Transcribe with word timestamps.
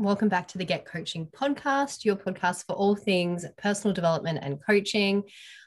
Welcome 0.00 0.28
back 0.28 0.46
to 0.48 0.58
the 0.58 0.64
Get 0.64 0.84
Coaching 0.84 1.26
podcast, 1.26 2.04
your 2.04 2.14
podcast 2.14 2.66
for 2.66 2.74
all 2.74 2.94
things 2.94 3.44
personal 3.56 3.92
development 3.92 4.38
and 4.42 4.64
coaching. 4.64 5.24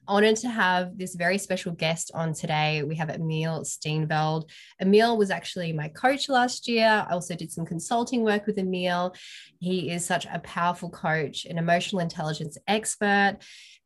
Honored 0.07 0.37
to 0.37 0.47
have 0.47 0.97
this 0.97 1.15
very 1.15 1.37
special 1.37 1.73
guest 1.73 2.11
on 2.13 2.33
today. 2.33 2.81
We 2.83 2.95
have 2.95 3.09
Emil 3.09 3.65
Steenveld. 3.65 4.49
Emil 4.79 5.17
was 5.17 5.31
actually 5.31 5.73
my 5.73 5.89
coach 5.89 6.29
last 6.29 6.69
year. 6.69 7.05
I 7.09 7.11
also 7.11 7.35
did 7.35 7.51
some 7.51 7.65
consulting 7.65 8.23
work 8.23 8.45
with 8.45 8.57
Emil. 8.57 9.13
He 9.59 9.91
is 9.91 10.05
such 10.05 10.25
a 10.25 10.39
powerful 10.39 10.89
coach, 10.89 11.43
an 11.43 11.57
emotional 11.57 11.99
intelligence 11.99 12.57
expert, 12.69 13.39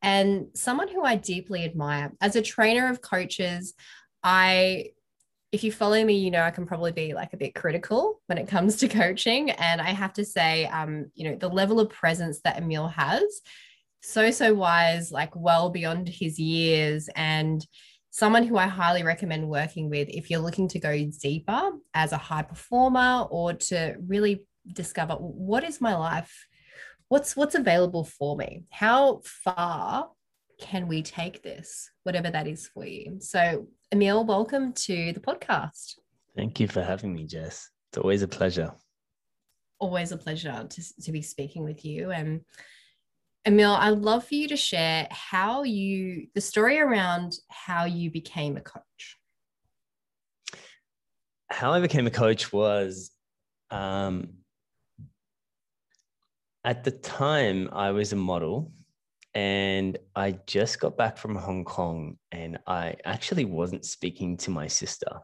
and 0.03 0.49
someone 0.53 0.89
who 0.89 1.03
I 1.03 1.15
deeply 1.15 1.65
admire. 1.65 2.13
As 2.21 2.35
a 2.35 2.43
trainer 2.43 2.87
of 2.87 3.01
coaches, 3.01 3.73
I 4.23 4.91
if 5.55 5.63
you 5.63 5.71
follow 5.71 6.03
me, 6.03 6.17
you 6.17 6.31
know 6.31 6.41
I 6.41 6.51
can 6.51 6.65
probably 6.65 6.91
be 6.91 7.13
like 7.13 7.31
a 7.31 7.37
bit 7.37 7.55
critical 7.55 8.19
when 8.27 8.37
it 8.37 8.49
comes 8.49 8.75
to 8.77 8.87
coaching. 8.89 9.51
And 9.51 9.79
I 9.79 9.91
have 9.91 10.11
to 10.13 10.25
say, 10.25 10.65
um, 10.65 11.09
you 11.15 11.29
know, 11.29 11.37
the 11.37 11.47
level 11.47 11.79
of 11.79 11.89
presence 11.89 12.41
that 12.43 12.57
Emil 12.57 12.89
has, 12.89 13.41
so, 14.01 14.29
so 14.31 14.53
wise, 14.53 15.13
like 15.13 15.33
well 15.33 15.69
beyond 15.69 16.09
his 16.09 16.37
years, 16.37 17.09
and 17.15 17.65
someone 18.11 18.43
who 18.43 18.57
I 18.57 18.67
highly 18.67 19.03
recommend 19.03 19.47
working 19.47 19.89
with 19.89 20.09
if 20.09 20.29
you're 20.29 20.41
looking 20.41 20.67
to 20.69 20.79
go 20.79 21.09
deeper 21.21 21.71
as 21.93 22.11
a 22.11 22.17
high 22.17 22.43
performer 22.43 23.25
or 23.31 23.53
to 23.53 23.95
really 24.05 24.45
discover 24.73 25.15
what 25.15 25.63
is 25.63 25.79
my 25.79 25.95
life? 25.95 26.47
What's 27.07 27.35
what's 27.35 27.55
available 27.55 28.03
for 28.03 28.35
me? 28.35 28.65
How 28.69 29.21
far 29.23 30.09
can 30.59 30.87
we 30.87 31.01
take 31.01 31.41
this? 31.41 31.89
whatever 32.05 32.29
that 32.29 32.47
is 32.47 32.67
for 32.67 32.85
you. 32.85 33.17
So 33.19 33.67
Emil, 33.95 34.25
welcome 34.25 34.73
to 34.73 35.13
the 35.13 35.21
podcast. 35.21 35.93
Thank 36.35 36.59
you 36.59 36.67
for 36.67 36.81
having 36.81 37.13
me, 37.13 37.25
Jess. 37.25 37.69
It's 37.89 37.97
always 37.97 38.23
a 38.23 38.27
pleasure. 38.27 38.73
Always 39.79 40.11
a 40.11 40.17
pleasure 40.17 40.67
to, 40.69 41.01
to 41.03 41.11
be 41.13 41.21
speaking 41.21 41.63
with 41.63 41.85
you. 41.85 42.11
And 42.11 42.41
Emil, 43.45 43.71
I'd 43.71 43.99
love 43.99 44.27
for 44.27 44.35
you 44.35 44.49
to 44.49 44.57
share 44.57 45.07
how 45.11 45.63
you, 45.63 46.27
the 46.35 46.41
story 46.41 46.77
around 46.77 47.37
how 47.47 47.85
you 47.85 48.11
became 48.11 48.57
a 48.57 48.59
coach. 48.59 49.17
How 51.49 51.71
I 51.71 51.79
became 51.79 52.05
a 52.05 52.11
coach 52.11 52.51
was 52.51 53.11
um, 53.71 54.27
at 56.65 56.83
the 56.83 56.91
time 56.91 57.69
I 57.71 57.91
was 57.91 58.11
a 58.11 58.17
model 58.17 58.73
and 59.35 59.97
I 60.15 60.39
just 60.47 60.79
got 60.79 60.95
back 60.95 61.17
from 61.17 61.35
Hong 61.35 61.65
Kong 61.65 62.17
and 62.31 62.57
I 62.65 62.95
actually 63.03 63.43
wasn't 63.43 63.83
speaking 63.83 64.37
to 64.37 64.49
my 64.49 64.67
sister. 64.67 65.19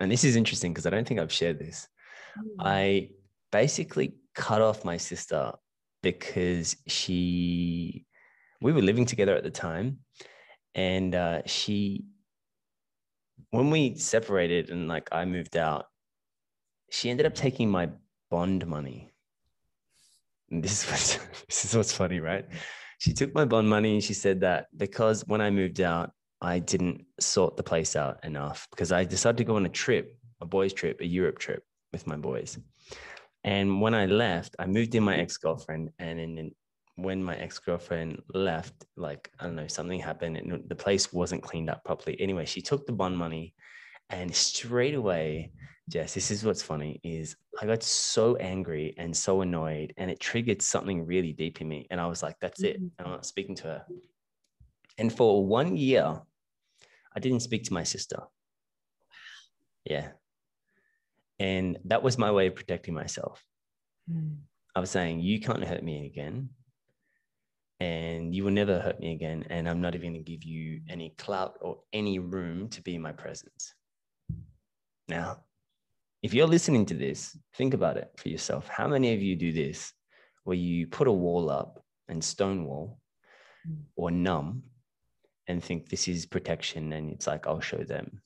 And 0.00 0.10
this 0.10 0.24
is 0.24 0.34
interesting 0.34 0.72
because 0.72 0.84
I 0.84 0.90
don't 0.90 1.06
think 1.06 1.20
I've 1.20 1.32
shared 1.32 1.60
this. 1.60 1.86
Mm. 2.36 2.54
I 2.58 3.10
basically 3.52 4.16
cut 4.34 4.60
off 4.60 4.84
my 4.84 4.96
sister 4.96 5.52
because 6.02 6.76
she, 6.88 8.06
we 8.60 8.72
were 8.72 8.82
living 8.82 9.06
together 9.06 9.36
at 9.36 9.44
the 9.44 9.50
time. 9.50 10.00
And 10.74 11.14
uh, 11.14 11.42
she, 11.46 12.04
when 13.50 13.70
we 13.70 13.94
separated 13.94 14.70
and 14.70 14.88
like 14.88 15.08
I 15.12 15.24
moved 15.26 15.56
out, 15.56 15.86
she 16.90 17.08
ended 17.08 17.26
up 17.26 17.36
taking 17.36 17.70
my 17.70 17.90
bond 18.30 18.66
money 18.66 19.13
this 20.50 20.90
is 20.90 21.18
this 21.48 21.64
is 21.64 21.76
what's 21.76 21.92
funny, 21.92 22.20
right? 22.20 22.46
She 22.98 23.12
took 23.12 23.34
my 23.34 23.44
bond 23.44 23.68
money 23.68 23.94
and 23.94 24.04
she 24.04 24.14
said 24.14 24.40
that 24.40 24.66
because 24.76 25.22
when 25.26 25.40
I 25.40 25.50
moved 25.50 25.80
out, 25.80 26.12
I 26.40 26.58
didn't 26.58 27.04
sort 27.20 27.56
the 27.56 27.62
place 27.62 27.96
out 27.96 28.24
enough 28.24 28.68
because 28.70 28.92
I 28.92 29.04
decided 29.04 29.38
to 29.38 29.44
go 29.44 29.56
on 29.56 29.66
a 29.66 29.70
trip, 29.70 30.16
a 30.40 30.46
boys' 30.46 30.72
trip, 30.72 31.00
a 31.00 31.06
Europe 31.06 31.38
trip 31.38 31.64
with 31.92 32.06
my 32.06 32.16
boys. 32.16 32.58
And 33.44 33.80
when 33.80 33.94
I 33.94 34.06
left, 34.06 34.56
I 34.58 34.66
moved 34.66 34.94
in 34.94 35.02
my 35.02 35.16
ex 35.16 35.36
girlfriend, 35.36 35.90
and 35.98 36.18
then 36.18 36.50
when 36.96 37.22
my 37.22 37.36
ex 37.36 37.58
girlfriend 37.58 38.22
left, 38.32 38.86
like 38.96 39.30
I 39.38 39.44
don't 39.44 39.56
know, 39.56 39.66
something 39.66 40.00
happened, 40.00 40.36
and 40.36 40.68
the 40.68 40.74
place 40.74 41.12
wasn't 41.12 41.42
cleaned 41.42 41.68
up 41.68 41.84
properly. 41.84 42.18
Anyway, 42.20 42.46
she 42.46 42.62
took 42.62 42.86
the 42.86 42.92
bond 42.92 43.18
money, 43.18 43.54
and 44.08 44.34
straight 44.34 44.94
away 44.94 45.50
Jess, 45.88 46.14
this 46.14 46.30
is 46.30 46.44
what's 46.44 46.62
funny 46.62 46.98
is 47.04 47.36
I 47.60 47.66
got 47.66 47.82
so 47.82 48.36
angry 48.36 48.94
and 48.96 49.14
so 49.14 49.42
annoyed 49.42 49.92
and 49.98 50.10
it 50.10 50.18
triggered 50.18 50.62
something 50.62 51.04
really 51.04 51.32
deep 51.32 51.60
in 51.60 51.68
me. 51.68 51.86
And 51.90 52.00
I 52.00 52.06
was 52.06 52.22
like, 52.22 52.36
that's 52.40 52.62
it. 52.62 52.76
Mm-hmm. 52.76 52.86
And 52.98 53.06
I'm 53.06 53.12
not 53.12 53.26
speaking 53.26 53.54
to 53.56 53.64
her. 53.64 53.84
And 54.96 55.12
for 55.12 55.44
one 55.44 55.76
year, 55.76 56.20
I 57.14 57.20
didn't 57.20 57.40
speak 57.40 57.64
to 57.64 57.74
my 57.74 57.82
sister. 57.82 58.20
Yeah. 59.84 60.08
And 61.38 61.78
that 61.84 62.02
was 62.02 62.16
my 62.16 62.30
way 62.30 62.46
of 62.46 62.54
protecting 62.54 62.94
myself. 62.94 63.44
Mm. 64.10 64.36
I 64.74 64.80
was 64.80 64.90
saying, 64.90 65.20
you 65.20 65.40
can't 65.40 65.64
hurt 65.64 65.84
me 65.84 66.06
again. 66.06 66.48
And 67.80 68.34
you 68.34 68.44
will 68.44 68.52
never 68.52 68.80
hurt 68.80 69.00
me 69.00 69.12
again. 69.12 69.44
And 69.50 69.68
I'm 69.68 69.80
not 69.80 69.94
even 69.94 70.12
going 70.12 70.24
to 70.24 70.30
give 70.30 70.44
you 70.44 70.80
any 70.88 71.10
clout 71.18 71.58
or 71.60 71.80
any 71.92 72.18
room 72.18 72.68
to 72.70 72.82
be 72.82 72.94
in 72.94 73.02
my 73.02 73.12
presence. 73.12 73.74
Now, 75.08 75.40
if 76.24 76.32
you're 76.32 76.46
listening 76.46 76.86
to 76.86 76.94
this, 76.94 77.36
think 77.54 77.74
about 77.74 77.98
it 77.98 78.10
for 78.16 78.30
yourself. 78.30 78.66
How 78.66 78.88
many 78.88 79.12
of 79.12 79.20
you 79.20 79.36
do 79.36 79.52
this 79.52 79.92
where 80.44 80.56
you 80.56 80.86
put 80.86 81.06
a 81.06 81.12
wall 81.12 81.50
up 81.50 81.84
and 82.08 82.24
stonewall 82.24 82.98
mm. 83.68 83.76
or 83.94 84.10
numb 84.10 84.62
and 85.46 85.62
think 85.62 85.90
this 85.90 86.08
is 86.08 86.24
protection 86.24 86.94
and 86.94 87.12
it's 87.12 87.26
like, 87.26 87.46
I'll 87.46 87.60
show 87.60 87.84
them. 87.84 88.22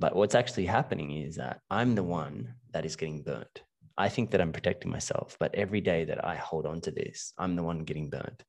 But 0.00 0.16
what's 0.16 0.34
actually 0.34 0.66
happening 0.66 1.12
is 1.12 1.36
that 1.36 1.60
I'm 1.70 1.94
the 1.94 2.02
one 2.02 2.54
that 2.72 2.84
is 2.84 2.96
getting 2.96 3.22
burnt. 3.22 3.62
I 3.96 4.08
think 4.08 4.32
that 4.32 4.40
I'm 4.40 4.52
protecting 4.52 4.90
myself, 4.90 5.36
but 5.38 5.54
every 5.54 5.80
day 5.80 6.04
that 6.06 6.24
I 6.24 6.34
hold 6.34 6.66
on 6.66 6.80
to 6.80 6.90
this, 6.90 7.34
I'm 7.38 7.54
the 7.54 7.62
one 7.62 7.84
getting 7.84 8.10
burnt. 8.10 8.42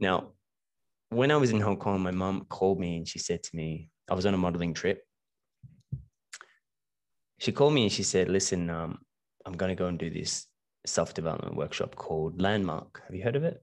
Now, 0.00 0.32
when 1.10 1.30
I 1.30 1.36
was 1.36 1.50
in 1.50 1.60
Hong 1.60 1.76
Kong, 1.76 2.00
my 2.00 2.10
mom 2.10 2.46
called 2.48 2.80
me 2.80 2.96
and 2.96 3.06
she 3.06 3.18
said 3.18 3.42
to 3.42 3.54
me, 3.54 3.90
I 4.10 4.14
was 4.14 4.24
on 4.24 4.32
a 4.32 4.38
modeling 4.38 4.72
trip 4.72 5.05
she 7.38 7.52
called 7.52 7.74
me 7.74 7.84
and 7.84 7.92
she 7.92 8.02
said, 8.02 8.28
listen, 8.28 8.70
um, 8.70 8.98
I'm 9.44 9.54
going 9.54 9.70
to 9.70 9.74
go 9.74 9.86
and 9.86 9.98
do 9.98 10.10
this 10.10 10.46
self 10.86 11.14
development 11.14 11.56
workshop 11.56 11.94
called 11.94 12.40
Landmark. 12.40 13.02
Have 13.06 13.14
you 13.14 13.22
heard 13.22 13.36
of 13.36 13.44
it? 13.44 13.62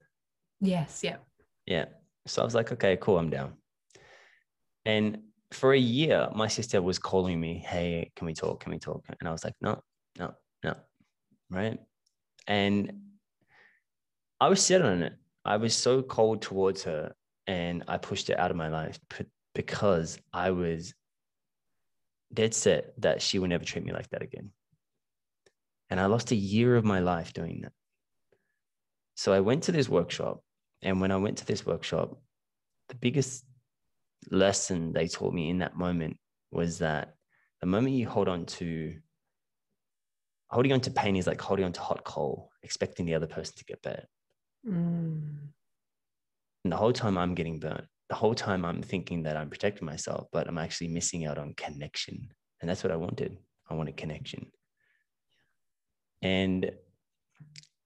Yes. 0.60 1.00
Yeah. 1.02 1.16
Yeah. 1.66 1.86
So 2.26 2.42
I 2.42 2.44
was 2.44 2.54
like, 2.54 2.72
okay, 2.72 2.96
cool, 3.00 3.18
I'm 3.18 3.30
down. 3.30 3.54
And 4.84 5.18
for 5.50 5.72
a 5.72 5.78
year, 5.78 6.28
my 6.34 6.48
sister 6.48 6.80
was 6.82 6.98
calling 6.98 7.40
me, 7.40 7.58
hey, 7.58 8.10
can 8.16 8.26
we 8.26 8.34
talk? 8.34 8.60
Can 8.60 8.72
we 8.72 8.78
talk? 8.78 9.04
And 9.20 9.28
I 9.28 9.32
was 9.32 9.44
like, 9.44 9.54
no, 9.60 9.82
no, 10.18 10.34
no. 10.62 10.74
Right. 11.50 11.78
And 12.46 12.92
I 14.40 14.48
was 14.48 14.64
set 14.64 14.82
on 14.82 15.02
it. 15.02 15.14
I 15.44 15.56
was 15.56 15.74
so 15.74 16.02
cold 16.02 16.42
towards 16.42 16.82
her 16.84 17.14
and 17.46 17.84
I 17.88 17.98
pushed 17.98 18.30
it 18.30 18.38
out 18.38 18.50
of 18.50 18.56
my 18.56 18.68
life 18.68 18.98
because 19.54 20.18
I 20.32 20.50
was 20.50 20.94
dead 22.34 22.54
set 22.54 22.92
that 23.00 23.22
she 23.22 23.38
would 23.38 23.50
never 23.50 23.64
treat 23.64 23.84
me 23.84 23.92
like 23.92 24.08
that 24.10 24.22
again. 24.22 24.50
And 25.90 26.00
I 26.00 26.06
lost 26.06 26.32
a 26.32 26.36
year 26.36 26.76
of 26.76 26.84
my 26.84 27.00
life 27.00 27.32
doing 27.32 27.60
that. 27.62 27.72
So 29.14 29.32
I 29.32 29.40
went 29.40 29.64
to 29.64 29.72
this 29.72 29.88
workshop. 29.88 30.42
And 30.82 31.00
when 31.00 31.12
I 31.12 31.16
went 31.16 31.38
to 31.38 31.46
this 31.46 31.64
workshop, 31.64 32.20
the 32.88 32.94
biggest 32.94 33.44
lesson 34.30 34.92
they 34.92 35.08
taught 35.08 35.32
me 35.32 35.50
in 35.50 35.58
that 35.58 35.76
moment 35.76 36.18
was 36.50 36.78
that 36.78 37.14
the 37.60 37.66
moment 37.66 37.94
you 37.94 38.08
hold 38.08 38.28
on 38.28 38.46
to 38.46 38.94
holding 40.50 40.72
on 40.72 40.80
to 40.80 40.90
pain 40.90 41.16
is 41.16 41.26
like 41.26 41.40
holding 41.40 41.64
on 41.64 41.72
to 41.72 41.80
hot 41.80 42.04
coal, 42.04 42.50
expecting 42.62 43.06
the 43.06 43.14
other 43.14 43.26
person 43.26 43.54
to 43.56 43.64
get 43.64 43.82
better. 43.82 44.04
Mm. 44.66 45.36
And 46.64 46.72
the 46.72 46.76
whole 46.76 46.92
time 46.92 47.18
I'm 47.18 47.34
getting 47.34 47.58
burnt 47.58 47.86
the 48.14 48.20
whole 48.20 48.34
time 48.34 48.64
I'm 48.64 48.80
thinking 48.80 49.24
that 49.24 49.36
I'm 49.36 49.50
protecting 49.50 49.86
myself, 49.86 50.28
but 50.30 50.46
I'm 50.46 50.56
actually 50.56 50.86
missing 50.86 51.26
out 51.26 51.36
on 51.36 51.52
connection. 51.54 52.28
And 52.60 52.70
that's 52.70 52.84
what 52.84 52.92
I 52.92 52.96
wanted. 52.96 53.36
I 53.68 53.74
wanted 53.74 53.96
connection. 53.96 54.52
And 56.22 56.70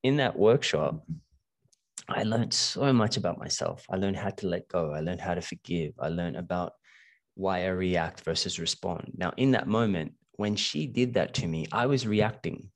in 0.03 0.19
that 0.19 0.39
workshop, 0.39 1.03
I 2.11 2.25
learned 2.25 2.53
so 2.53 2.93
much 2.93 3.17
about 3.17 3.39
myself. 3.39 3.87
I 3.89 3.97
learned 3.97 4.17
how 4.17 4.29
to 4.29 4.49
let 4.49 4.69
go. 4.69 4.93
I 4.93 5.01
learned 5.01 5.23
how 5.23 5.33
to 5.33 5.41
forgive. 5.41 5.95
I 5.99 6.11
learned 6.11 6.37
about 6.37 6.75
why 7.35 7.65
I 7.65 7.69
react 7.69 8.21
versus 8.21 8.61
respond. 8.61 9.13
Now, 9.17 9.33
in 9.39 9.53
that 9.53 9.67
moment, 9.67 10.13
when 10.33 10.57
she 10.57 10.87
did 10.87 11.15
that 11.15 11.33
to 11.35 11.47
me, 11.47 11.69
I 11.73 11.87
was 11.87 12.07
reacting. 12.07 12.69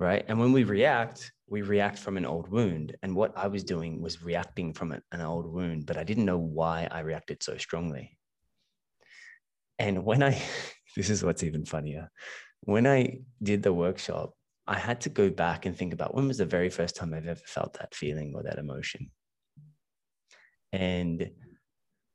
Right. 0.00 0.24
And 0.28 0.38
when 0.38 0.52
we 0.52 0.62
react, 0.62 1.32
we 1.48 1.62
react 1.62 1.98
from 1.98 2.16
an 2.16 2.24
old 2.24 2.48
wound. 2.48 2.96
And 3.02 3.16
what 3.16 3.36
I 3.36 3.48
was 3.48 3.64
doing 3.64 4.00
was 4.00 4.22
reacting 4.22 4.72
from 4.72 4.92
an 4.92 5.20
old 5.20 5.52
wound, 5.52 5.86
but 5.86 5.96
I 5.96 6.04
didn't 6.04 6.24
know 6.24 6.38
why 6.38 6.86
I 6.90 7.00
reacted 7.00 7.42
so 7.42 7.56
strongly. 7.56 8.16
And 9.78 10.04
when 10.04 10.22
I, 10.22 10.40
this 10.96 11.10
is 11.10 11.24
what's 11.24 11.42
even 11.42 11.64
funnier, 11.64 12.10
when 12.60 12.86
I 12.86 13.20
did 13.42 13.62
the 13.62 13.72
workshop, 13.72 14.34
I 14.66 14.78
had 14.78 15.00
to 15.02 15.08
go 15.08 15.30
back 15.30 15.66
and 15.66 15.76
think 15.76 15.94
about 15.94 16.14
when 16.14 16.28
was 16.28 16.38
the 16.38 16.44
very 16.44 16.68
first 16.68 16.94
time 16.94 17.14
I've 17.14 17.26
ever 17.26 17.40
felt 17.46 17.74
that 17.74 17.94
feeling 17.94 18.34
or 18.36 18.42
that 18.42 18.58
emotion. 18.58 19.10
And 20.72 21.30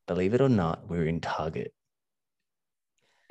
believe 0.07 0.35
it 0.35 0.41
or 0.41 0.49
not, 0.49 0.87
we 0.87 0.99
we're 0.99 1.07
in 1.07 1.19
Target. 1.19 1.73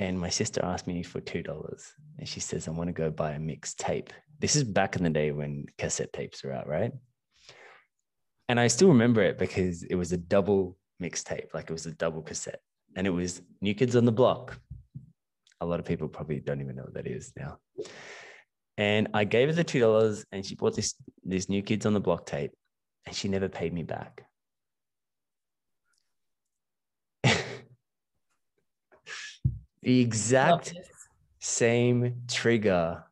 And 0.02 0.18
my 0.18 0.28
sister 0.28 0.60
asked 0.64 0.88
me 0.88 1.04
for 1.04 1.20
two 1.20 1.42
dollars, 1.42 1.92
and 2.18 2.28
she 2.28 2.40
says, 2.40 2.66
"I 2.66 2.72
want 2.72 2.88
to 2.88 2.92
go 2.92 3.10
buy 3.10 3.32
a 3.32 3.38
mixed 3.38 3.78
tape." 3.78 4.12
This 4.40 4.56
is 4.56 4.64
back 4.64 4.96
in 4.96 5.04
the 5.04 5.10
day 5.10 5.30
when 5.30 5.66
cassette 5.78 6.12
tapes 6.12 6.42
were 6.42 6.52
out, 6.52 6.66
right? 6.66 6.92
And 8.48 8.58
I 8.58 8.66
still 8.66 8.88
remember 8.88 9.22
it 9.22 9.38
because 9.38 9.84
it 9.84 9.94
was 9.94 10.10
a 10.10 10.16
double 10.16 10.76
mixtape, 11.00 11.54
like 11.54 11.70
it 11.70 11.72
was 11.72 11.86
a 11.86 11.92
double 11.92 12.22
cassette, 12.22 12.60
and 12.96 13.06
it 13.06 13.10
was 13.10 13.42
New 13.60 13.74
Kids 13.74 13.94
on 13.94 14.04
the 14.04 14.12
Block. 14.12 14.58
A 15.60 15.66
lot 15.66 15.78
of 15.78 15.86
people 15.86 16.08
probably 16.08 16.40
don't 16.40 16.60
even 16.60 16.74
know 16.74 16.82
what 16.82 16.94
that 16.94 17.06
is 17.06 17.32
now. 17.36 17.58
And 18.76 19.06
I 19.14 19.22
gave 19.22 19.48
her 19.48 19.54
the 19.54 19.62
two 19.62 19.78
dollars, 19.78 20.26
and 20.32 20.44
she 20.44 20.56
bought 20.56 20.74
this 20.74 20.96
this 21.22 21.48
New 21.48 21.62
Kids 21.62 21.86
on 21.86 21.94
the 21.94 22.00
Block 22.00 22.26
tape, 22.26 22.50
and 23.06 23.14
she 23.14 23.28
never 23.28 23.48
paid 23.48 23.72
me 23.72 23.84
back. 23.84 24.26
The 29.82 30.00
exact 30.00 30.74
same 31.40 32.22
trigger 32.28 33.04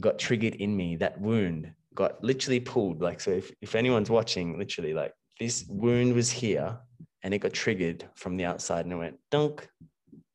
got 0.00 0.18
triggered 0.18 0.56
in 0.56 0.76
me. 0.76 0.96
That 0.96 1.20
wound 1.20 1.72
got 1.94 2.22
literally 2.22 2.60
pulled. 2.60 3.00
Like, 3.00 3.20
so 3.20 3.30
if, 3.30 3.52
if 3.60 3.74
anyone's 3.74 4.10
watching, 4.10 4.58
literally, 4.58 4.94
like 4.94 5.12
this 5.38 5.64
wound 5.68 6.14
was 6.14 6.30
here 6.30 6.78
and 7.22 7.32
it 7.32 7.38
got 7.38 7.52
triggered 7.52 8.08
from 8.14 8.36
the 8.36 8.44
outside 8.44 8.84
and 8.84 8.92
it 8.92 8.96
went 8.96 9.18
dunk 9.30 9.68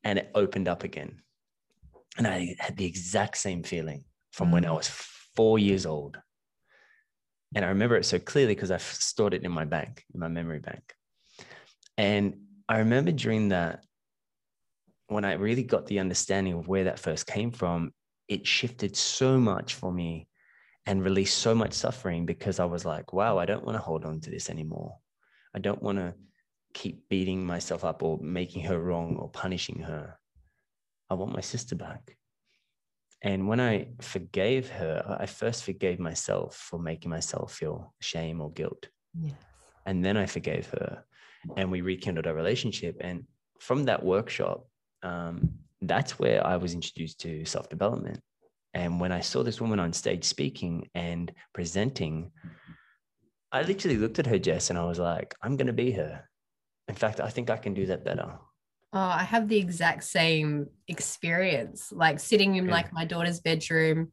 and 0.04 0.18
it 0.18 0.30
opened 0.34 0.68
up 0.68 0.84
again. 0.84 1.20
And 2.16 2.26
I 2.26 2.56
had 2.58 2.76
the 2.76 2.86
exact 2.86 3.36
same 3.36 3.62
feeling 3.62 4.04
from 4.32 4.50
when 4.50 4.64
I 4.64 4.72
was 4.72 4.88
four 4.88 5.58
years 5.58 5.86
old. 5.86 6.18
And 7.54 7.64
I 7.64 7.68
remember 7.68 7.96
it 7.96 8.04
so 8.04 8.18
clearly 8.18 8.54
because 8.54 8.70
I've 8.70 8.82
stored 8.82 9.34
it 9.34 9.44
in 9.44 9.52
my 9.52 9.64
bank, 9.64 10.04
in 10.12 10.20
my 10.20 10.28
memory 10.28 10.58
bank. 10.58 10.94
And 11.96 12.40
I 12.68 12.78
remember 12.78 13.12
during 13.12 13.48
that, 13.48 13.84
when 15.08 15.24
I 15.24 15.32
really 15.34 15.62
got 15.62 15.86
the 15.86 15.98
understanding 15.98 16.54
of 16.54 16.68
where 16.68 16.84
that 16.84 16.98
first 16.98 17.26
came 17.26 17.50
from, 17.50 17.92
it 18.28 18.46
shifted 18.46 18.96
so 18.96 19.38
much 19.38 19.74
for 19.74 19.92
me 19.92 20.28
and 20.86 21.02
released 21.02 21.38
so 21.38 21.54
much 21.54 21.72
suffering 21.72 22.26
because 22.26 22.60
I 22.60 22.66
was 22.66 22.84
like, 22.84 23.12
wow, 23.12 23.38
I 23.38 23.46
don't 23.46 23.64
want 23.64 23.76
to 23.76 23.82
hold 23.82 24.04
on 24.04 24.20
to 24.20 24.30
this 24.30 24.50
anymore. 24.50 24.96
I 25.54 25.58
don't 25.58 25.82
want 25.82 25.98
to 25.98 26.14
keep 26.74 27.08
beating 27.08 27.44
myself 27.44 27.84
up 27.84 28.02
or 28.02 28.18
making 28.20 28.64
her 28.64 28.78
wrong 28.78 29.16
or 29.16 29.30
punishing 29.30 29.80
her. 29.80 30.18
I 31.10 31.14
want 31.14 31.32
my 31.32 31.40
sister 31.40 31.74
back. 31.74 32.16
And 33.22 33.48
when 33.48 33.60
I 33.60 33.88
forgave 34.00 34.68
her, 34.70 35.16
I 35.18 35.26
first 35.26 35.64
forgave 35.64 35.98
myself 35.98 36.54
for 36.54 36.78
making 36.78 37.10
myself 37.10 37.54
feel 37.54 37.94
shame 38.00 38.40
or 38.40 38.52
guilt. 38.52 38.88
Yes. 39.18 39.34
And 39.86 40.04
then 40.04 40.16
I 40.16 40.26
forgave 40.26 40.68
her 40.70 41.04
and 41.56 41.70
we 41.70 41.80
rekindled 41.80 42.26
our 42.26 42.34
relationship. 42.34 42.96
And 43.00 43.24
from 43.58 43.84
that 43.84 44.04
workshop, 44.04 44.66
um, 45.02 45.50
that's 45.82 46.18
where 46.18 46.44
I 46.46 46.56
was 46.56 46.74
introduced 46.74 47.20
to 47.20 47.44
self 47.44 47.68
development. 47.68 48.20
And 48.74 49.00
when 49.00 49.12
I 49.12 49.20
saw 49.20 49.42
this 49.42 49.60
woman 49.60 49.80
on 49.80 49.92
stage 49.92 50.24
speaking 50.24 50.88
and 50.94 51.32
presenting, 51.54 52.30
I 53.50 53.62
literally 53.62 53.96
looked 53.96 54.18
at 54.18 54.26
her, 54.26 54.38
Jess, 54.38 54.70
and 54.70 54.78
I 54.78 54.84
was 54.84 54.98
like, 54.98 55.34
I'm 55.42 55.56
going 55.56 55.68
to 55.68 55.72
be 55.72 55.92
her. 55.92 56.28
In 56.86 56.94
fact, 56.94 57.20
I 57.20 57.28
think 57.28 57.50
I 57.50 57.56
can 57.56 57.74
do 57.74 57.86
that 57.86 58.04
better. 58.04 58.38
Oh, 58.92 59.00
I 59.00 59.22
have 59.22 59.48
the 59.48 59.58
exact 59.58 60.04
same 60.04 60.66
experience. 60.86 61.92
Like 61.92 62.20
sitting 62.20 62.56
in 62.56 62.66
yeah. 62.66 62.72
like 62.72 62.92
my 62.92 63.04
daughter's 63.04 63.40
bedroom. 63.40 64.10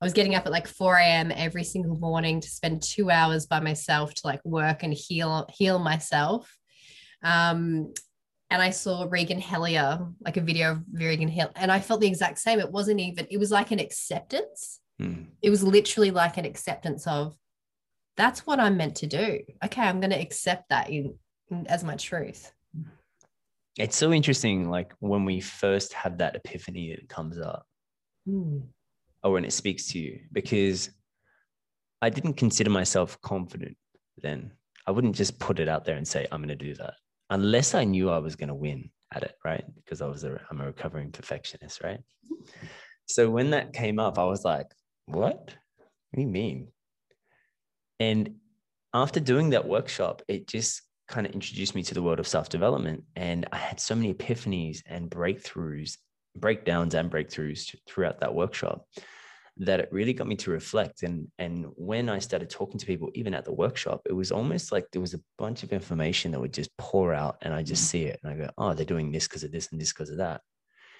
I 0.00 0.04
was 0.04 0.12
getting 0.12 0.34
up 0.34 0.46
at 0.46 0.52
like 0.52 0.68
4 0.68 0.96
a.m. 0.96 1.32
every 1.34 1.64
single 1.64 1.96
morning 1.96 2.40
to 2.40 2.48
spend 2.48 2.82
two 2.82 3.10
hours 3.10 3.46
by 3.46 3.60
myself 3.60 4.12
to 4.14 4.20
like 4.24 4.44
work 4.44 4.82
and 4.82 4.92
heal 4.92 5.46
heal 5.52 5.78
myself. 5.78 6.54
Um, 7.22 7.94
and 8.50 8.62
I 8.62 8.70
saw 8.70 9.06
Regan 9.08 9.40
Hillyer, 9.40 10.12
like 10.20 10.36
a 10.36 10.40
video 10.40 10.72
of 10.72 10.82
Regan 10.92 11.30
Hillyer, 11.30 11.52
and 11.56 11.72
I 11.72 11.80
felt 11.80 12.00
the 12.00 12.06
exact 12.06 12.38
same. 12.38 12.60
It 12.60 12.70
wasn't 12.70 13.00
even, 13.00 13.26
it 13.30 13.38
was 13.38 13.50
like 13.50 13.70
an 13.70 13.80
acceptance. 13.80 14.80
Mm. 15.00 15.26
It 15.42 15.50
was 15.50 15.62
literally 15.62 16.10
like 16.10 16.36
an 16.36 16.44
acceptance 16.44 17.06
of 17.06 17.36
that's 18.16 18.46
what 18.46 18.60
I'm 18.60 18.76
meant 18.76 18.96
to 18.96 19.06
do. 19.06 19.40
Okay, 19.64 19.82
I'm 19.82 20.00
going 20.00 20.12
to 20.12 20.20
accept 20.20 20.68
that 20.68 20.90
in, 20.90 21.14
in, 21.50 21.66
as 21.66 21.82
my 21.82 21.96
truth. 21.96 22.52
It's 23.76 23.96
so 23.96 24.12
interesting, 24.12 24.70
like 24.70 24.92
when 25.00 25.24
we 25.24 25.40
first 25.40 25.92
have 25.94 26.18
that 26.18 26.36
epiphany, 26.36 26.92
it 26.92 27.08
comes 27.08 27.40
up, 27.40 27.66
mm. 28.28 28.62
or 29.24 29.32
when 29.32 29.44
it 29.44 29.52
speaks 29.52 29.88
to 29.88 29.98
you, 29.98 30.20
because 30.32 30.90
I 32.00 32.10
didn't 32.10 32.34
consider 32.34 32.70
myself 32.70 33.20
confident 33.20 33.76
then. 34.22 34.52
I 34.86 34.90
wouldn't 34.92 35.16
just 35.16 35.40
put 35.40 35.58
it 35.58 35.68
out 35.68 35.84
there 35.84 35.96
and 35.96 36.06
say, 36.06 36.28
I'm 36.30 36.40
going 36.40 36.56
to 36.56 36.64
do 36.64 36.74
that 36.74 36.94
unless 37.30 37.74
I 37.74 37.84
knew 37.84 38.10
I 38.10 38.18
was 38.18 38.36
going 38.36 38.48
to 38.48 38.54
win 38.54 38.90
at 39.12 39.22
it, 39.22 39.34
right? 39.44 39.64
Because 39.74 40.00
I 40.00 40.06
was 40.06 40.24
a, 40.24 40.40
I'm 40.50 40.60
a 40.60 40.66
recovering 40.66 41.12
perfectionist, 41.12 41.82
right? 41.82 42.00
So 43.06 43.30
when 43.30 43.50
that 43.50 43.72
came 43.72 43.98
up, 43.98 44.18
I 44.18 44.24
was 44.24 44.44
like, 44.44 44.66
what? 45.06 45.36
What 45.36 46.16
do 46.16 46.22
you 46.22 46.28
mean? 46.28 46.68
And 48.00 48.36
after 48.92 49.20
doing 49.20 49.50
that 49.50 49.66
workshop, 49.66 50.22
it 50.28 50.46
just 50.46 50.82
kind 51.08 51.26
of 51.26 51.32
introduced 51.32 51.74
me 51.74 51.82
to 51.82 51.94
the 51.94 52.02
world 52.02 52.20
of 52.20 52.26
self 52.26 52.48
development. 52.48 53.04
And 53.16 53.46
I 53.52 53.56
had 53.56 53.80
so 53.80 53.94
many 53.94 54.12
epiphanies 54.14 54.82
and 54.86 55.10
breakthroughs, 55.10 55.98
breakdowns 56.36 56.94
and 56.94 57.10
breakthroughs 57.10 57.74
throughout 57.86 58.20
that 58.20 58.34
workshop 58.34 58.86
that 59.56 59.78
it 59.78 59.88
really 59.92 60.12
got 60.12 60.26
me 60.26 60.36
to 60.36 60.50
reflect. 60.50 61.02
And 61.02 61.28
and 61.38 61.66
when 61.76 62.08
I 62.08 62.18
started 62.18 62.50
talking 62.50 62.78
to 62.78 62.86
people, 62.86 63.10
even 63.14 63.34
at 63.34 63.44
the 63.44 63.52
workshop, 63.52 64.02
it 64.06 64.12
was 64.12 64.32
almost 64.32 64.72
like 64.72 64.86
there 64.90 65.00
was 65.00 65.14
a 65.14 65.20
bunch 65.38 65.62
of 65.62 65.72
information 65.72 66.32
that 66.32 66.40
would 66.40 66.52
just 66.52 66.76
pour 66.76 67.14
out, 67.14 67.38
and 67.42 67.54
I 67.54 67.62
just 67.62 67.84
mm. 67.84 67.90
see 67.90 68.04
it, 68.04 68.20
and 68.22 68.32
I 68.32 68.36
go, 68.36 68.50
oh, 68.58 68.74
they're 68.74 68.84
doing 68.84 69.12
this 69.12 69.28
because 69.28 69.44
of 69.44 69.52
this 69.52 69.70
and 69.70 69.80
this 69.80 69.92
because 69.92 70.10
of 70.10 70.18
that. 70.18 70.40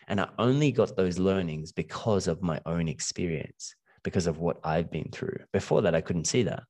And 0.06 0.20
I 0.20 0.28
only 0.38 0.70
got 0.70 0.96
those 0.96 1.18
learnings 1.18 1.72
because 1.72 2.28
of 2.28 2.42
my 2.42 2.60
own 2.66 2.88
experience, 2.88 3.74
because 4.02 4.26
of 4.26 4.38
what 4.38 4.60
I've 4.62 4.90
been 4.90 5.08
through. 5.10 5.38
Before 5.52 5.82
that, 5.82 5.94
I 5.94 6.02
couldn't 6.02 6.26
see 6.26 6.42
that. 6.44 6.64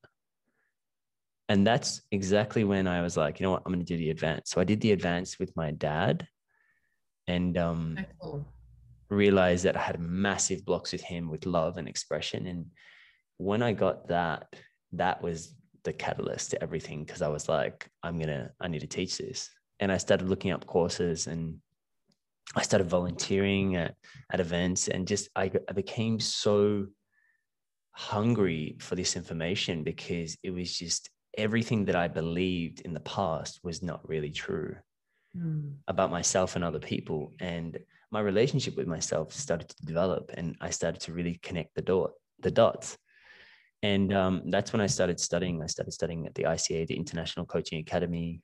And 1.49 1.67
that's 1.67 2.01
exactly 2.11 2.65
when 2.65 2.87
I 2.87 3.03
was 3.03 3.17
like, 3.17 3.39
you 3.39 3.45
know 3.45 3.51
what, 3.51 3.63
I'm 3.67 3.73
going 3.73 3.85
to 3.85 3.93
do 3.93 3.99
the 3.99 4.11
advance. 4.11 4.51
So 4.51 4.61
I 4.61 4.65
did 4.65 4.81
the 4.81 4.93
advance 4.93 5.39
with 5.39 5.55
my 5.57 5.73
dad. 5.73 6.27
And 7.27 7.59
um, 7.59 7.99
cool 8.23 8.47
realized 9.15 9.65
that 9.65 9.77
I 9.77 9.81
had 9.81 10.01
massive 10.01 10.65
blocks 10.65 10.93
with 10.93 11.03
him 11.03 11.31
with 11.31 11.47
love 11.47 11.77
and 11.77 11.89
expression. 11.89 12.47
And 12.47 12.67
when 13.39 13.63
I 13.63 13.73
got 13.73 14.09
that, 14.09 14.55
that 14.93 15.23
was 15.23 15.55
the 15.85 15.93
catalyst 15.93 16.51
to 16.51 16.63
everything 16.63 17.05
because 17.05 17.23
I 17.23 17.29
was 17.29 17.49
like, 17.49 17.89
I'm 18.03 18.19
gonna, 18.19 18.53
I 18.61 18.69
need 18.69 18.81
to 18.81 18.87
teach 18.87 19.19
this. 19.19 19.51
And 19.81 19.91
I 19.91 19.99
started 19.99 20.29
looking 20.29 20.53
up 20.53 20.67
courses 20.67 21.27
and 21.27 21.59
I 22.57 22.63
started 22.63 22.89
volunteering 22.89 23.77
at, 23.77 23.95
at 24.31 24.41
events 24.41 24.89
and 24.89 25.09
just 25.09 25.29
I, 25.35 25.51
I 25.69 25.73
became 25.73 26.21
so 26.21 26.87
hungry 27.93 28.77
for 28.81 28.95
this 28.97 29.17
information 29.17 29.83
because 29.83 30.37
it 30.43 30.51
was 30.51 30.77
just 30.77 31.11
everything 31.37 31.85
that 31.87 31.97
I 31.97 32.09
believed 32.09 32.81
in 32.81 32.95
the 32.95 33.01
past 33.01 33.61
was 33.63 33.83
not 33.83 34.09
really 34.09 34.31
true 34.31 34.77
mm. 35.37 35.75
about 35.89 36.11
myself 36.11 36.57
and 36.57 36.65
other 36.65 36.79
people. 36.79 37.33
And 37.41 37.79
my 38.11 38.21
relationship 38.21 38.77
with 38.77 38.87
myself 38.87 39.33
started 39.33 39.69
to 39.69 39.87
develop 39.87 40.31
and 40.35 40.57
I 40.61 40.71
started 40.71 41.01
to 41.03 41.13
really 41.13 41.39
connect 41.43 41.75
the 41.75 41.83
dot 41.83 42.13
the 42.41 42.51
dots. 42.51 42.99
And 43.83 44.15
um, 44.15 44.43
that's 44.47 44.73
when 44.73 44.81
I 44.81 44.87
started 44.87 45.21
studying. 45.21 45.63
I 45.63 45.67
started 45.67 45.93
studying 45.93 46.27
at 46.27 46.35
the 46.35 46.45
ICA, 46.45 46.87
the 46.87 46.97
International 46.97 47.45
Coaching 47.47 47.81
Academy. 47.81 48.41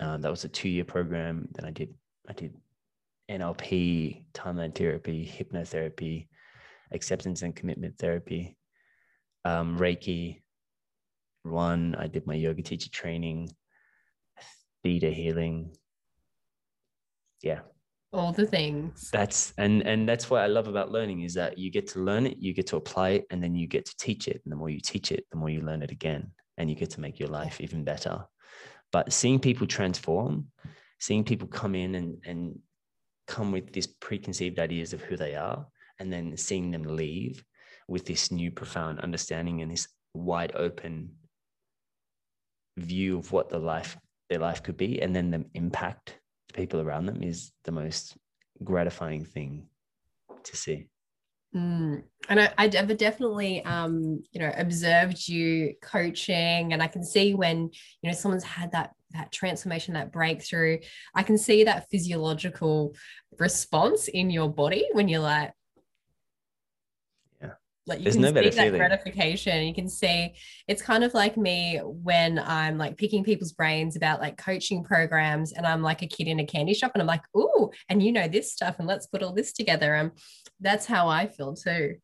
Um, 0.00 0.20
that 0.22 0.30
was 0.30 0.44
a 0.44 0.48
two-year 0.48 0.84
program. 0.84 1.48
Then 1.52 1.66
I 1.66 1.70
did 1.70 1.94
I 2.28 2.32
did 2.32 2.54
NLP, 3.30 4.24
timeline 4.32 4.74
therapy, 4.74 5.26
hypnotherapy, 5.26 6.28
acceptance 6.92 7.42
and 7.42 7.54
commitment 7.54 7.98
therapy, 7.98 8.56
um, 9.44 9.78
Reiki. 9.78 10.40
One, 11.42 11.94
I 11.98 12.06
did 12.06 12.26
my 12.26 12.34
yoga 12.34 12.62
teacher 12.62 12.90
training, 12.90 13.50
theta 14.82 15.10
healing. 15.10 15.76
Yeah, 17.42 17.60
all 18.12 18.32
the 18.32 18.46
things. 18.46 19.10
That's 19.12 19.52
and 19.58 19.82
and 19.86 20.08
that's 20.08 20.30
what 20.30 20.42
i 20.42 20.46
love 20.46 20.68
about 20.68 20.90
learning 20.90 21.22
is 21.22 21.34
that 21.34 21.58
you 21.58 21.70
get 21.70 21.86
to 21.88 22.00
learn 22.00 22.26
it 22.26 22.38
you 22.38 22.54
get 22.54 22.66
to 22.68 22.76
apply 22.76 23.10
it 23.10 23.26
and 23.30 23.42
then 23.42 23.54
you 23.54 23.66
get 23.66 23.84
to 23.86 23.96
teach 23.98 24.28
it. 24.28 24.40
And 24.44 24.52
the 24.52 24.56
more 24.56 24.70
you 24.70 24.80
teach 24.80 25.12
it 25.12 25.24
the 25.30 25.36
more 25.36 25.50
you 25.50 25.60
learn 25.60 25.82
it 25.82 25.90
again 25.90 26.30
and 26.56 26.68
you 26.70 26.76
get 26.76 26.90
to 26.90 27.00
make 27.00 27.18
your 27.18 27.28
life 27.28 27.60
even 27.60 27.84
better. 27.84 28.24
But 28.92 29.12
seeing 29.12 29.38
people 29.38 29.66
transform 29.66 30.48
seeing 30.98 31.24
people 31.24 31.48
come 31.48 31.74
in 31.74 31.94
and 31.94 32.18
and 32.24 32.58
come 33.26 33.52
with 33.52 33.72
these 33.72 33.86
preconceived 33.86 34.58
ideas 34.58 34.92
of 34.92 35.02
who 35.02 35.16
they 35.16 35.34
are 35.34 35.66
and 35.98 36.12
then 36.12 36.36
seeing 36.36 36.70
them 36.70 36.82
leave 36.82 37.44
with 37.86 38.06
this 38.06 38.30
new 38.30 38.50
profound 38.50 39.00
understanding 39.00 39.60
and 39.60 39.70
this 39.70 39.88
wide 40.14 40.52
open 40.54 41.10
view 42.78 43.18
of 43.18 43.32
what 43.32 43.48
the 43.48 43.58
life 43.58 43.98
their 44.30 44.38
life 44.38 44.62
could 44.62 44.76
be 44.76 45.00
and 45.02 45.14
then 45.14 45.30
the 45.30 45.44
impact 45.54 46.18
people 46.54 46.80
around 46.80 47.06
them 47.06 47.22
is 47.22 47.52
the 47.64 47.72
most 47.72 48.16
gratifying 48.64 49.24
thing 49.24 49.66
to 50.44 50.56
see. 50.56 50.86
Mm. 51.54 52.02
And 52.28 52.40
I, 52.40 52.52
I've 52.58 52.96
definitely, 52.98 53.64
um, 53.64 54.22
you 54.32 54.40
know, 54.40 54.52
observed 54.56 55.28
you 55.28 55.74
coaching, 55.80 56.72
and 56.72 56.82
I 56.82 56.88
can 56.88 57.02
see 57.02 57.34
when 57.34 57.70
you 58.02 58.10
know 58.10 58.12
someone's 58.12 58.44
had 58.44 58.72
that 58.72 58.90
that 59.12 59.32
transformation 59.32 59.94
that 59.94 60.12
breakthrough 60.12 60.76
i 61.14 61.22
can 61.22 61.38
see 61.38 61.64
that 61.64 61.88
physiological 61.90 62.94
response 63.38 64.08
in 64.08 64.30
your 64.30 64.50
body 64.50 64.88
when 64.92 65.08
you're 65.08 65.20
like. 65.20 65.52
Like 67.88 67.98
you 67.98 68.04
There's 68.04 68.16
can 68.16 68.22
no 68.22 68.28
see 68.28 68.48
that 68.50 68.54
feeling. 68.54 68.78
gratification. 68.78 69.66
You 69.66 69.74
can 69.74 69.88
see 69.88 70.34
it's 70.66 70.82
kind 70.82 71.02
of 71.02 71.14
like 71.14 71.36
me 71.36 71.78
when 71.82 72.38
i'm 72.38 72.76
like 72.78 72.96
picking 72.96 73.24
people's 73.24 73.52
brains 73.52 73.96
about 73.96 74.20
like 74.20 74.36
coaching 74.36 74.84
programs 74.84 75.52
and 75.52 75.66
i'm 75.66 75.82
like 75.82 76.02
a 76.02 76.06
kid 76.06 76.28
in 76.28 76.40
a 76.40 76.44
candy 76.44 76.74
shop 76.74 76.92
and 76.94 77.00
i'm 77.00 77.06
like 77.06 77.22
ooh 77.36 77.70
and 77.88 78.02
you 78.02 78.12
know 78.12 78.28
this 78.28 78.52
stuff 78.52 78.76
and 78.78 78.86
let's 78.86 79.06
put 79.06 79.22
all 79.22 79.32
this 79.32 79.52
together. 79.52 79.94
And 79.94 80.12
that's 80.60 80.86
how 80.86 81.08
i 81.08 81.26
feel 81.26 81.54
too. 81.54 81.96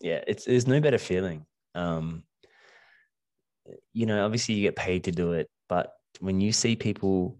Yeah 0.00 0.22
it's 0.26 0.44
there's 0.44 0.66
no 0.66 0.80
better 0.80 0.98
feeling. 0.98 1.46
Um 1.74 2.24
you 3.92 4.06
know 4.06 4.24
obviously 4.24 4.54
you 4.54 4.62
get 4.62 4.76
paid 4.76 5.04
to 5.04 5.12
do 5.12 5.32
it 5.32 5.48
but 5.68 5.92
when 6.18 6.40
you 6.40 6.50
see 6.52 6.74
people 6.74 7.38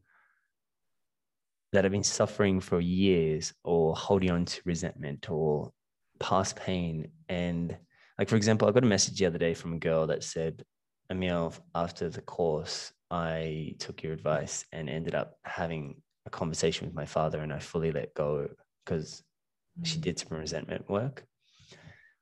that 1.73 1.85
have 1.85 1.93
been 1.93 2.05
suffering 2.05 2.61
for 2.61 2.81
years 2.81 3.52
or 3.64 3.95
holding 3.97 4.31
on 4.31 4.45
to 4.45 4.61
resentment 4.64 5.31
or 5.31 5.73
past 6.20 6.56
pain 6.56 7.10
and 7.28 7.76
like 8.18 8.28
for 8.28 8.36
example 8.36 8.68
i 8.68 8.70
got 8.70 8.84
a 8.84 8.86
message 8.86 9.18
the 9.18 9.26
other 9.26 9.38
day 9.38 9.54
from 9.54 9.72
a 9.72 9.78
girl 9.78 10.06
that 10.06 10.22
said 10.22 10.62
emil 11.10 11.52
after 11.74 12.08
the 12.08 12.20
course 12.22 12.92
i 13.10 13.74
took 13.78 14.02
your 14.02 14.12
advice 14.12 14.64
and 14.72 14.88
ended 14.88 15.14
up 15.14 15.38
having 15.44 16.00
a 16.26 16.30
conversation 16.30 16.86
with 16.86 16.94
my 16.94 17.06
father 17.06 17.40
and 17.40 17.52
i 17.52 17.58
fully 17.58 17.90
let 17.92 18.12
go 18.14 18.48
because 18.84 19.22
she 19.82 19.98
Mm. 19.98 20.02
did 20.02 20.18
some 20.18 20.36
resentment 20.38 20.88
work 20.90 21.24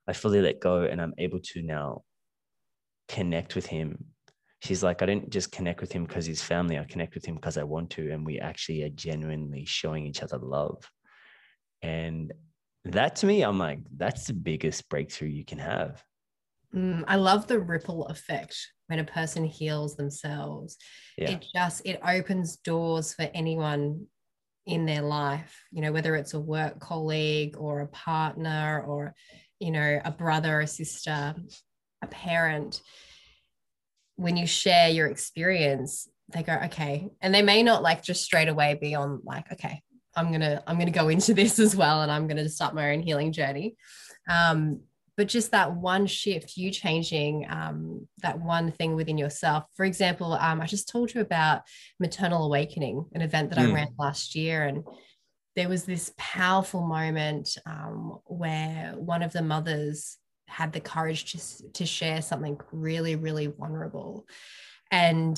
I 0.08 0.14
fully 0.14 0.40
let 0.40 0.58
go 0.58 0.82
and 0.82 1.00
I'm 1.02 1.12
able 1.18 1.40
to 1.52 1.62
now 1.62 2.02
connect 3.08 3.54
with 3.54 3.66
him. 3.66 4.06
She's 4.60 4.82
like, 4.82 5.02
I 5.02 5.06
didn't 5.06 5.30
just 5.30 5.52
connect 5.52 5.82
with 5.82 5.92
him 5.92 6.04
because 6.04 6.24
he's 6.24 6.42
family. 6.42 6.78
I 6.78 6.84
connect 6.84 7.14
with 7.14 7.26
him 7.26 7.34
because 7.34 7.58
I 7.58 7.62
want 7.62 7.90
to. 7.90 8.10
And 8.10 8.24
we 8.24 8.40
actually 8.40 8.82
are 8.84 8.88
genuinely 8.88 9.66
showing 9.66 10.06
each 10.06 10.22
other 10.22 10.38
love. 10.38 10.90
And 11.82 12.32
that 12.84 13.16
to 13.16 13.26
me, 13.26 13.42
I'm 13.42 13.58
like, 13.58 13.80
that's 13.96 14.26
the 14.26 14.32
biggest 14.32 14.88
breakthrough 14.88 15.28
you 15.28 15.44
can 15.44 15.58
have. 15.58 16.02
Mm, 16.74 17.04
I 17.08 17.16
love 17.16 17.46
the 17.46 17.58
ripple 17.58 18.06
effect 18.06 18.56
when 18.86 18.98
a 18.98 19.04
person 19.04 19.44
heals 19.44 19.96
themselves. 19.96 20.76
Yeah. 21.16 21.32
It 21.32 21.46
just 21.54 21.82
it 21.84 22.00
opens 22.06 22.56
doors 22.56 23.14
for 23.14 23.28
anyone 23.34 24.06
in 24.66 24.84
their 24.84 25.02
life, 25.02 25.62
you 25.72 25.80
know, 25.80 25.92
whether 25.92 26.14
it's 26.14 26.34
a 26.34 26.40
work 26.40 26.78
colleague 26.78 27.56
or 27.58 27.80
a 27.80 27.88
partner 27.88 28.84
or 28.86 29.14
you 29.60 29.70
know, 29.70 30.00
a 30.04 30.10
brother, 30.10 30.60
a 30.60 30.66
sister, 30.66 31.34
a 32.02 32.06
parent. 32.06 32.80
When 34.16 34.36
you 34.36 34.46
share 34.46 34.88
your 34.88 35.06
experience, 35.06 36.08
they 36.32 36.42
go, 36.42 36.58
okay. 36.66 37.08
And 37.20 37.34
they 37.34 37.42
may 37.42 37.62
not 37.62 37.82
like 37.82 38.02
just 38.02 38.24
straight 38.24 38.48
away 38.48 38.78
be 38.80 38.94
on 38.94 39.20
like, 39.24 39.50
okay, 39.52 39.82
I'm 40.18 40.32
gonna, 40.32 40.62
I'm 40.66 40.78
gonna 40.78 40.90
go 40.90 41.08
into 41.08 41.34
this 41.34 41.58
as 41.58 41.74
well 41.76 42.02
and 42.02 42.10
I'm 42.10 42.26
gonna 42.26 42.48
start 42.48 42.74
my 42.74 42.92
own 42.92 43.00
healing 43.00 43.32
journey. 43.32 43.76
Um, 44.28 44.80
but 45.16 45.26
just 45.26 45.50
that 45.50 45.74
one 45.74 46.06
shift, 46.06 46.56
you 46.56 46.70
changing 46.70 47.44
um, 47.50 48.06
that 48.22 48.40
one 48.40 48.70
thing 48.70 48.94
within 48.94 49.18
yourself. 49.18 49.64
For 49.74 49.84
example, 49.84 50.34
um, 50.34 50.60
I 50.60 50.66
just 50.66 50.88
told 50.88 51.12
you 51.12 51.20
about 51.20 51.62
Maternal 51.98 52.44
Awakening, 52.44 53.04
an 53.14 53.22
event 53.22 53.50
that 53.50 53.58
I 53.58 53.66
Mm. 53.66 53.74
ran 53.74 53.88
last 53.98 54.36
year. 54.36 54.64
And 54.64 54.84
there 55.56 55.68
was 55.68 55.82
this 55.84 56.12
powerful 56.16 56.82
moment 56.86 57.58
um, 57.66 58.20
where 58.26 58.92
one 58.96 59.24
of 59.24 59.32
the 59.32 59.42
mothers 59.42 60.18
had 60.46 60.72
the 60.72 60.80
courage 60.80 61.32
to, 61.32 61.72
to 61.72 61.84
share 61.84 62.22
something 62.22 62.56
really, 62.70 63.16
really 63.16 63.48
vulnerable. 63.48 64.24
And 64.92 65.36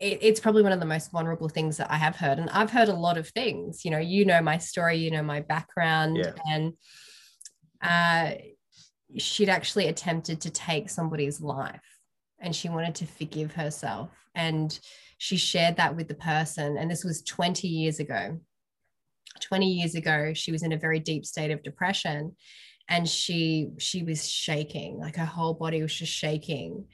it, 0.00 0.18
it's 0.22 0.40
probably 0.40 0.62
one 0.62 0.72
of 0.72 0.80
the 0.80 0.86
most 0.86 1.10
vulnerable 1.10 1.48
things 1.48 1.76
that 1.78 1.90
I 1.90 1.96
have 1.96 2.16
heard. 2.16 2.38
And 2.38 2.50
I've 2.50 2.70
heard 2.70 2.88
a 2.88 2.94
lot 2.94 3.18
of 3.18 3.28
things. 3.28 3.84
You 3.84 3.90
know, 3.90 3.98
you 3.98 4.24
know 4.24 4.40
my 4.40 4.58
story, 4.58 4.96
you 4.96 5.10
know 5.10 5.22
my 5.22 5.40
background, 5.40 6.16
Yeah. 6.18 6.32
and 6.50 6.72
uh, 7.82 8.32
she'd 9.18 9.48
actually 9.48 9.88
attempted 9.88 10.40
to 10.42 10.50
take 10.50 10.90
somebody's 10.90 11.40
life 11.40 11.80
and 12.40 12.54
she 12.54 12.68
wanted 12.68 12.94
to 12.96 13.06
forgive 13.06 13.52
herself. 13.54 14.10
And 14.34 14.78
she 15.18 15.36
shared 15.36 15.76
that 15.76 15.96
with 15.96 16.08
the 16.08 16.14
person. 16.14 16.76
And 16.76 16.90
this 16.90 17.04
was 17.04 17.22
20 17.22 17.66
years 17.68 18.00
ago. 18.00 18.38
20 19.40 19.66
years 19.66 19.94
ago, 19.94 20.32
she 20.34 20.52
was 20.52 20.62
in 20.62 20.72
a 20.72 20.78
very 20.78 20.98
deep 20.98 21.24
state 21.26 21.50
of 21.50 21.62
depression 21.62 22.36
and 22.88 23.08
she 23.08 23.70
she 23.78 24.02
was 24.04 24.28
shaking 24.30 24.98
like 24.98 25.16
her 25.16 25.24
whole 25.24 25.54
body 25.54 25.82
was 25.82 25.92
just 25.92 26.12
shaking 26.12 26.84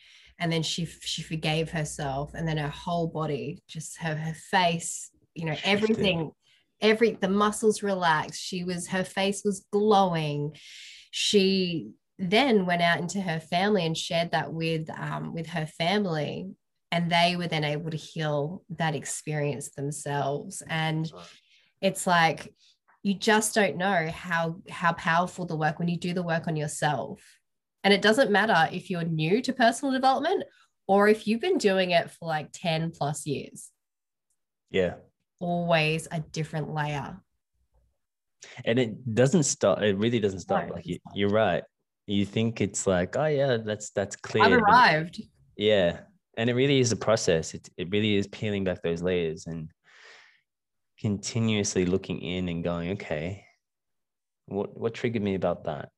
and 0.43 0.53
then 0.53 0.63
she 0.63 0.85
she 0.85 1.23
forgave 1.23 1.71
herself 1.71 2.33
and 2.35 2.47
then 2.47 2.59
her 2.59 2.69
whole 2.69 3.07
body 3.07 3.63
just 3.69 3.97
her 3.99 4.15
her 4.15 4.35
face 4.35 5.11
you 5.35 5.47
know 5.47 5.57
everything 5.65 6.33
every 6.83 7.13
the 7.13 7.29
muscles 7.29 7.83
relaxed. 7.83 8.43
She 8.43 8.65
was 8.65 8.89
her 8.89 9.05
face 9.05 9.43
was 9.45 9.65
glowing. 9.73 10.57
She 11.13 11.93
then 12.19 12.67
went 12.67 12.83
out 12.83 12.99
into 12.99 13.21
her 13.21 13.41
family 13.41 13.87
and 13.87 13.97
shared 13.97 14.33
that 14.33 14.53
with 14.53 14.91
um, 14.91 15.33
with 15.33 15.47
her 15.49 15.67
family 15.67 16.51
and 16.91 17.11
they 17.11 17.37
were 17.37 17.47
then 17.47 17.65
able 17.65 17.91
to 17.91 17.97
heal 17.97 18.65
that 18.69 18.95
experience 18.95 19.71
themselves. 19.71 20.63
And 20.69 21.11
it's 21.81 22.07
like 22.07 22.53
you 23.03 23.15
just 23.15 23.55
don't 23.55 23.77
know 23.77 24.09
how 24.13 24.57
how 24.69 24.93
powerful 24.93 25.47
the 25.47 25.57
work 25.57 25.79
when 25.79 25.89
you 25.89 25.97
do 25.97 26.13
the 26.13 26.23
work 26.23 26.47
on 26.49 26.57
yourself 26.57 27.23
and 27.85 27.93
it 27.93 28.03
doesn't 28.03 28.31
matter 28.31 28.69
if 28.73 28.91
you're 28.91 29.05
new 29.05 29.43
to 29.43 29.53
personal 29.53 29.93
development 29.93 30.45
or 30.87 31.09
if 31.09 31.27
you've 31.27 31.41
been 31.41 31.59
doing 31.59 31.91
it 31.91 32.11
for 32.11 32.27
like 32.27 32.49
10 32.53 32.91
plus 32.93 33.27
years 33.27 33.71
Yeah. 34.71 34.95
always 35.41 36.07
a 36.11 36.21
different 36.21 36.73
layer 36.75 37.21
And 38.65 38.79
it 38.79 39.15
doesn't 39.15 39.45
stop. 39.45 39.83
It 39.83 39.97
really 39.97 40.19
doesn't 40.19 40.41
stop. 40.41 40.67
No, 40.69 40.75
like 40.75 40.87
you, 40.87 40.99
you're 41.15 41.31
right. 41.31 41.63
You 42.09 42.27
think 42.27 42.61
it's 42.61 42.87
like, 42.89 43.17
oh 43.17 43.27
yeah, 43.27 43.59
that's 43.65 43.91
that's 43.91 44.17
clear. 44.17 44.43
i've 44.45 44.53
arrived 44.53 45.23
Yeah. 45.57 46.01
And 46.37 46.51
it 46.51 46.55
really 46.55 46.81
is 46.81 46.91
a 46.93 46.97
process. 46.97 47.55
It, 47.55 47.69
it 47.77 47.89
really 47.91 48.17
is 48.17 48.27
peeling 48.27 48.65
back 48.65 48.83
those 48.83 49.01
layers 49.03 49.47
and 49.47 49.71
continuously 51.01 51.85
looking 51.87 52.21
in 52.21 52.49
and 52.49 52.65
going, 52.65 52.91
okay, 52.93 53.45
what 54.47 54.77
what 54.79 54.95
triggered 54.95 55.23
me 55.23 55.35
about 55.35 55.65
that? 55.65 55.91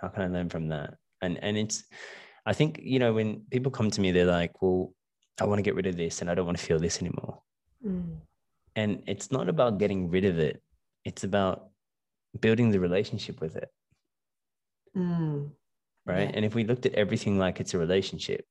How 0.00 0.08
can 0.08 0.22
I 0.22 0.26
learn 0.28 0.48
from 0.48 0.68
that? 0.68 0.94
And 1.22 1.38
and 1.42 1.56
it's 1.56 1.84
I 2.46 2.52
think, 2.52 2.80
you 2.82 2.98
know, 2.98 3.12
when 3.12 3.42
people 3.50 3.72
come 3.72 3.90
to 3.90 4.00
me, 4.00 4.12
they're 4.12 4.26
like, 4.26 4.62
well, 4.62 4.92
I 5.40 5.44
want 5.44 5.58
to 5.58 5.62
get 5.62 5.74
rid 5.74 5.86
of 5.86 5.96
this 5.96 6.20
and 6.20 6.30
I 6.30 6.34
don't 6.34 6.46
want 6.46 6.58
to 6.58 6.64
feel 6.64 6.78
this 6.78 7.00
anymore. 7.00 7.42
Mm, 7.84 8.20
And 8.76 9.02
it's 9.06 9.30
not 9.32 9.48
about 9.48 9.78
getting 9.78 10.10
rid 10.10 10.24
of 10.24 10.38
it. 10.38 10.62
It's 11.04 11.24
about 11.24 11.70
building 12.40 12.70
the 12.70 12.80
relationship 12.80 13.40
with 13.40 13.56
it. 13.56 13.68
mm, 14.96 15.50
right? 16.06 16.30
Yeah. 16.30 16.32
And 16.34 16.44
if 16.44 16.54
we 16.54 16.64
looked 16.64 16.86
at 16.86 16.94
everything 16.94 17.38
like 17.38 17.60
it's 17.60 17.74
a 17.74 17.78
relationship, 17.78 18.44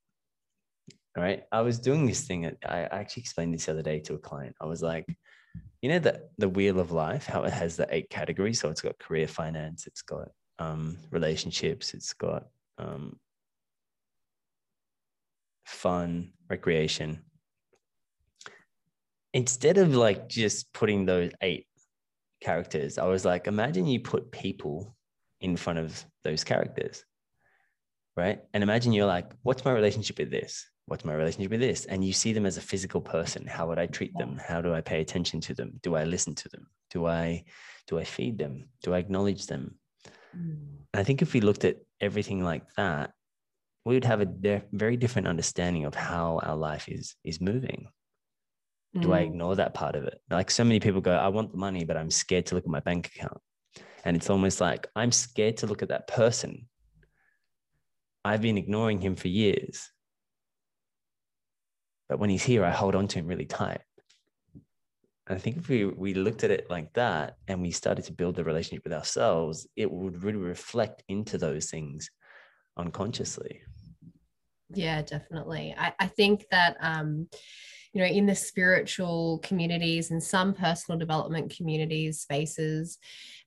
right? 1.17 1.43
I 1.51 1.61
was 1.61 1.79
doing 1.79 2.05
this 2.05 2.27
thing. 2.27 2.45
I 2.45 2.85
I 2.85 2.99
actually 2.99 3.21
explained 3.21 3.53
this 3.53 3.65
the 3.65 3.71
other 3.73 3.83
day 3.83 3.99
to 4.01 4.15
a 4.15 4.19
client. 4.19 4.55
I 4.61 4.65
was 4.65 4.81
like, 4.81 5.05
you 5.81 5.89
know, 5.89 5.99
the 5.99 6.21
the 6.37 6.49
wheel 6.49 6.79
of 6.79 6.91
life, 6.91 7.25
how 7.27 7.43
it 7.43 7.53
has 7.53 7.77
the 7.77 7.87
eight 7.95 8.09
categories. 8.09 8.59
So 8.59 8.69
it's 8.69 8.81
got 8.81 8.99
career, 8.99 9.27
finance, 9.27 9.87
it's 9.87 10.01
got 10.01 10.29
um, 10.59 10.97
relationships, 11.11 11.93
it's 11.93 12.13
got 12.13 12.47
um, 12.77 13.17
fun, 15.65 16.33
recreation. 16.49 17.23
Instead 19.33 19.77
of 19.77 19.95
like 19.95 20.29
just 20.29 20.71
putting 20.73 21.05
those 21.05 21.31
eight 21.41 21.67
characters, 22.41 22.97
I 22.97 23.05
was 23.05 23.25
like, 23.25 23.47
imagine 23.47 23.85
you 23.85 23.99
put 23.99 24.31
people 24.31 24.95
in 25.41 25.57
front 25.57 25.79
of 25.79 26.05
those 26.23 26.43
characters 26.43 27.03
right? 28.15 28.39
And 28.53 28.63
imagine 28.63 28.93
you're 28.93 29.05
like, 29.05 29.31
what's 29.43 29.65
my 29.65 29.71
relationship 29.71 30.17
with 30.17 30.31
this? 30.31 30.65
What's 30.87 31.05
my 31.05 31.13
relationship 31.13 31.51
with 31.51 31.59
this? 31.59 31.85
And 31.85 32.05
you 32.05 32.13
see 32.13 32.31
them 32.31 32.45
as 32.45 32.57
a 32.57 32.61
physical 32.61 33.01
person. 33.01 33.45
How 33.47 33.67
would 33.67 33.79
I 33.79 33.87
treat 33.87 34.15
them? 34.17 34.39
How 34.45 34.61
do 34.61 34.73
I 34.73 34.81
pay 34.81 35.01
attention 35.01 35.41
to 35.41 35.53
them? 35.53 35.79
Do 35.81 35.95
I 35.95 36.03
listen 36.03 36.35
to 36.35 36.49
them? 36.49 36.67
Do 36.91 37.07
I 37.07 37.43
do 37.87 37.99
I 37.99 38.03
feed 38.03 38.37
them? 38.37 38.69
Do 38.83 38.93
I 38.93 38.99
acknowledge 38.99 39.47
them? 39.47 39.75
Mm, 40.35 40.57
I 40.93 41.03
think 41.03 41.21
if 41.21 41.33
we 41.33 41.41
looked 41.41 41.65
at 41.65 41.77
everything 42.01 42.43
like 42.43 42.63
that, 42.77 43.11
we 43.85 43.93
would 43.93 44.05
have 44.05 44.21
a 44.21 44.25
di- 44.25 44.63
very 44.71 44.97
different 44.97 45.27
understanding 45.27 45.85
of 45.85 45.95
how 45.95 46.39
our 46.43 46.55
life 46.55 46.89
is 46.89 47.15
is 47.23 47.39
moving. 47.39 47.87
Do 48.99 49.13
I 49.13 49.21
mm. 49.21 49.25
ignore 49.25 49.55
that 49.57 49.73
part 49.73 49.95
of 49.95 50.05
it? 50.05 50.21
Like 50.29 50.49
so 50.49 50.63
many 50.63 50.79
people 50.79 51.01
go, 51.01 51.11
I 51.11 51.27
want 51.27 51.51
the 51.51 51.57
money, 51.57 51.83
but 51.83 51.97
I'm 51.97 52.09
scared 52.09 52.45
to 52.47 52.55
look 52.55 52.63
at 52.63 52.69
my 52.69 52.79
bank 52.79 53.07
account. 53.07 53.41
And 54.05 54.15
it's 54.15 54.29
almost 54.29 54.61
like 54.61 54.87
I'm 54.95 55.11
scared 55.11 55.57
to 55.57 55.67
look 55.67 55.81
at 55.81 55.89
that 55.89 56.07
person. 56.07 56.67
I've 58.23 58.41
been 58.41 58.57
ignoring 58.57 59.01
him 59.01 59.15
for 59.15 59.27
years. 59.27 59.91
But 62.07 62.19
when 62.19 62.29
he's 62.29 62.43
here, 62.43 62.63
I 62.63 62.71
hold 62.71 62.95
on 62.95 63.07
to 63.09 63.19
him 63.19 63.27
really 63.27 63.45
tight. 63.45 63.81
I 65.27 65.35
think 65.35 65.57
if 65.57 65.69
we, 65.69 65.85
we 65.85 66.13
looked 66.13 66.43
at 66.43 66.51
it 66.51 66.69
like 66.69 66.93
that 66.93 67.37
and 67.47 67.61
we 67.61 67.71
started 67.71 68.05
to 68.05 68.13
build 68.13 68.35
the 68.35 68.43
relationship 68.43 68.83
with 68.83 68.93
ourselves, 68.93 69.67
it 69.75 69.91
would 69.91 70.23
really 70.23 70.37
reflect 70.37 71.03
into 71.07 71.37
those 71.37 71.69
things 71.69 72.09
unconsciously. 72.77 73.61
Yeah, 74.73 75.01
definitely. 75.01 75.75
I, 75.77 75.93
I 75.99 76.07
think 76.07 76.45
that 76.51 76.77
um, 76.79 77.27
you 77.93 78.01
know, 78.01 78.07
in 78.07 78.25
the 78.25 78.35
spiritual 78.35 79.39
communities 79.39 80.11
and 80.11 80.21
some 80.21 80.53
personal 80.53 80.99
development 80.99 81.55
communities, 81.55 82.19
spaces, 82.19 82.97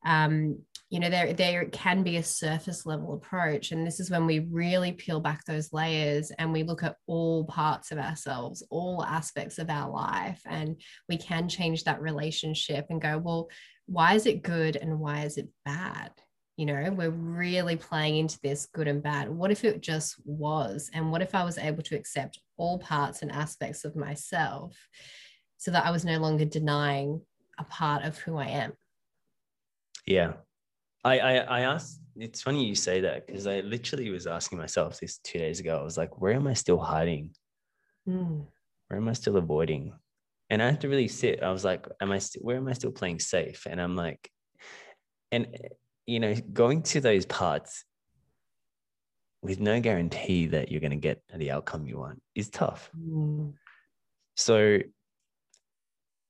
um, 0.07 0.59
you 0.90 1.00
know, 1.00 1.11
there 1.11 1.35
there 1.35 1.64
can 1.66 2.02
be 2.02 2.16
a 2.16 2.23
surface 2.23 2.87
level 2.87 3.14
approach. 3.14 3.73
And 3.73 3.87
this 3.87 4.00
is 4.00 4.11
when 4.11 4.26
we 4.26 4.49
really 4.50 4.92
peel 4.92 5.21
back 5.21 5.45
those 5.45 5.73
layers 5.73 6.30
and 6.38 6.52
we 6.52 6.62
look 6.62 6.83
at 6.83 6.97
all 7.07 7.45
parts 7.45 7.92
of 7.92 7.99
ourselves, 7.99 8.64
all 8.71 9.04
aspects 9.04 9.59
of 9.59 9.68
our 9.68 9.90
life, 9.90 10.40
and 10.47 10.80
we 11.09 11.18
can 11.18 11.49
change 11.49 11.85
that 11.85 12.00
relationship 12.00 12.87
and 12.88 13.02
go, 13.02 13.18
well, 13.18 13.49
why 13.87 14.14
is 14.14 14.26
it 14.26 14.42
good 14.42 14.76
and 14.76 14.99
why 14.99 15.25
is 15.25 15.37
it 15.37 15.49
bad? 15.64 16.11
you 16.59 16.66
know 16.66 16.90
we're 16.90 17.11
really 17.11 17.76
playing 17.76 18.16
into 18.16 18.38
this 18.42 18.66
good 18.66 18.88
and 18.88 19.02
bad 19.02 19.30
what 19.30 19.50
if 19.50 19.64
it 19.64 19.80
just 19.80 20.16
was 20.25 20.90
and 20.92 21.11
what 21.11 21.23
if 21.23 21.35
i 21.35 21.45
was 21.45 21.57
able 21.57 21.83
to 21.83 21.97
accept 21.97 22.40
all 22.57 22.78
parts 22.80 23.23
and 23.23 23.30
aspects 23.30 23.85
of 23.85 23.97
myself 23.97 24.76
so 25.57 25.71
that 25.71 25.87
i 25.87 25.90
was 25.90 26.04
no 26.04 26.18
longer 26.18 26.45
denying 26.45 27.23
a 27.59 27.64
part 27.64 28.04
of 28.04 28.18
who 28.18 28.37
i 28.37 28.47
am 28.47 28.73
yeah 30.04 30.33
i 31.05 31.19
i, 31.19 31.35
I 31.37 31.61
asked 31.61 32.00
it's 32.17 32.43
funny 32.43 32.67
you 32.67 32.75
say 32.75 33.00
that 33.02 33.26
because 33.26 33.47
i 33.47 33.61
literally 33.61 34.11
was 34.11 34.26
asking 34.26 34.59
myself 34.59 34.99
this 34.99 35.19
two 35.19 35.38
days 35.38 35.61
ago 35.61 35.78
i 35.78 35.83
was 35.83 35.97
like 35.97 36.21
where 36.21 36.35
am 36.35 36.47
i 36.47 36.55
still 36.55 36.78
hiding 36.78 37.31
mm. 38.09 38.45
where 38.88 39.00
am 39.00 39.09
i 39.09 39.12
still 39.12 39.37
avoiding 39.37 39.93
and 40.50 40.62
i 40.62 40.67
had 40.67 40.81
to 40.81 40.88
really 40.88 41.09
sit 41.09 41.43
i 41.43 41.50
was 41.50 41.64
like 41.64 41.87
am 42.00 42.11
i 42.11 42.19
still 42.19 42.43
where 42.43 42.57
am 42.57 42.69
i 42.69 42.73
still 42.73 42.93
playing 42.93 43.19
safe 43.19 43.67
and 43.69 43.81
i'm 43.81 43.97
like 43.97 44.31
and 45.31 45.47
you 46.09 46.21
know, 46.21 46.35
going 46.52 46.83
to 46.83 47.00
those 47.02 47.26
parts 47.26 47.85
with 49.43 49.61
no 49.61 49.78
guarantee 49.78 50.47
that 50.47 50.71
you're 50.73 50.81
going 50.81 50.90
to 50.90 50.97
get 50.97 51.23
the 51.35 51.50
outcome 51.50 51.87
you 51.87 51.99
want 51.99 52.23
is 52.35 52.49
tough. 52.49 52.90
Mm. 52.99 53.52
So 54.37 54.78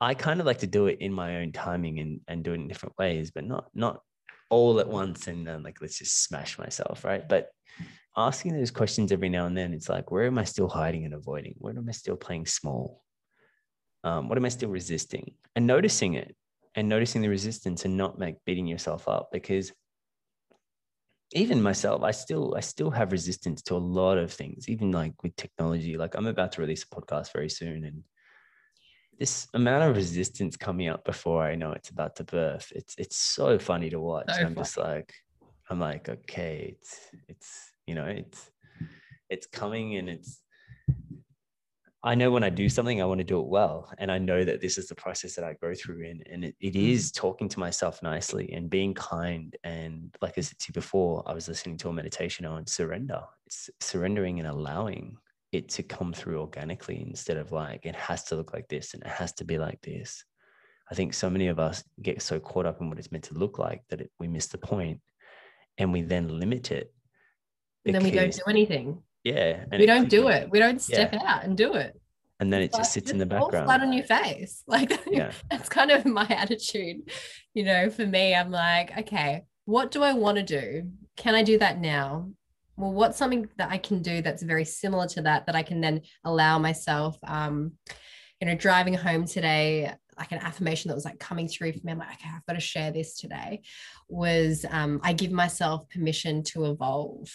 I 0.00 0.14
kind 0.14 0.40
of 0.40 0.46
like 0.46 0.58
to 0.58 0.66
do 0.66 0.88
it 0.88 0.98
in 1.00 1.12
my 1.12 1.36
own 1.36 1.52
timing 1.52 2.00
and, 2.00 2.20
and 2.26 2.42
do 2.42 2.52
it 2.52 2.56
in 2.56 2.66
different 2.66 2.98
ways, 2.98 3.30
but 3.30 3.44
not 3.44 3.66
not 3.72 4.00
all 4.50 4.80
at 4.80 4.88
once 4.88 5.26
and 5.26 5.46
then 5.46 5.62
like 5.62 5.80
let's 5.80 5.98
just 5.98 6.24
smash 6.24 6.58
myself, 6.58 7.04
right? 7.04 7.28
But 7.28 7.50
asking 8.16 8.54
those 8.54 8.70
questions 8.70 9.12
every 9.12 9.28
now 9.28 9.46
and 9.46 9.56
then, 9.56 9.72
it's 9.72 9.88
like, 9.88 10.10
where 10.10 10.24
am 10.24 10.38
I 10.38 10.44
still 10.44 10.68
hiding 10.68 11.04
and 11.04 11.14
avoiding? 11.14 11.54
Where 11.58 11.76
am 11.76 11.88
I 11.88 11.92
still 11.92 12.16
playing 12.16 12.46
small? 12.46 13.04
Um, 14.04 14.28
what 14.28 14.38
am 14.38 14.44
I 14.44 14.48
still 14.48 14.70
resisting? 14.70 15.34
And 15.54 15.66
noticing 15.66 16.14
it 16.14 16.34
and 16.74 16.88
noticing 16.88 17.22
the 17.22 17.28
resistance 17.28 17.84
and 17.84 17.96
not 17.96 18.18
like 18.18 18.38
beating 18.44 18.66
yourself 18.66 19.08
up 19.08 19.30
because 19.32 19.72
even 21.32 21.60
myself 21.60 22.02
i 22.02 22.10
still 22.10 22.54
i 22.56 22.60
still 22.60 22.90
have 22.90 23.12
resistance 23.12 23.62
to 23.62 23.74
a 23.74 23.76
lot 23.76 24.16
of 24.16 24.32
things 24.32 24.68
even 24.68 24.90
like 24.92 25.12
with 25.22 25.34
technology 25.36 25.96
like 25.96 26.14
i'm 26.14 26.26
about 26.26 26.52
to 26.52 26.60
release 26.60 26.84
a 26.84 26.86
podcast 26.86 27.32
very 27.32 27.50
soon 27.50 27.84
and 27.84 28.02
this 29.18 29.48
amount 29.54 29.82
of 29.84 29.96
resistance 29.96 30.56
coming 30.56 30.88
up 30.88 31.04
before 31.04 31.42
i 31.42 31.54
know 31.54 31.72
it's 31.72 31.90
about 31.90 32.16
to 32.16 32.24
birth 32.24 32.72
it's 32.74 32.94
it's 32.98 33.16
so 33.16 33.58
funny 33.58 33.90
to 33.90 34.00
watch 34.00 34.26
so 34.32 34.42
i'm 34.42 34.54
just 34.54 34.76
like 34.76 35.12
i'm 35.70 35.80
like 35.80 36.08
okay 36.08 36.76
it's 36.78 36.98
it's 37.28 37.72
you 37.86 37.94
know 37.94 38.04
it's 38.04 38.50
it's 39.28 39.46
coming 39.46 39.96
and 39.96 40.08
it's 40.08 40.42
I 42.04 42.14
know 42.14 42.30
when 42.30 42.44
I 42.44 42.48
do 42.48 42.68
something, 42.68 43.02
I 43.02 43.04
want 43.06 43.18
to 43.18 43.24
do 43.24 43.40
it 43.40 43.48
well. 43.48 43.92
And 43.98 44.10
I 44.10 44.18
know 44.18 44.44
that 44.44 44.60
this 44.60 44.78
is 44.78 44.86
the 44.86 44.94
process 44.94 45.34
that 45.34 45.44
I 45.44 45.54
go 45.54 45.74
through. 45.74 46.06
And, 46.06 46.22
and 46.30 46.44
it, 46.44 46.54
it 46.60 46.74
mm. 46.74 47.12
talking 47.12 47.48
to 47.48 47.58
myself 47.58 48.02
nicely 48.04 48.52
and 48.52 48.70
being 48.70 48.94
kind. 48.94 49.56
And 49.64 50.14
like 50.22 50.38
I 50.38 50.42
said 50.42 50.60
to 50.60 50.66
you 50.68 50.74
before, 50.74 51.24
I 51.26 51.32
was 51.32 51.48
listening 51.48 51.76
to 51.78 51.88
a 51.88 51.92
meditation 51.92 52.46
on 52.46 52.68
surrender. 52.68 53.22
It's 53.46 53.68
surrendering 53.80 54.38
and 54.38 54.48
allowing 54.48 55.16
it 55.52 55.68
to 55.70 55.82
come 55.82 56.12
through 56.12 56.40
organically 56.40 57.04
instead 57.06 57.36
of 57.36 57.52
like, 57.52 57.86
it 57.86 57.96
has 57.96 58.24
to 58.24 58.36
look 58.36 58.52
like 58.52 58.68
this 58.68 58.94
and 58.94 59.02
it 59.02 59.08
has 59.08 59.32
to 59.34 59.44
be 59.44 59.58
like 59.58 59.80
this. 59.82 60.24
I 60.90 60.94
think 60.94 61.14
so 61.14 61.28
many 61.28 61.48
of 61.48 61.58
us 61.58 61.84
get 62.02 62.22
so 62.22 62.40
caught 62.40 62.66
up 62.66 62.80
in 62.80 62.88
what 62.88 62.98
it's 62.98 63.12
meant 63.12 63.24
to 63.24 63.34
look 63.34 63.58
like 63.58 63.82
that 63.90 64.00
it, 64.00 64.10
we 64.18 64.28
miss 64.28 64.46
the 64.46 64.58
point 64.58 65.00
and 65.76 65.92
we 65.92 66.02
then 66.02 66.38
limit 66.38 66.70
it. 66.70 66.92
And 67.84 67.94
then 67.94 68.02
we 68.02 68.10
don't 68.10 68.32
do 68.32 68.42
anything. 68.48 69.02
Yeah. 69.24 69.64
we 69.70 69.86
don't 69.86 70.08
do 70.08 70.28
it. 70.28 70.50
We 70.50 70.58
don't 70.58 70.80
step 70.80 71.12
yeah. 71.12 71.22
out 71.24 71.44
and 71.44 71.56
do 71.56 71.74
it. 71.74 71.98
And 72.40 72.52
then 72.52 72.62
it 72.62 72.72
just 72.72 72.92
sits 72.92 73.10
in 73.10 73.18
the 73.18 73.26
background. 73.26 73.66
Flat 73.66 73.80
on 73.80 73.92
your 73.92 74.04
face. 74.04 74.62
Like 74.68 75.00
yeah. 75.10 75.32
that's 75.50 75.68
kind 75.68 75.90
of 75.90 76.04
my 76.06 76.26
attitude. 76.28 77.10
You 77.54 77.64
know, 77.64 77.90
for 77.90 78.06
me, 78.06 78.34
I'm 78.34 78.50
like, 78.50 78.96
okay, 78.98 79.44
what 79.64 79.90
do 79.90 80.02
I 80.02 80.12
want 80.12 80.36
to 80.36 80.42
do? 80.42 80.90
Can 81.16 81.34
I 81.34 81.42
do 81.42 81.58
that 81.58 81.80
now? 81.80 82.30
Well, 82.78 82.92
what's 82.92 83.18
something 83.18 83.48
that 83.58 83.70
I 83.70 83.78
can 83.78 84.02
do 84.02 84.22
that's 84.22 84.42
very 84.42 84.64
similar 84.64 85.06
to 85.08 85.22
that 85.22 85.46
that 85.46 85.56
I 85.56 85.62
can 85.62 85.80
then 85.80 86.02
allow 86.24 86.58
myself 86.58 87.18
um, 87.26 87.72
you 88.40 88.46
know, 88.46 88.54
driving 88.54 88.94
home 88.94 89.26
today, 89.26 89.92
like 90.16 90.30
an 90.30 90.38
affirmation 90.38 90.88
that 90.88 90.94
was 90.94 91.04
like 91.04 91.18
coming 91.18 91.48
through 91.48 91.72
for 91.72 91.80
me. 91.82 91.92
I'm 91.92 91.98
like, 91.98 92.12
okay, 92.14 92.30
I've 92.34 92.46
got 92.46 92.52
to 92.52 92.60
share 92.60 92.92
this 92.92 93.18
today. 93.18 93.62
Was 94.08 94.64
um, 94.70 95.00
I 95.02 95.12
give 95.12 95.32
myself 95.32 95.88
permission 95.90 96.44
to 96.44 96.66
evolve 96.66 97.28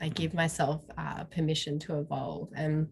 I 0.00 0.08
give 0.08 0.34
myself 0.34 0.82
uh, 0.96 1.24
permission 1.24 1.78
to 1.80 1.98
evolve. 1.98 2.50
And 2.54 2.88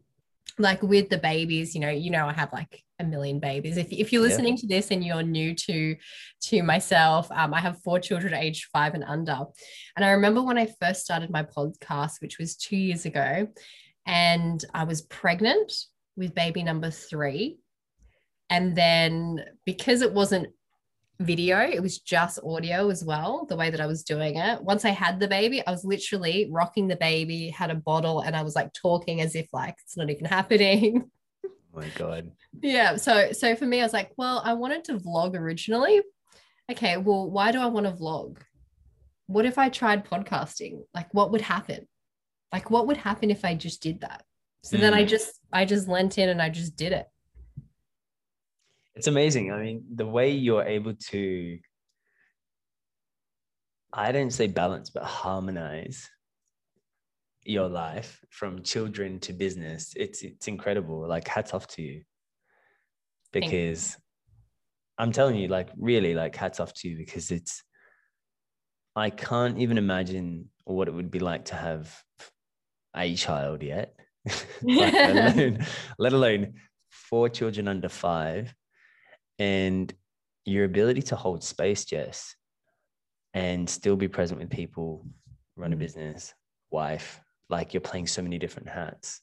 like 0.58 0.82
with 0.82 1.08
the 1.08 1.18
babies, 1.18 1.74
you 1.74 1.80
know, 1.80 1.90
you 1.90 2.10
know, 2.10 2.26
I 2.26 2.32
have 2.32 2.52
like 2.52 2.82
a 2.98 3.04
million 3.04 3.38
babies. 3.38 3.76
If, 3.76 3.92
if 3.92 4.12
you're 4.12 4.22
listening 4.22 4.54
yeah. 4.54 4.60
to 4.60 4.66
this 4.66 4.90
and 4.90 5.04
you're 5.04 5.22
new 5.22 5.54
to 5.54 5.96
to 6.42 6.62
myself, 6.62 7.30
um, 7.30 7.52
I 7.54 7.60
have 7.60 7.82
four 7.82 7.98
children 7.98 8.34
aged 8.34 8.66
five 8.72 8.94
and 8.94 9.04
under. 9.04 9.44
And 9.96 10.04
I 10.04 10.10
remember 10.10 10.42
when 10.42 10.58
I 10.58 10.72
first 10.80 11.04
started 11.04 11.30
my 11.30 11.42
podcast, 11.42 12.20
which 12.20 12.38
was 12.38 12.56
two 12.56 12.76
years 12.76 13.04
ago, 13.04 13.48
and 14.06 14.64
I 14.72 14.84
was 14.84 15.02
pregnant 15.02 15.72
with 16.16 16.34
baby 16.34 16.62
number 16.62 16.90
three. 16.90 17.58
And 18.48 18.76
then 18.76 19.44
because 19.64 20.02
it 20.02 20.12
wasn't 20.12 20.48
video. 21.20 21.60
It 21.60 21.82
was 21.82 21.98
just 21.98 22.38
audio 22.44 22.90
as 22.90 23.04
well, 23.04 23.46
the 23.48 23.56
way 23.56 23.70
that 23.70 23.80
I 23.80 23.86
was 23.86 24.02
doing 24.02 24.36
it. 24.36 24.62
Once 24.62 24.84
I 24.84 24.90
had 24.90 25.18
the 25.18 25.28
baby, 25.28 25.66
I 25.66 25.70
was 25.70 25.84
literally 25.84 26.48
rocking 26.50 26.88
the 26.88 26.96
baby, 26.96 27.48
had 27.48 27.70
a 27.70 27.74
bottle, 27.74 28.20
and 28.20 28.36
I 28.36 28.42
was 28.42 28.54
like 28.54 28.72
talking 28.72 29.20
as 29.20 29.34
if 29.34 29.48
like 29.52 29.76
it's 29.82 29.96
not 29.96 30.10
even 30.10 30.24
happening. 30.24 31.10
Oh 31.76 31.80
my 31.80 31.88
God. 31.94 32.32
yeah. 32.62 32.96
So 32.96 33.32
so 33.32 33.54
for 33.54 33.66
me, 33.66 33.80
I 33.80 33.82
was 33.84 33.92
like, 33.92 34.12
well, 34.16 34.40
I 34.44 34.54
wanted 34.54 34.84
to 34.84 34.94
vlog 34.94 35.34
originally. 35.34 36.00
Okay, 36.70 36.96
well, 36.96 37.30
why 37.30 37.52
do 37.52 37.60
I 37.60 37.66
want 37.66 37.86
to 37.86 37.92
vlog? 37.92 38.38
What 39.26 39.44
if 39.44 39.58
I 39.58 39.68
tried 39.68 40.04
podcasting? 40.04 40.80
Like 40.94 41.12
what 41.12 41.32
would 41.32 41.42
happen? 41.42 41.86
Like 42.52 42.70
what 42.70 42.86
would 42.86 42.96
happen 42.96 43.30
if 43.30 43.44
I 43.44 43.54
just 43.54 43.82
did 43.82 44.00
that? 44.00 44.24
So 44.64 44.76
mm. 44.76 44.80
then 44.80 44.94
I 44.94 45.02
hmm. 45.02 45.08
just 45.08 45.40
I 45.52 45.64
just 45.64 45.86
lent 45.86 46.18
in 46.18 46.28
and 46.28 46.40
I 46.40 46.48
just 46.48 46.76
did 46.76 46.92
it 46.92 47.06
it's 48.96 49.06
amazing. 49.06 49.52
I 49.52 49.60
mean, 49.60 49.84
the 49.94 50.06
way 50.06 50.30
you're 50.30 50.64
able 50.64 50.94
to, 50.94 51.58
I 53.92 54.10
don't 54.10 54.30
say 54.30 54.46
balance, 54.46 54.88
but 54.90 55.04
harmonize 55.04 56.08
your 57.48 57.68
life 57.68 58.24
from 58.30 58.62
children 58.62 59.20
to 59.20 59.32
business. 59.32 59.92
It's 59.96 60.22
it's 60.22 60.48
incredible. 60.48 61.06
Like 61.08 61.28
hats 61.28 61.54
off 61.54 61.66
to 61.68 61.82
you. 61.82 62.02
Because 63.32 63.96
you. 63.96 64.02
I'm 64.98 65.12
telling 65.12 65.36
you, 65.36 65.48
like 65.48 65.70
really, 65.76 66.14
like 66.14 66.36
hats 66.36 66.60
off 66.60 66.72
to 66.74 66.88
you 66.88 66.96
because 66.96 67.30
it's 67.30 67.62
I 68.94 69.10
can't 69.10 69.58
even 69.58 69.76
imagine 69.76 70.48
what 70.64 70.88
it 70.88 70.94
would 70.94 71.10
be 71.10 71.18
like 71.18 71.46
to 71.46 71.54
have 71.54 71.94
a 72.96 73.14
child 73.14 73.62
yet. 73.62 73.94
let, 74.62 75.36
alone, 75.36 75.66
let 75.98 76.12
alone 76.12 76.54
four 76.90 77.28
children 77.28 77.68
under 77.68 77.88
five 77.88 78.54
and 79.38 79.92
your 80.46 80.64
ability 80.64 81.02
to 81.02 81.16
hold 81.16 81.44
space, 81.44 81.84
Jess, 81.84 82.34
and 83.34 83.68
still 83.68 83.96
be 83.96 84.08
present 84.08 84.40
with 84.40 84.50
people, 84.50 85.06
run 85.56 85.72
a 85.72 85.76
mm. 85.76 85.80
business, 85.80 86.32
wife, 86.70 87.20
like 87.48 87.74
you're 87.74 87.80
playing 87.80 88.06
so 88.06 88.22
many 88.22 88.38
different 88.38 88.68
hats. 88.68 89.20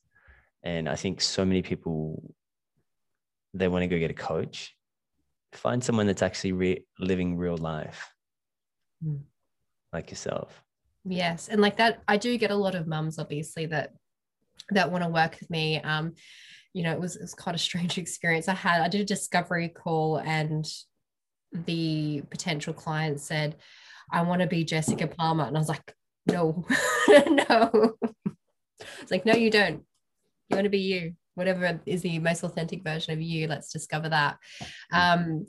And 0.63 0.87
I 0.87 0.95
think 0.95 1.21
so 1.21 1.45
many 1.45 1.61
people, 1.61 2.33
they 3.53 3.67
want 3.67 3.83
to 3.83 3.87
go 3.87 3.99
get 3.99 4.11
a 4.11 4.15
coach. 4.15 4.75
Find 5.51 5.83
someone 5.83 6.07
that's 6.07 6.21
actually 6.21 6.53
re- 6.53 6.85
living 6.99 7.37
real 7.37 7.57
life, 7.57 8.11
mm. 9.05 9.19
like 9.91 10.09
yourself. 10.09 10.63
Yes, 11.05 11.49
and 11.49 11.61
like 11.61 11.77
that, 11.77 12.01
I 12.07 12.17
do 12.17 12.37
get 12.37 12.49
a 12.49 12.55
lot 12.55 12.75
of 12.75 12.87
mums, 12.87 13.19
obviously, 13.19 13.65
that 13.67 13.91
that 14.69 14.91
want 14.91 15.03
to 15.03 15.09
work 15.09 15.37
with 15.39 15.49
me. 15.49 15.81
Um, 15.81 16.13
you 16.73 16.83
know, 16.83 16.91
it 16.91 16.99
was, 16.99 17.15
it 17.15 17.21
was 17.21 17.33
quite 17.33 17.55
a 17.55 17.59
strange 17.59 17.97
experience. 17.97 18.47
I 18.47 18.53
had, 18.53 18.81
I 18.81 18.87
did 18.87 19.01
a 19.01 19.05
discovery 19.05 19.69
call 19.69 20.17
and 20.17 20.65
the 21.51 22.23
potential 22.29 22.73
client 22.73 23.19
said, 23.19 23.57
I 24.11 24.21
want 24.23 24.41
to 24.41 24.47
be 24.47 24.63
Jessica 24.63 25.07
Palmer. 25.07 25.45
And 25.45 25.55
I 25.55 25.59
was 25.59 25.69
like, 25.69 25.93
no, 26.27 26.65
no. 27.09 27.93
It's 29.03 29.11
like, 29.11 29.25
no, 29.25 29.33
you 29.33 29.51
don't. 29.51 29.83
You 30.49 30.55
want 30.55 30.63
to 30.65 30.69
be 30.69 30.79
you. 30.79 31.13
Whatever 31.35 31.79
is 31.85 32.01
the 32.01 32.19
most 32.19 32.43
authentic 32.43 32.83
version 32.83 33.13
of 33.13 33.21
you, 33.21 33.47
let's 33.47 33.71
discover 33.71 34.09
that. 34.09 34.37
Um, 34.91 35.45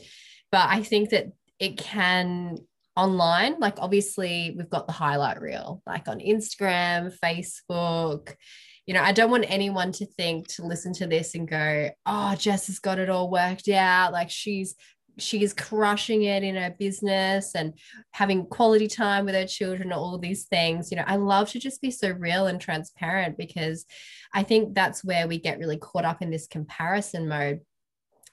but 0.50 0.68
I 0.70 0.82
think 0.82 1.10
that 1.10 1.32
it 1.58 1.76
can 1.76 2.56
online, 2.96 3.58
like 3.60 3.76
obviously 3.78 4.54
we've 4.56 4.70
got 4.70 4.86
the 4.86 4.92
highlight 4.92 5.40
reel, 5.40 5.82
like 5.86 6.08
on 6.08 6.20
Instagram, 6.20 7.14
Facebook, 7.22 8.34
you 8.86 8.94
know, 8.94 9.02
I 9.02 9.12
don't 9.12 9.30
want 9.30 9.46
anyone 9.48 9.92
to 9.92 10.06
think 10.06 10.48
to 10.48 10.66
listen 10.66 10.92
to 10.94 11.06
this 11.06 11.34
and 11.34 11.48
go, 11.48 11.90
oh, 12.04 12.34
Jess 12.36 12.66
has 12.66 12.78
got 12.78 12.98
it 12.98 13.08
all 13.08 13.30
worked 13.30 13.68
out. 13.68 14.12
Like 14.12 14.30
she's 14.30 14.74
she 15.18 15.42
is 15.42 15.52
crushing 15.52 16.22
it 16.22 16.42
in 16.42 16.56
her 16.56 16.74
business 16.78 17.54
and 17.54 17.74
having 18.12 18.46
quality 18.46 18.88
time 18.88 19.24
with 19.24 19.34
her 19.34 19.46
children 19.46 19.92
all 19.92 20.18
these 20.18 20.44
things. 20.44 20.90
You 20.90 20.96
know 20.96 21.04
i 21.06 21.16
love 21.16 21.50
to 21.50 21.58
just 21.58 21.80
be 21.80 21.90
so 21.90 22.10
real 22.10 22.46
and 22.46 22.60
transparent 22.60 23.36
because 23.36 23.84
i 24.32 24.42
think 24.42 24.74
that's 24.74 25.04
where 25.04 25.26
we 25.28 25.38
get 25.38 25.58
really 25.58 25.76
caught 25.76 26.04
up 26.04 26.22
in 26.22 26.30
this 26.30 26.46
comparison 26.46 27.28
mode 27.28 27.60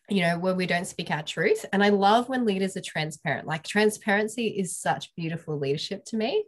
you 0.10 0.22
know 0.22 0.38
where 0.38 0.54
we 0.54 0.66
don't 0.66 0.88
speak 0.88 1.10
our 1.10 1.24
truth. 1.24 1.66
And 1.72 1.84
i 1.84 1.90
love 1.90 2.28
when 2.28 2.46
leaders 2.46 2.76
are 2.76 2.82
transparent. 2.82 3.48
Like 3.48 3.64
transparency 3.64 4.48
is 4.48 4.78
such 4.78 5.16
beautiful 5.16 5.58
leadership 5.58 6.04
to 6.06 6.18
me. 6.18 6.44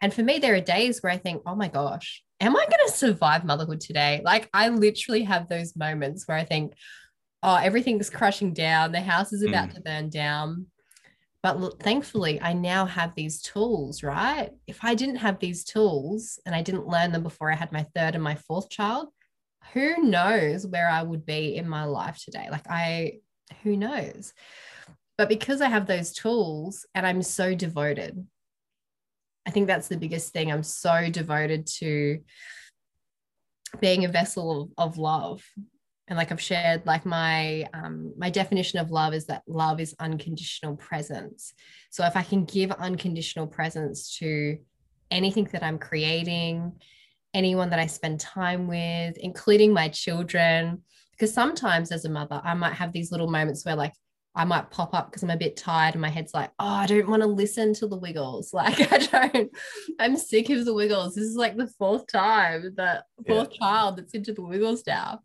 And 0.00 0.12
for 0.12 0.22
me 0.22 0.38
there 0.38 0.54
are 0.54 0.60
days 0.60 1.00
where 1.00 1.12
i 1.12 1.16
think 1.16 1.42
oh 1.46 1.54
my 1.54 1.68
gosh 1.68 2.22
am 2.40 2.56
i 2.56 2.64
going 2.64 2.86
to 2.86 2.92
survive 2.92 3.44
motherhood 3.44 3.80
today? 3.80 4.20
Like 4.24 4.48
i 4.52 4.68
literally 4.68 5.22
have 5.24 5.48
those 5.48 5.76
moments 5.76 6.26
where 6.26 6.36
i 6.36 6.44
think 6.44 6.74
oh, 7.44 7.56
everything's 7.56 8.08
crushing 8.08 8.54
down, 8.54 8.90
the 8.90 9.00
house 9.00 9.32
is 9.32 9.42
about 9.42 9.68
mm. 9.68 9.74
to 9.74 9.80
burn 9.82 10.08
down. 10.08 10.66
But 11.42 11.60
look, 11.60 11.82
thankfully, 11.82 12.40
I 12.40 12.54
now 12.54 12.86
have 12.86 13.14
these 13.14 13.42
tools, 13.42 14.02
right? 14.02 14.50
If 14.66 14.82
I 14.82 14.94
didn't 14.94 15.16
have 15.16 15.38
these 15.38 15.62
tools 15.62 16.40
and 16.46 16.54
I 16.54 16.62
didn't 16.62 16.88
learn 16.88 17.12
them 17.12 17.22
before 17.22 17.52
I 17.52 17.54
had 17.54 17.70
my 17.70 17.82
third 17.94 18.14
and 18.14 18.24
my 18.24 18.34
fourth 18.34 18.70
child, 18.70 19.08
who 19.74 20.02
knows 20.02 20.66
where 20.66 20.88
I 20.88 21.02
would 21.02 21.26
be 21.26 21.56
in 21.56 21.68
my 21.68 21.84
life 21.84 22.18
today? 22.24 22.48
Like, 22.50 22.66
I, 22.70 23.18
who 23.62 23.76
knows? 23.76 24.32
But 25.18 25.28
because 25.28 25.60
I 25.60 25.68
have 25.68 25.86
those 25.86 26.14
tools 26.14 26.86
and 26.94 27.06
I'm 27.06 27.22
so 27.22 27.54
devoted, 27.54 28.26
I 29.46 29.50
think 29.50 29.66
that's 29.66 29.88
the 29.88 29.98
biggest 29.98 30.32
thing. 30.32 30.50
I'm 30.50 30.62
so 30.62 31.10
devoted 31.10 31.66
to 31.78 32.20
being 33.80 34.06
a 34.06 34.08
vessel 34.08 34.72
of, 34.78 34.92
of 34.92 34.98
love 34.98 35.44
and 36.14 36.18
like 36.18 36.30
I've 36.30 36.40
shared, 36.40 36.86
like 36.86 37.04
my 37.04 37.66
um, 37.74 38.14
my 38.16 38.30
definition 38.30 38.78
of 38.78 38.92
love 38.92 39.14
is 39.14 39.26
that 39.26 39.42
love 39.48 39.80
is 39.80 39.96
unconditional 39.98 40.76
presence. 40.76 41.52
So 41.90 42.06
if 42.06 42.16
I 42.16 42.22
can 42.22 42.44
give 42.44 42.70
unconditional 42.70 43.48
presence 43.48 44.16
to 44.18 44.56
anything 45.10 45.48
that 45.52 45.64
I'm 45.64 45.76
creating, 45.76 46.70
anyone 47.34 47.68
that 47.70 47.80
I 47.80 47.86
spend 47.86 48.20
time 48.20 48.68
with, 48.68 49.16
including 49.16 49.72
my 49.72 49.88
children, 49.88 50.82
because 51.10 51.34
sometimes 51.34 51.90
as 51.90 52.04
a 52.04 52.10
mother, 52.10 52.40
I 52.44 52.54
might 52.54 52.74
have 52.74 52.92
these 52.92 53.10
little 53.10 53.28
moments 53.28 53.66
where 53.66 53.74
like 53.74 53.94
I 54.36 54.44
might 54.44 54.70
pop 54.70 54.94
up 54.94 55.10
because 55.10 55.22
I'm 55.22 55.30
a 55.30 55.36
bit 55.36 55.56
tired 55.56 55.94
and 55.94 56.02
my 56.02 56.08
head's 56.08 56.34
like, 56.34 56.50
oh, 56.58 56.66
I 56.66 56.86
don't 56.86 57.08
want 57.08 57.22
to 57.22 57.28
listen 57.28 57.72
to 57.74 57.86
the 57.86 57.96
wiggles. 57.96 58.52
Like, 58.64 58.92
I 58.92 59.28
don't, 59.28 59.50
I'm 59.98 60.16
sick 60.16 60.48
of 60.50 60.64
the 60.64 60.74
wiggles. 60.74 61.14
This 61.14 61.24
is 61.24 61.36
like 61.36 61.56
the 61.56 61.66
fourth 61.78 62.06
time, 62.06 62.72
the 62.76 63.04
fourth 63.26 63.50
yeah. 63.52 63.58
child 63.58 63.96
that's 63.96 64.14
into 64.14 64.32
the 64.32 64.42
wiggles 64.42 64.84
now. 64.86 65.20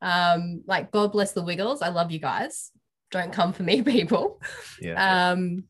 Um, 0.00 0.62
like, 0.66 0.90
God 0.90 1.12
bless 1.12 1.32
the 1.32 1.42
wiggles. 1.42 1.82
I 1.82 1.88
love 1.88 2.10
you 2.10 2.18
guys. 2.18 2.70
Don't 3.10 3.32
come 3.32 3.52
for 3.52 3.62
me, 3.62 3.82
people. 3.96 4.40
Yeah. 4.80 5.32
Um, 5.32 5.64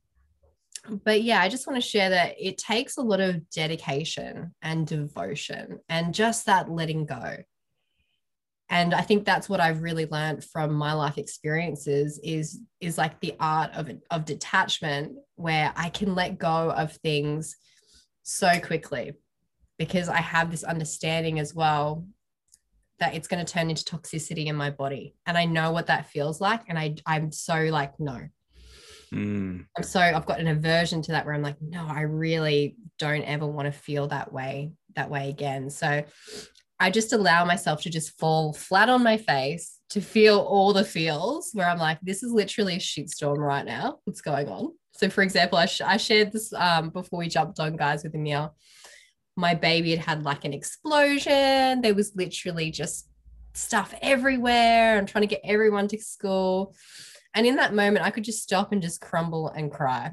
but 1.05 1.23
yeah, 1.23 1.41
I 1.41 1.49
just 1.49 1.67
want 1.67 1.83
to 1.83 1.89
share 1.89 2.11
that 2.11 2.37
it 2.39 2.59
takes 2.59 2.97
a 2.97 3.03
lot 3.03 3.21
of 3.21 3.49
dedication 3.51 4.55
and 4.63 4.87
devotion 4.87 5.81
and 5.89 6.15
just 6.15 6.47
that 6.47 6.71
letting 6.71 7.07
go 7.07 7.37
and 8.71 8.95
i 8.95 9.01
think 9.03 9.25
that's 9.25 9.49
what 9.49 9.61
i've 9.61 9.83
really 9.83 10.07
learned 10.07 10.43
from 10.43 10.73
my 10.73 10.93
life 10.93 11.19
experiences 11.19 12.19
is 12.23 12.61
is 12.81 12.97
like 12.97 13.19
the 13.21 13.35
art 13.39 13.71
of 13.75 13.91
of 14.11 14.25
detachment 14.25 15.13
where 15.35 15.73
i 15.77 15.89
can 15.91 16.15
let 16.15 16.39
go 16.39 16.71
of 16.71 16.93
things 16.99 17.57
so 18.23 18.59
quickly 18.61 19.13
because 19.79 20.09
i 20.09 20.19
have 20.19 20.51
this 20.51 20.65
understanding 20.65 21.39
as 21.39 21.55
well 21.55 22.07
that 23.01 23.15
it's 23.15 23.29
going 23.29 23.45
to 23.45 23.51
turn 23.51 23.71
into 23.71 23.83
toxicity 23.83 24.45
in 24.45 24.55
my 24.55 24.69
body. 24.69 25.15
And 25.25 25.39
i 25.39 25.47
know 25.47 25.73
what 25.73 25.87
that 25.87 26.11
feels 26.11 26.41
like 26.41 26.63
and 26.69 26.79
i 26.79 26.95
i'm 27.07 27.33
so 27.33 27.55
like 27.55 27.99
no. 27.99 28.21
Mm. 29.13 29.65
i'm 29.77 29.83
so 29.83 30.01
i've 30.01 30.27
got 30.27 30.39
an 30.39 30.47
aversion 30.47 31.03
to 31.03 31.13
that 31.13 31.25
where 31.25 31.35
i'm 31.35 31.43
like 31.43 31.61
no 31.61 31.85
i 31.89 32.03
really 32.03 32.77
don't 32.99 33.23
ever 33.23 33.47
want 33.47 33.67
to 33.67 33.73
feel 33.73 34.07
that 34.09 34.33
way 34.33 34.71
that 34.95 35.11
way 35.11 35.29
again. 35.29 35.71
So 35.71 36.03
I 36.81 36.91
just 36.91 37.13
allow 37.13 37.45
myself 37.45 37.83
to 37.83 37.91
just 37.91 38.19
fall 38.19 38.55
flat 38.55 38.89
on 38.89 39.03
my 39.03 39.19
face 39.19 39.79
to 39.91 40.01
feel 40.01 40.39
all 40.39 40.73
the 40.73 40.83
feels 40.83 41.51
where 41.53 41.69
I'm 41.69 41.79
like, 41.79 41.99
this 42.01 42.23
is 42.23 42.33
literally 42.33 42.77
a 42.77 42.79
shitstorm 42.79 43.37
right 43.37 43.67
now. 43.67 43.99
What's 44.05 44.23
going 44.23 44.49
on? 44.49 44.73
So, 44.93 45.11
for 45.11 45.23
example, 45.23 45.59
I, 45.59 45.67
sh- 45.67 45.83
I 45.83 45.99
shared 45.99 46.33
this 46.33 46.55
um, 46.55 46.89
before 46.89 47.19
we 47.19 47.29
jumped 47.29 47.61
on, 47.61 47.77
guys, 47.77 48.03
with 48.03 48.15
Emil. 48.15 48.55
My 49.37 49.55
baby 49.55 49.91
had 49.91 50.01
had 50.01 50.25
like 50.25 50.47
an 50.47 50.55
explosion. 50.55 51.83
There 51.83 51.95
was 51.95 52.17
literally 52.17 52.71
just 52.71 53.09
stuff 53.53 53.95
everywhere. 54.01 54.97
I'm 54.97 55.07
trying 55.07 55.23
to 55.23 55.35
get 55.35 55.43
everyone 55.45 55.87
to 55.89 55.99
school. 55.99 56.75
And 57.35 57.47
in 57.47 57.57
that 57.57 57.75
moment, 57.75 58.07
I 58.07 58.11
could 58.11 58.25
just 58.25 58.43
stop 58.43 58.73
and 58.73 58.81
just 58.81 59.03
crumble 59.03 59.49
and 59.49 59.71
cry. 59.71 60.13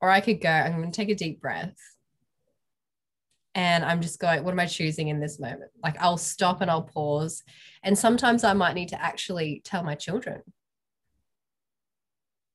Or 0.00 0.08
I 0.08 0.20
could 0.20 0.40
go, 0.40 0.50
I'm 0.50 0.76
going 0.76 0.92
to 0.92 0.96
take 0.96 1.10
a 1.10 1.14
deep 1.16 1.40
breath 1.40 1.74
and 3.54 3.84
I'm 3.84 4.00
just 4.00 4.18
going, 4.18 4.42
what 4.42 4.52
am 4.52 4.60
I 4.60 4.66
choosing 4.66 5.08
in 5.08 5.20
this 5.20 5.38
moment? 5.38 5.70
Like 5.82 5.96
I'll 6.00 6.16
stop 6.16 6.60
and 6.60 6.70
I'll 6.70 6.82
pause. 6.82 7.42
And 7.82 7.96
sometimes 7.96 8.42
I 8.42 8.52
might 8.52 8.74
need 8.74 8.88
to 8.88 9.00
actually 9.00 9.62
tell 9.64 9.82
my 9.84 9.94
children. 9.94 10.42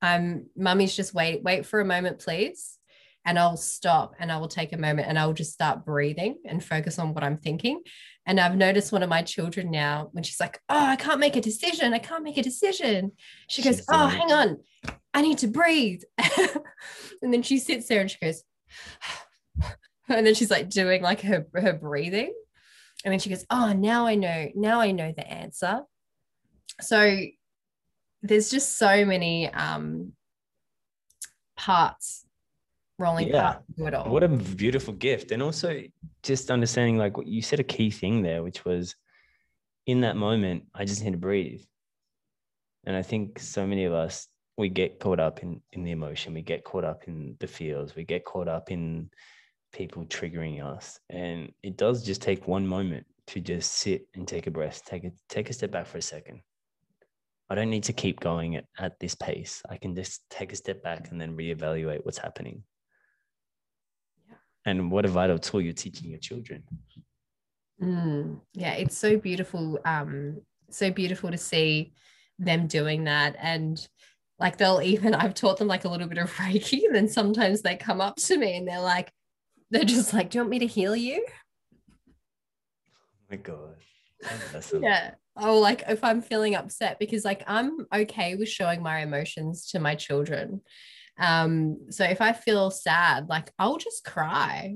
I'm 0.01 0.47
mummy's 0.55 0.95
just 0.95 1.13
wait, 1.13 1.43
wait 1.43 1.65
for 1.65 1.79
a 1.79 1.85
moment, 1.85 2.19
please. 2.19 2.77
And 3.25 3.37
I'll 3.37 3.57
stop 3.57 4.15
and 4.19 4.31
I 4.31 4.37
will 4.37 4.47
take 4.47 4.73
a 4.73 4.77
moment 4.77 5.07
and 5.07 5.19
I'll 5.19 5.33
just 5.33 5.53
start 5.53 5.85
breathing 5.85 6.37
and 6.45 6.63
focus 6.63 6.99
on 6.99 7.13
what 7.13 7.23
I'm 7.23 7.37
thinking. 7.37 7.81
And 8.25 8.39
I've 8.39 8.55
noticed 8.55 8.91
one 8.91 9.03
of 9.03 9.09
my 9.09 9.21
children 9.21 9.71
now 9.71 10.09
when 10.11 10.23
she's 10.23 10.39
like, 10.39 10.59
Oh, 10.69 10.85
I 10.85 10.95
can't 10.95 11.19
make 11.19 11.35
a 11.35 11.41
decision. 11.41 11.93
I 11.93 11.99
can't 11.99 12.23
make 12.23 12.37
a 12.37 12.43
decision. 12.43 13.11
She 13.47 13.61
goes, 13.61 13.83
Oh, 13.89 14.07
hang 14.07 14.31
on. 14.31 14.57
I 15.13 15.21
need 15.21 15.37
to 15.39 15.47
breathe. 15.47 16.01
and 17.21 17.33
then 17.33 17.41
she 17.41 17.57
sits 17.57 17.87
there 17.87 18.01
and 18.01 18.09
she 18.09 18.17
goes, 18.21 18.43
and 20.17 20.25
then 20.25 20.33
she's 20.33 20.51
like 20.51 20.69
doing 20.69 21.01
like 21.01 21.21
her 21.21 21.45
her 21.53 21.73
breathing. 21.73 22.33
And 23.05 23.11
then 23.11 23.19
she 23.19 23.29
goes 23.29 23.45
oh 23.49 23.71
now 23.73 24.07
i 24.07 24.15
know 24.15 24.49
now 24.55 24.81
i 24.81 24.91
know 24.91 25.13
the 25.15 25.27
answer. 25.27 25.81
So 26.81 27.19
there's 28.21 28.49
just 28.49 28.77
so 28.77 29.05
many 29.05 29.51
um 29.53 30.13
parts 31.55 32.25
rolling 32.97 33.29
yeah. 33.29 33.57
to 33.77 33.85
it 33.85 33.93
all. 33.93 34.09
What 34.09 34.23
a 34.23 34.27
beautiful 34.27 34.93
gift. 34.93 35.31
And 35.31 35.41
also 35.41 35.81
just 36.23 36.51
understanding 36.51 36.97
like 36.97 37.15
what 37.15 37.27
you 37.27 37.41
said 37.41 37.59
a 37.59 37.63
key 37.63 37.91
thing 37.91 38.21
there 38.21 38.43
which 38.43 38.65
was 38.65 38.95
in 39.85 40.01
that 40.01 40.17
moment 40.17 40.65
i 40.75 40.83
just 40.83 41.03
need 41.03 41.11
to 41.11 41.17
breathe. 41.17 41.61
And 42.85 42.95
i 42.95 43.01
think 43.01 43.39
so 43.39 43.65
many 43.65 43.85
of 43.85 43.93
us 43.93 44.27
we 44.57 44.67
get 44.67 44.99
caught 44.99 45.21
up 45.21 45.41
in 45.41 45.61
in 45.71 45.83
the 45.85 45.91
emotion. 45.91 46.33
We 46.33 46.41
get 46.41 46.65
caught 46.65 46.83
up 46.83 47.07
in 47.07 47.37
the 47.39 47.47
feels. 47.47 47.95
We 47.95 48.03
get 48.03 48.25
caught 48.25 48.49
up 48.49 48.71
in 48.71 49.09
people 49.71 50.05
triggering 50.05 50.63
us. 50.63 50.99
And 51.09 51.51
it 51.63 51.77
does 51.77 52.03
just 52.03 52.21
take 52.21 52.47
one 52.47 52.67
moment 52.67 53.05
to 53.27 53.39
just 53.39 53.73
sit 53.73 54.07
and 54.15 54.27
take 54.27 54.47
a 54.47 54.51
breath, 54.51 54.83
take 54.85 55.03
a 55.03 55.11
take 55.29 55.49
a 55.49 55.53
step 55.53 55.71
back 55.71 55.87
for 55.87 55.97
a 55.97 56.01
second. 56.01 56.41
I 57.49 57.55
don't 57.55 57.69
need 57.69 57.83
to 57.85 57.93
keep 57.93 58.19
going 58.19 58.55
at, 58.55 58.65
at 58.77 58.99
this 58.99 59.15
pace. 59.15 59.61
I 59.69 59.77
can 59.77 59.95
just 59.95 60.21
take 60.29 60.53
a 60.53 60.55
step 60.55 60.83
back 60.83 61.09
and 61.11 61.19
then 61.19 61.35
reevaluate 61.35 62.05
what's 62.05 62.17
happening. 62.17 62.63
Yeah. 64.27 64.35
And 64.65 64.91
what 64.91 65.05
a 65.05 65.09
vital 65.09 65.39
tool 65.39 65.61
you're 65.61 65.73
teaching 65.73 66.09
your 66.11 66.19
children. 66.19 66.63
Mm, 67.81 68.41
yeah, 68.53 68.73
it's 68.73 68.97
so 68.97 69.17
beautiful. 69.17 69.79
Um, 69.85 70.41
so 70.69 70.91
beautiful 70.91 71.31
to 71.31 71.37
see 71.37 71.93
them 72.37 72.67
doing 72.67 73.05
that. 73.05 73.35
And 73.39 73.87
like 74.39 74.57
they'll 74.57 74.81
even 74.81 75.13
I've 75.13 75.33
taught 75.33 75.57
them 75.57 75.67
like 75.67 75.85
a 75.85 75.89
little 75.89 76.07
bit 76.07 76.17
of 76.17 76.31
Reiki, 76.33 76.85
and 76.85 76.95
then 76.95 77.07
sometimes 77.07 77.61
they 77.61 77.75
come 77.75 78.01
up 78.01 78.15
to 78.17 78.37
me 78.37 78.57
and 78.57 78.67
they're 78.67 78.79
like, 78.79 79.11
they're 79.71 79.83
just 79.83 80.13
like, 80.13 80.29
Do 80.29 80.37
you 80.37 80.41
want 80.43 80.51
me 80.51 80.59
to 80.59 80.67
heal 80.67 80.95
you? 80.95 81.25
Oh 82.07 82.13
my 83.29 83.37
God. 83.37 83.75
yeah. 84.81 85.11
Oh, 85.37 85.59
like 85.59 85.83
if 85.87 86.03
I'm 86.03 86.21
feeling 86.21 86.55
upset, 86.55 86.99
because 86.99 87.23
like 87.23 87.43
I'm 87.47 87.85
okay 87.93 88.35
with 88.35 88.49
showing 88.49 88.81
my 88.81 88.99
emotions 88.99 89.67
to 89.71 89.79
my 89.79 89.95
children. 89.95 90.61
Um, 91.17 91.91
so 91.91 92.03
if 92.03 92.21
I 92.21 92.33
feel 92.33 92.71
sad, 92.71 93.29
like 93.29 93.51
I'll 93.59 93.77
just 93.77 94.03
cry. 94.03 94.75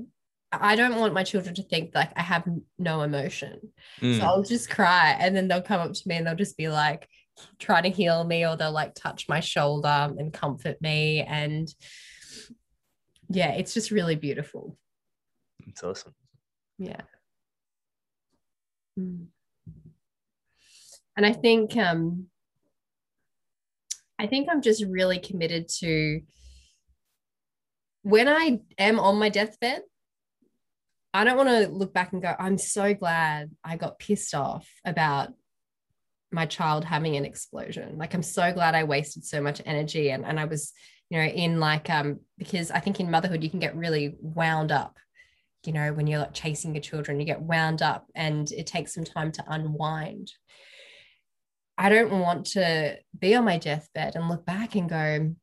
I 0.52 0.76
don't 0.76 0.96
want 0.96 1.14
my 1.14 1.24
children 1.24 1.54
to 1.56 1.62
think 1.62 1.90
like 1.94 2.12
I 2.16 2.22
have 2.22 2.44
no 2.78 3.02
emotion. 3.02 3.72
Mm. 4.00 4.18
So 4.18 4.24
I'll 4.24 4.42
just 4.42 4.70
cry 4.70 5.16
and 5.18 5.34
then 5.34 5.48
they'll 5.48 5.62
come 5.62 5.80
up 5.80 5.92
to 5.92 6.02
me 6.08 6.16
and 6.16 6.26
they'll 6.26 6.36
just 6.36 6.56
be 6.56 6.68
like 6.68 7.08
try 7.58 7.80
to 7.80 7.88
heal 7.88 8.22
me 8.24 8.46
or 8.46 8.56
they'll 8.56 8.70
like 8.70 8.94
touch 8.94 9.28
my 9.28 9.40
shoulder 9.40 10.12
and 10.16 10.32
comfort 10.32 10.80
me. 10.80 11.22
And 11.22 11.68
yeah, 13.28 13.52
it's 13.52 13.74
just 13.74 13.90
really 13.90 14.14
beautiful. 14.14 14.76
It's 15.66 15.82
awesome. 15.82 16.14
Yeah. 16.78 17.00
Mm. 18.98 19.26
And 21.16 21.26
I 21.26 21.32
think 21.32 21.76
um 21.76 22.26
I 24.18 24.26
think 24.26 24.48
I'm 24.50 24.62
just 24.62 24.84
really 24.84 25.18
committed 25.18 25.68
to 25.80 26.20
when 28.02 28.28
I 28.28 28.60
am 28.78 29.00
on 29.00 29.18
my 29.18 29.30
deathbed, 29.30 29.82
I 31.14 31.24
don't 31.24 31.36
want 31.36 31.48
to 31.48 31.68
look 31.68 31.94
back 31.94 32.12
and 32.12 32.20
go, 32.20 32.34
I'm 32.38 32.58
so 32.58 32.92
glad 32.92 33.50
I 33.64 33.76
got 33.76 33.98
pissed 33.98 34.34
off 34.34 34.68
about 34.84 35.32
my 36.30 36.44
child 36.44 36.84
having 36.84 37.16
an 37.16 37.24
explosion. 37.24 37.96
Like 37.96 38.14
I'm 38.14 38.22
so 38.22 38.52
glad 38.52 38.74
I 38.74 38.84
wasted 38.84 39.24
so 39.24 39.40
much 39.40 39.62
energy 39.64 40.10
and, 40.10 40.24
and 40.24 40.38
I 40.38 40.44
was, 40.44 40.72
you 41.08 41.18
know, 41.18 41.24
in 41.24 41.60
like 41.60 41.88
um 41.88 42.20
because 42.36 42.70
I 42.70 42.80
think 42.80 43.00
in 43.00 43.10
motherhood 43.10 43.42
you 43.42 43.50
can 43.50 43.60
get 43.60 43.76
really 43.76 44.16
wound 44.20 44.70
up. 44.72 44.98
You 45.66 45.72
know, 45.72 45.92
when 45.92 46.06
you're 46.06 46.20
like 46.20 46.34
chasing 46.34 46.74
your 46.74 46.82
children, 46.82 47.20
you 47.20 47.26
get 47.26 47.42
wound 47.42 47.82
up 47.82 48.06
and 48.14 48.50
it 48.52 48.66
takes 48.66 48.94
some 48.94 49.04
time 49.04 49.32
to 49.32 49.44
unwind. 49.46 50.32
I 51.76 51.88
don't 51.88 52.20
want 52.20 52.46
to 52.52 52.98
be 53.18 53.34
on 53.34 53.44
my 53.44 53.58
deathbed 53.58 54.14
and 54.14 54.28
look 54.28 54.46
back 54.46 54.76
and 54.76 54.88
go, 54.88 55.34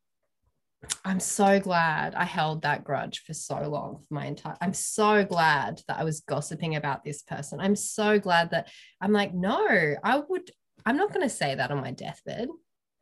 I'm 1.06 1.20
so 1.20 1.60
glad 1.60 2.16
I 2.16 2.24
held 2.24 2.62
that 2.62 2.84
grudge 2.84 3.24
for 3.26 3.34
so 3.34 3.62
long 3.68 4.00
for 4.00 4.14
my 4.14 4.26
entire 4.26 4.58
I'm 4.62 4.74
so 4.74 5.24
glad 5.24 5.82
that 5.88 6.00
I 6.00 6.04
was 6.04 6.22
gossiping 6.22 6.76
about 6.76 7.04
this 7.04 7.22
person. 7.22 7.60
I'm 7.60 7.76
so 7.76 8.20
glad 8.20 8.52
that 8.52 8.70
I'm 9.00 9.12
like, 9.12 9.34
no, 9.34 9.96
I 10.04 10.22
would 10.28 10.50
I'm 10.86 10.98
not 10.98 11.14
going 11.14 11.28
to 11.28 11.30
say 11.30 11.54
that 11.56 11.72
on 11.72 11.82
my 11.82 11.92
deathbed. 11.92 12.48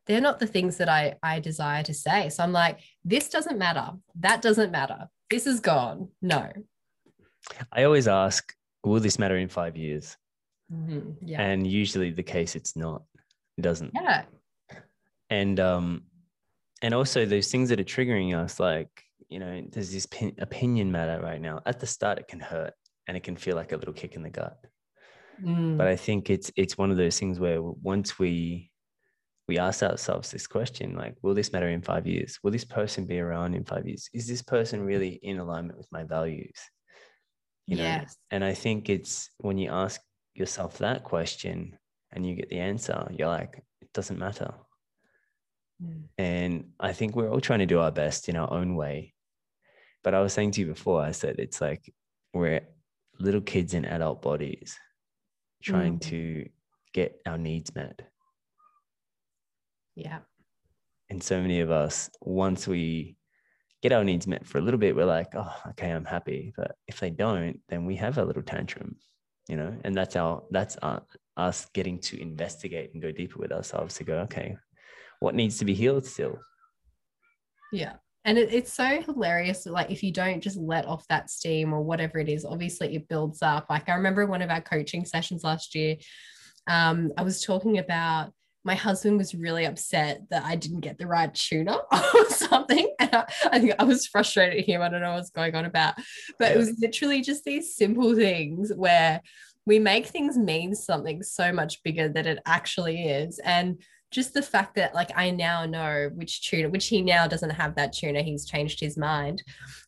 They're 0.06 0.20
not 0.20 0.38
the 0.38 0.46
things 0.46 0.78
that 0.78 0.88
I, 0.88 1.14
I 1.22 1.40
desire 1.40 1.82
to 1.84 1.94
say. 1.94 2.28
So 2.28 2.42
I'm 2.42 2.52
like, 2.52 2.80
this 3.04 3.28
doesn't 3.28 3.58
matter. 3.58 3.92
That 4.18 4.42
doesn't 4.42 4.72
matter. 4.72 5.08
This 5.30 5.46
is 5.46 5.60
gone. 5.60 6.08
No. 6.20 6.50
I 7.72 7.84
always 7.84 8.08
ask, 8.08 8.54
will 8.84 9.00
this 9.00 9.18
matter 9.18 9.36
in 9.36 9.48
five 9.48 9.76
years? 9.76 10.16
Mm-hmm. 10.72 11.26
Yeah. 11.26 11.42
And 11.42 11.66
usually 11.66 12.10
the 12.10 12.22
case 12.22 12.56
it's 12.56 12.76
not. 12.76 13.02
It 13.58 13.62
doesn't. 13.62 13.92
Yeah. 13.94 14.24
And 15.28 15.60
um 15.60 16.02
and 16.82 16.94
also 16.94 17.26
those 17.26 17.50
things 17.50 17.68
that 17.68 17.80
are 17.80 17.84
triggering 17.84 18.36
us, 18.36 18.58
like, 18.58 18.88
you 19.28 19.38
know, 19.38 19.62
there's 19.70 19.92
this 19.92 20.06
pin- 20.06 20.36
opinion 20.38 20.90
matter 20.90 21.20
right 21.22 21.40
now. 21.40 21.60
At 21.66 21.78
the 21.78 21.86
start, 21.86 22.18
it 22.18 22.28
can 22.28 22.40
hurt 22.40 22.74
and 23.06 23.16
it 23.16 23.22
can 23.22 23.36
feel 23.36 23.56
like 23.56 23.72
a 23.72 23.76
little 23.76 23.94
kick 23.94 24.14
in 24.14 24.22
the 24.22 24.30
gut. 24.30 24.58
Mm. 25.44 25.78
but 25.78 25.86
i 25.86 25.96
think 25.96 26.28
it's 26.28 26.52
it's 26.54 26.76
one 26.76 26.90
of 26.90 26.98
those 26.98 27.18
things 27.18 27.40
where 27.40 27.62
once 27.62 28.18
we 28.18 28.70
we 29.48 29.58
ask 29.58 29.82
ourselves 29.82 30.30
this 30.30 30.46
question 30.46 30.94
like 30.94 31.16
will 31.22 31.34
this 31.34 31.52
matter 31.52 31.68
in 31.70 31.80
five 31.80 32.06
years 32.06 32.38
will 32.42 32.50
this 32.50 32.64
person 32.64 33.06
be 33.06 33.18
around 33.18 33.54
in 33.54 33.64
five 33.64 33.86
years 33.86 34.10
is 34.12 34.26
this 34.26 34.42
person 34.42 34.82
really 34.82 35.18
in 35.22 35.38
alignment 35.38 35.78
with 35.78 35.90
my 35.90 36.04
values 36.04 36.58
you 37.70 37.76
know 37.76 37.82
yes. 37.82 38.16
and 38.32 38.42
i 38.44 38.54
think 38.62 38.88
it's 38.88 39.30
when 39.38 39.56
you 39.58 39.70
ask 39.70 40.00
yourself 40.34 40.78
that 40.78 41.04
question 41.04 41.56
and 42.12 42.26
you 42.26 42.34
get 42.34 42.48
the 42.50 42.58
answer 42.58 42.98
you're 43.16 43.28
like 43.28 43.62
it 43.80 43.90
doesn't 43.92 44.18
matter 44.18 44.52
Mm. 45.82 46.02
and 46.18 46.52
i 46.78 46.92
think 46.92 47.16
we're 47.16 47.30
all 47.30 47.40
trying 47.40 47.60
to 47.60 47.72
do 47.74 47.80
our 47.80 47.90
best 48.02 48.28
in 48.28 48.36
our 48.36 48.50
own 48.52 48.76
way 48.76 49.14
but 50.04 50.12
i 50.12 50.20
was 50.20 50.34
saying 50.34 50.50
to 50.52 50.60
you 50.60 50.66
before 50.66 51.00
i 51.00 51.10
said 51.10 51.36
it's 51.38 51.58
like 51.66 51.82
we're 52.34 52.60
little 53.18 53.40
kids 53.40 53.72
in 53.72 53.86
adult 53.86 54.20
bodies 54.20 54.76
trying 55.62 55.96
Mm. 55.98 56.02
to 56.10 56.48
get 56.92 57.10
our 57.26 57.38
needs 57.38 57.74
met. 57.74 57.96
Yeah. 59.94 60.20
And 61.08 61.22
so 61.22 61.40
many 61.40 61.60
of 61.60 61.70
us, 61.70 62.10
once 62.20 62.66
we 62.66 63.16
get 63.82 63.92
our 63.92 64.04
needs 64.04 64.26
met 64.26 64.46
for 64.46 64.58
a 64.58 64.60
little 64.60 64.78
bit, 64.78 64.94
we're 64.94 65.04
like, 65.04 65.34
oh, 65.34 65.54
okay, 65.70 65.90
I'm 65.90 66.04
happy. 66.04 66.52
But 66.56 66.76
if 66.86 67.00
they 67.00 67.10
don't, 67.10 67.60
then 67.68 67.86
we 67.86 67.96
have 67.96 68.18
a 68.18 68.24
little 68.24 68.42
tantrum, 68.42 68.96
you 69.48 69.56
know, 69.56 69.74
and 69.84 69.94
that's 69.94 70.16
our, 70.16 70.42
that's 70.50 70.76
our, 70.78 71.02
us 71.36 71.66
getting 71.72 71.98
to 72.00 72.20
investigate 72.20 72.90
and 72.92 73.02
go 73.02 73.10
deeper 73.10 73.38
with 73.38 73.52
ourselves 73.52 73.94
to 73.96 74.04
go, 74.04 74.18
okay, 74.18 74.56
what 75.20 75.34
needs 75.34 75.58
to 75.58 75.64
be 75.64 75.74
healed 75.74 76.04
still? 76.04 76.38
Yeah. 77.72 77.94
And 78.26 78.36
it, 78.36 78.52
it's 78.52 78.72
so 78.72 79.00
hilarious. 79.00 79.64
Like, 79.64 79.90
if 79.90 80.02
you 80.02 80.12
don't 80.12 80.42
just 80.42 80.58
let 80.58 80.84
off 80.86 81.06
that 81.08 81.30
steam 81.30 81.72
or 81.72 81.80
whatever 81.80 82.18
it 82.18 82.28
is, 82.28 82.44
obviously 82.44 82.94
it 82.94 83.08
builds 83.08 83.40
up. 83.40 83.66
Like, 83.70 83.88
I 83.88 83.94
remember 83.94 84.26
one 84.26 84.42
of 84.42 84.50
our 84.50 84.60
coaching 84.60 85.06
sessions 85.06 85.42
last 85.42 85.74
year, 85.74 85.96
um, 86.66 87.12
I 87.16 87.22
was 87.22 87.42
talking 87.42 87.78
about 87.78 88.32
my 88.64 88.74
husband 88.74 89.16
was 89.18 89.34
really 89.34 89.64
upset 89.64 90.22
that 90.30 90.44
I 90.44 90.56
didn't 90.56 90.80
get 90.80 90.98
the 90.98 91.06
right 91.06 91.32
tuna 91.32 91.78
or 92.14 92.28
something. 92.28 92.92
And 92.98 93.14
I, 93.14 93.32
I 93.50 93.58
think 93.58 93.74
I 93.78 93.84
was 93.84 94.06
frustrated 94.06 94.60
at 94.60 94.66
him. 94.66 94.82
I 94.82 94.88
don't 94.88 95.00
know 95.00 95.14
what's 95.14 95.30
going 95.30 95.54
on 95.54 95.64
about, 95.64 95.94
but 96.38 96.52
it 96.52 96.58
was 96.58 96.78
literally 96.80 97.22
just 97.22 97.44
these 97.44 97.74
simple 97.74 98.14
things 98.14 98.72
where 98.74 99.22
we 99.66 99.78
make 99.78 100.06
things 100.06 100.36
mean 100.36 100.74
something 100.74 101.22
so 101.22 101.52
much 101.52 101.82
bigger 101.82 102.08
than 102.08 102.26
it 102.26 102.38
actually 102.46 103.06
is. 103.06 103.38
And 103.38 103.82
just 104.10 104.34
the 104.34 104.42
fact 104.42 104.74
that 104.74 104.94
like 104.94 105.10
I 105.16 105.30
now 105.30 105.66
know 105.66 106.10
which 106.14 106.48
tuna, 106.48 106.68
which 106.68 106.88
he 106.88 107.02
now 107.02 107.26
doesn't 107.26 107.50
have 107.50 107.74
that 107.76 107.92
tuna, 107.92 108.22
he's 108.22 108.44
changed 108.44 108.80
his 108.80 108.96
mind. 108.96 109.42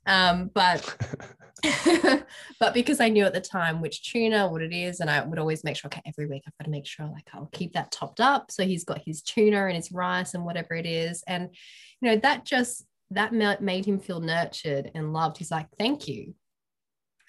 Um, 0.06 0.50
but 0.54 0.96
but 2.58 2.74
because 2.74 3.00
I 3.00 3.08
knew 3.08 3.24
at 3.24 3.34
the 3.34 3.40
time 3.40 3.80
which 3.80 4.10
tuna, 4.10 4.48
what 4.48 4.62
it 4.62 4.72
is, 4.72 5.00
and 5.00 5.08
I 5.08 5.24
would 5.24 5.38
always 5.38 5.62
make 5.64 5.76
sure, 5.76 5.88
okay, 5.88 6.02
every 6.06 6.26
week 6.26 6.42
I've 6.46 6.56
got 6.58 6.64
to 6.64 6.70
make 6.70 6.86
sure 6.86 7.06
like 7.06 7.28
I'll 7.32 7.50
keep 7.52 7.72
that 7.74 7.92
topped 7.92 8.20
up. 8.20 8.50
So 8.50 8.64
he's 8.64 8.84
got 8.84 9.02
his 9.04 9.22
tuna 9.22 9.66
and 9.66 9.76
his 9.76 9.92
rice 9.92 10.34
and 10.34 10.44
whatever 10.44 10.74
it 10.74 10.86
is. 10.86 11.22
And, 11.26 11.50
you 12.00 12.08
know, 12.10 12.16
that 12.16 12.44
just, 12.44 12.84
that 13.10 13.32
made 13.62 13.84
him 13.84 14.00
feel 14.00 14.20
nurtured 14.20 14.90
and 14.94 15.12
loved. 15.12 15.38
He's 15.38 15.50
like, 15.50 15.66
thank 15.78 16.08
you. 16.08 16.34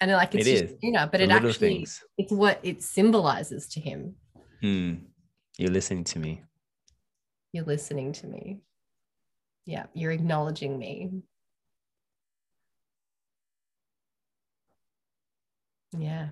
And 0.00 0.10
like, 0.10 0.34
it's 0.34 0.46
It 0.46 0.50
just 0.50 0.64
is. 0.64 0.80
tuna, 0.82 1.08
but 1.10 1.18
The 1.18 1.24
it 1.24 1.30
actually, 1.30 1.52
things. 1.52 2.02
it's 2.18 2.32
what 2.32 2.58
it 2.62 2.82
symbolizes 2.82 3.68
to 3.68 3.80
him. 3.80 4.16
Hmm. 4.60 4.94
You're 5.58 5.70
listening 5.70 6.04
to 6.04 6.18
me. 6.18 6.42
You're 7.54 7.64
listening 7.64 8.12
to 8.14 8.26
me. 8.26 8.58
Yeah. 9.64 9.84
You're 9.94 10.10
acknowledging 10.10 10.76
me. 10.76 11.22
Yeah. 15.96 16.30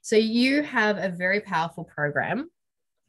So 0.00 0.14
you 0.14 0.62
have 0.62 0.98
a 0.98 1.08
very 1.08 1.40
powerful 1.40 1.82
program, 1.82 2.48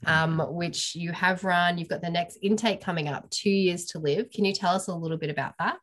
um, 0.07 0.39
which 0.55 0.95
you 0.95 1.11
have 1.11 1.43
run. 1.43 1.77
You've 1.77 1.89
got 1.89 2.01
the 2.01 2.09
next 2.09 2.39
intake 2.41 2.81
coming 2.81 3.07
up, 3.07 3.29
two 3.29 3.51
years 3.51 3.85
to 3.91 3.99
live. 3.99 4.31
Can 4.31 4.43
you 4.43 4.53
tell 4.53 4.73
us 4.73 4.87
a 4.87 4.95
little 4.95 5.17
bit 5.17 5.29
about 5.29 5.53
that? 5.59 5.77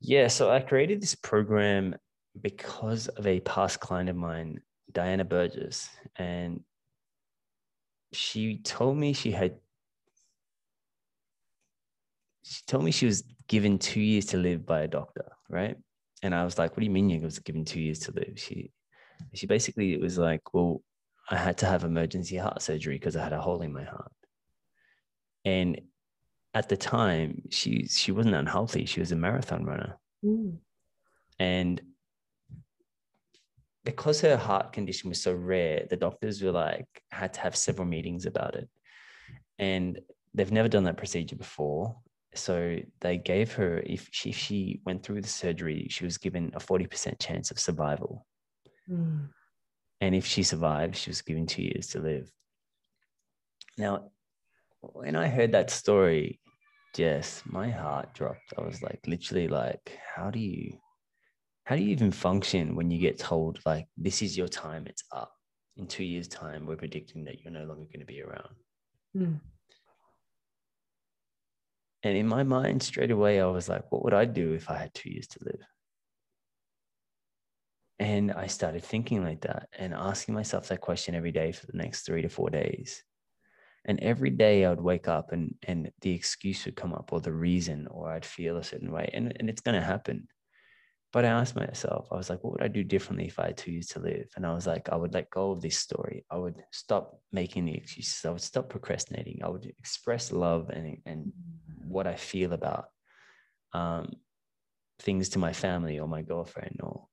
Yeah, 0.00 0.28
so 0.28 0.52
I 0.52 0.60
created 0.60 1.02
this 1.02 1.16
program 1.16 1.96
because 2.40 3.08
of 3.08 3.26
a 3.26 3.40
past 3.40 3.80
client 3.80 4.08
of 4.08 4.14
mine, 4.14 4.60
Diana 4.92 5.24
Burgess, 5.24 5.88
and 6.14 6.60
she 8.12 8.58
told 8.58 8.96
me 8.96 9.12
she 9.12 9.32
had 9.32 9.56
she 12.44 12.62
told 12.66 12.84
me 12.84 12.90
she 12.90 13.06
was 13.06 13.24
given 13.48 13.78
two 13.78 14.00
years 14.00 14.26
to 14.26 14.36
live 14.36 14.66
by 14.66 14.82
a 14.82 14.88
doctor, 14.88 15.32
right? 15.48 15.76
And 16.22 16.34
I 16.34 16.44
was 16.44 16.58
like, 16.58 16.72
"What 16.72 16.80
do 16.80 16.84
you 16.84 16.90
mean 16.90 17.10
you 17.10 17.20
was 17.20 17.38
given 17.38 17.64
two 17.64 17.80
years 17.80 18.00
to 18.00 18.12
live?" 18.12 18.34
She 18.36 18.70
she 19.32 19.46
basically 19.46 19.94
it 19.94 20.00
was 20.00 20.18
like, 20.18 20.52
"Well, 20.52 20.82
I 21.30 21.36
had 21.36 21.58
to 21.58 21.66
have 21.66 21.84
emergency 21.84 22.36
heart 22.36 22.60
surgery 22.62 22.96
because 22.96 23.16
I 23.16 23.24
had 23.24 23.32
a 23.32 23.40
hole 23.40 23.62
in 23.62 23.72
my 23.72 23.84
heart," 23.84 24.12
and 25.44 25.80
at 26.52 26.68
the 26.68 26.76
time 26.76 27.42
she 27.50 27.86
she 27.88 28.12
wasn't 28.12 28.34
unhealthy. 28.34 28.84
She 28.84 29.00
was 29.00 29.12
a 29.12 29.16
marathon 29.16 29.64
runner. 29.64 29.98
Mm. 30.24 30.58
And 31.38 31.80
because 33.84 34.20
her 34.20 34.36
heart 34.36 34.72
condition 34.72 35.08
was 35.08 35.22
so 35.22 35.34
rare 35.34 35.86
the 35.90 35.96
doctors 35.96 36.42
were 36.42 36.52
like 36.52 36.86
had 37.10 37.34
to 37.34 37.40
have 37.40 37.56
several 37.56 37.86
meetings 37.86 38.26
about 38.26 38.54
it. 38.54 38.68
And 39.58 40.00
they've 40.34 40.52
never 40.52 40.68
done 40.68 40.84
that 40.84 40.96
procedure 40.96 41.36
before 41.36 41.96
so 42.34 42.78
they 43.00 43.16
gave 43.16 43.52
her 43.52 43.78
if 43.86 44.08
she, 44.10 44.30
if 44.30 44.36
she 44.36 44.80
went 44.84 45.02
through 45.02 45.20
the 45.20 45.28
surgery 45.28 45.86
she 45.90 46.04
was 46.04 46.18
given 46.18 46.50
a 46.54 46.58
40% 46.58 47.18
chance 47.20 47.50
of 47.50 47.58
survival 47.58 48.26
Mm. 48.90 49.30
and 50.02 50.14
if 50.14 50.26
she 50.26 50.42
survived 50.42 50.94
she 50.94 51.08
was 51.08 51.22
given 51.22 51.46
two 51.46 51.62
years 51.62 51.86
to 51.86 52.00
live 52.00 52.30
now 53.78 54.10
when 54.82 55.16
i 55.16 55.26
heard 55.26 55.52
that 55.52 55.70
story 55.70 56.38
Jess, 56.94 57.42
my 57.44 57.68
heart 57.68 58.14
dropped. 58.14 58.54
I 58.56 58.62
was 58.62 58.80
like, 58.80 59.00
literally, 59.06 59.48
like, 59.48 59.98
how 60.14 60.30
do 60.30 60.38
you, 60.38 60.78
how 61.64 61.74
do 61.74 61.82
you 61.82 61.90
even 61.90 62.12
function 62.12 62.76
when 62.76 62.88
you 62.90 63.00
get 63.00 63.18
told 63.18 63.58
like, 63.66 63.88
this 63.96 64.22
is 64.22 64.38
your 64.38 64.46
time, 64.46 64.86
it's 64.86 65.02
up. 65.10 65.32
In 65.76 65.88
two 65.88 66.04
years' 66.04 66.28
time, 66.28 66.66
we're 66.66 66.76
predicting 66.76 67.24
that 67.24 67.40
you're 67.40 67.52
no 67.52 67.64
longer 67.64 67.86
going 67.86 67.98
to 67.98 68.06
be 68.06 68.22
around. 68.22 68.54
Mm. 69.16 69.40
And 72.04 72.18
in 72.18 72.28
my 72.28 72.42
mind, 72.42 72.82
straight 72.82 73.10
away, 73.10 73.40
I 73.40 73.46
was 73.46 73.68
like, 73.68 73.90
what 73.90 74.04
would 74.04 74.12
I 74.12 74.26
do 74.26 74.52
if 74.52 74.68
I 74.70 74.76
had 74.76 74.92
two 74.92 75.10
years 75.10 75.26
to 75.28 75.38
live? 75.42 75.60
And 77.98 78.30
I 78.30 78.46
started 78.46 78.84
thinking 78.84 79.24
like 79.24 79.40
that 79.40 79.68
and 79.78 79.94
asking 79.94 80.34
myself 80.34 80.68
that 80.68 80.82
question 80.82 81.14
every 81.14 81.32
day 81.32 81.50
for 81.52 81.66
the 81.66 81.78
next 81.78 82.02
three 82.02 82.20
to 82.20 82.28
four 82.28 82.50
days. 82.50 83.02
And 83.86 83.98
every 84.00 84.30
day 84.30 84.66
I 84.66 84.70
would 84.70 84.80
wake 84.80 85.08
up 85.08 85.32
and 85.32 85.54
and 85.62 85.90
the 86.02 86.12
excuse 86.12 86.64
would 86.66 86.76
come 86.76 86.92
up 86.92 87.12
or 87.12 87.20
the 87.20 87.32
reason 87.32 87.86
or 87.90 88.10
I'd 88.10 88.24
feel 88.24 88.58
a 88.58 88.64
certain 88.64 88.92
way. 88.92 89.08
And, 89.14 89.34
and 89.38 89.48
it's 89.48 89.60
gonna 89.62 89.82
happen. 89.82 90.28
But 91.14 91.24
I 91.24 91.28
asked 91.28 91.54
myself, 91.54 92.08
I 92.10 92.16
was 92.16 92.28
like, 92.28 92.42
what 92.42 92.54
would 92.54 92.62
I 92.62 92.66
do 92.66 92.82
differently 92.82 93.26
if 93.26 93.38
I 93.38 93.46
had 93.46 93.56
two 93.56 93.70
years 93.70 93.86
to 93.90 94.00
live? 94.00 94.26
And 94.34 94.44
I 94.44 94.52
was 94.52 94.66
like, 94.66 94.88
I 94.88 94.96
would 94.96 95.14
let 95.14 95.30
go 95.30 95.52
of 95.52 95.62
this 95.62 95.78
story. 95.78 96.26
I 96.28 96.36
would 96.36 96.60
stop 96.72 97.20
making 97.30 97.66
the 97.66 97.74
excuses. 97.74 98.24
I 98.24 98.30
would 98.30 98.40
stop 98.40 98.68
procrastinating. 98.68 99.40
I 99.44 99.48
would 99.48 99.72
express 99.78 100.32
love 100.32 100.70
and, 100.70 100.98
and 101.06 101.32
what 101.86 102.08
I 102.08 102.16
feel 102.16 102.52
about 102.52 102.86
um, 103.72 104.14
things 104.98 105.28
to 105.30 105.38
my 105.38 105.52
family 105.52 106.00
or 106.00 106.08
my 106.08 106.22
girlfriend 106.22 106.80
or 106.82 107.06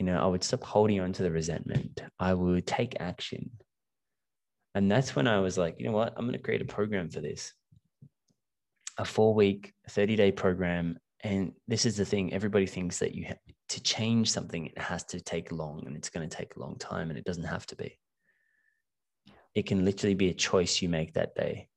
you 0.00 0.06
know, 0.06 0.18
I 0.18 0.26
would 0.26 0.42
stop 0.42 0.64
holding 0.64 0.98
on 0.98 1.12
to 1.12 1.22
the 1.22 1.30
resentment. 1.30 2.02
I 2.18 2.34
would 2.34 2.66
take 2.66 2.96
action. 2.98 3.52
And 4.74 4.90
that's 4.90 5.14
when 5.14 5.28
I 5.28 5.38
was 5.38 5.56
like, 5.56 5.76
you 5.78 5.86
know 5.86 5.92
what? 5.92 6.14
I'm 6.16 6.24
going 6.24 6.32
to 6.32 6.42
create 6.42 6.62
a 6.62 6.66
program 6.66 7.10
for 7.10 7.20
this 7.20 7.52
a 8.98 9.04
four 9.04 9.34
week, 9.34 9.72
30 9.88 10.16
day 10.16 10.32
program. 10.32 10.98
And 11.24 11.52
this 11.66 11.86
is 11.86 11.96
the 11.96 12.04
thing 12.04 12.34
everybody 12.34 12.66
thinks 12.66 12.98
that 12.98 13.14
you 13.14 13.24
have 13.24 13.38
to 13.70 13.82
change 13.82 14.30
something, 14.30 14.66
it 14.66 14.78
has 14.78 15.04
to 15.04 15.20
take 15.20 15.50
long 15.50 15.82
and 15.86 15.96
it's 15.96 16.10
going 16.10 16.28
to 16.28 16.36
take 16.36 16.54
a 16.54 16.60
long 16.60 16.76
time, 16.76 17.08
and 17.08 17.18
it 17.18 17.24
doesn't 17.24 17.44
have 17.44 17.66
to 17.68 17.76
be. 17.76 17.98
It 19.54 19.64
can 19.66 19.86
literally 19.86 20.14
be 20.14 20.28
a 20.28 20.34
choice 20.34 20.82
you 20.82 20.90
make 20.90 21.14
that 21.14 21.34
day 21.34 21.68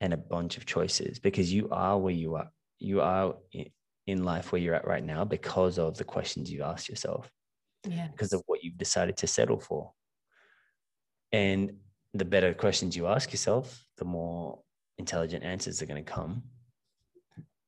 and 0.00 0.12
a 0.12 0.16
bunch 0.16 0.56
of 0.56 0.66
choices 0.66 1.20
because 1.20 1.52
you 1.52 1.68
are 1.70 1.96
where 1.96 2.12
you 2.12 2.34
are. 2.34 2.50
You 2.80 3.00
are 3.00 3.36
in 4.06 4.24
life 4.24 4.50
where 4.50 4.60
you're 4.60 4.74
at 4.74 4.86
right 4.86 5.04
now 5.04 5.24
because 5.24 5.78
of 5.78 5.96
the 5.96 6.04
questions 6.04 6.50
you 6.50 6.64
asked 6.64 6.88
yourself, 6.88 7.30
yes. 7.86 8.10
because 8.10 8.32
of 8.32 8.42
what 8.46 8.64
you've 8.64 8.78
decided 8.78 9.16
to 9.18 9.26
settle 9.28 9.60
for. 9.60 9.92
And 11.30 11.74
the 12.14 12.24
better 12.24 12.52
questions 12.52 12.96
you 12.96 13.06
ask 13.06 13.30
yourself, 13.30 13.84
the 13.98 14.04
more 14.04 14.60
intelligent 14.96 15.44
answers 15.44 15.82
are 15.82 15.86
going 15.86 16.04
to 16.04 16.10
come. 16.10 16.42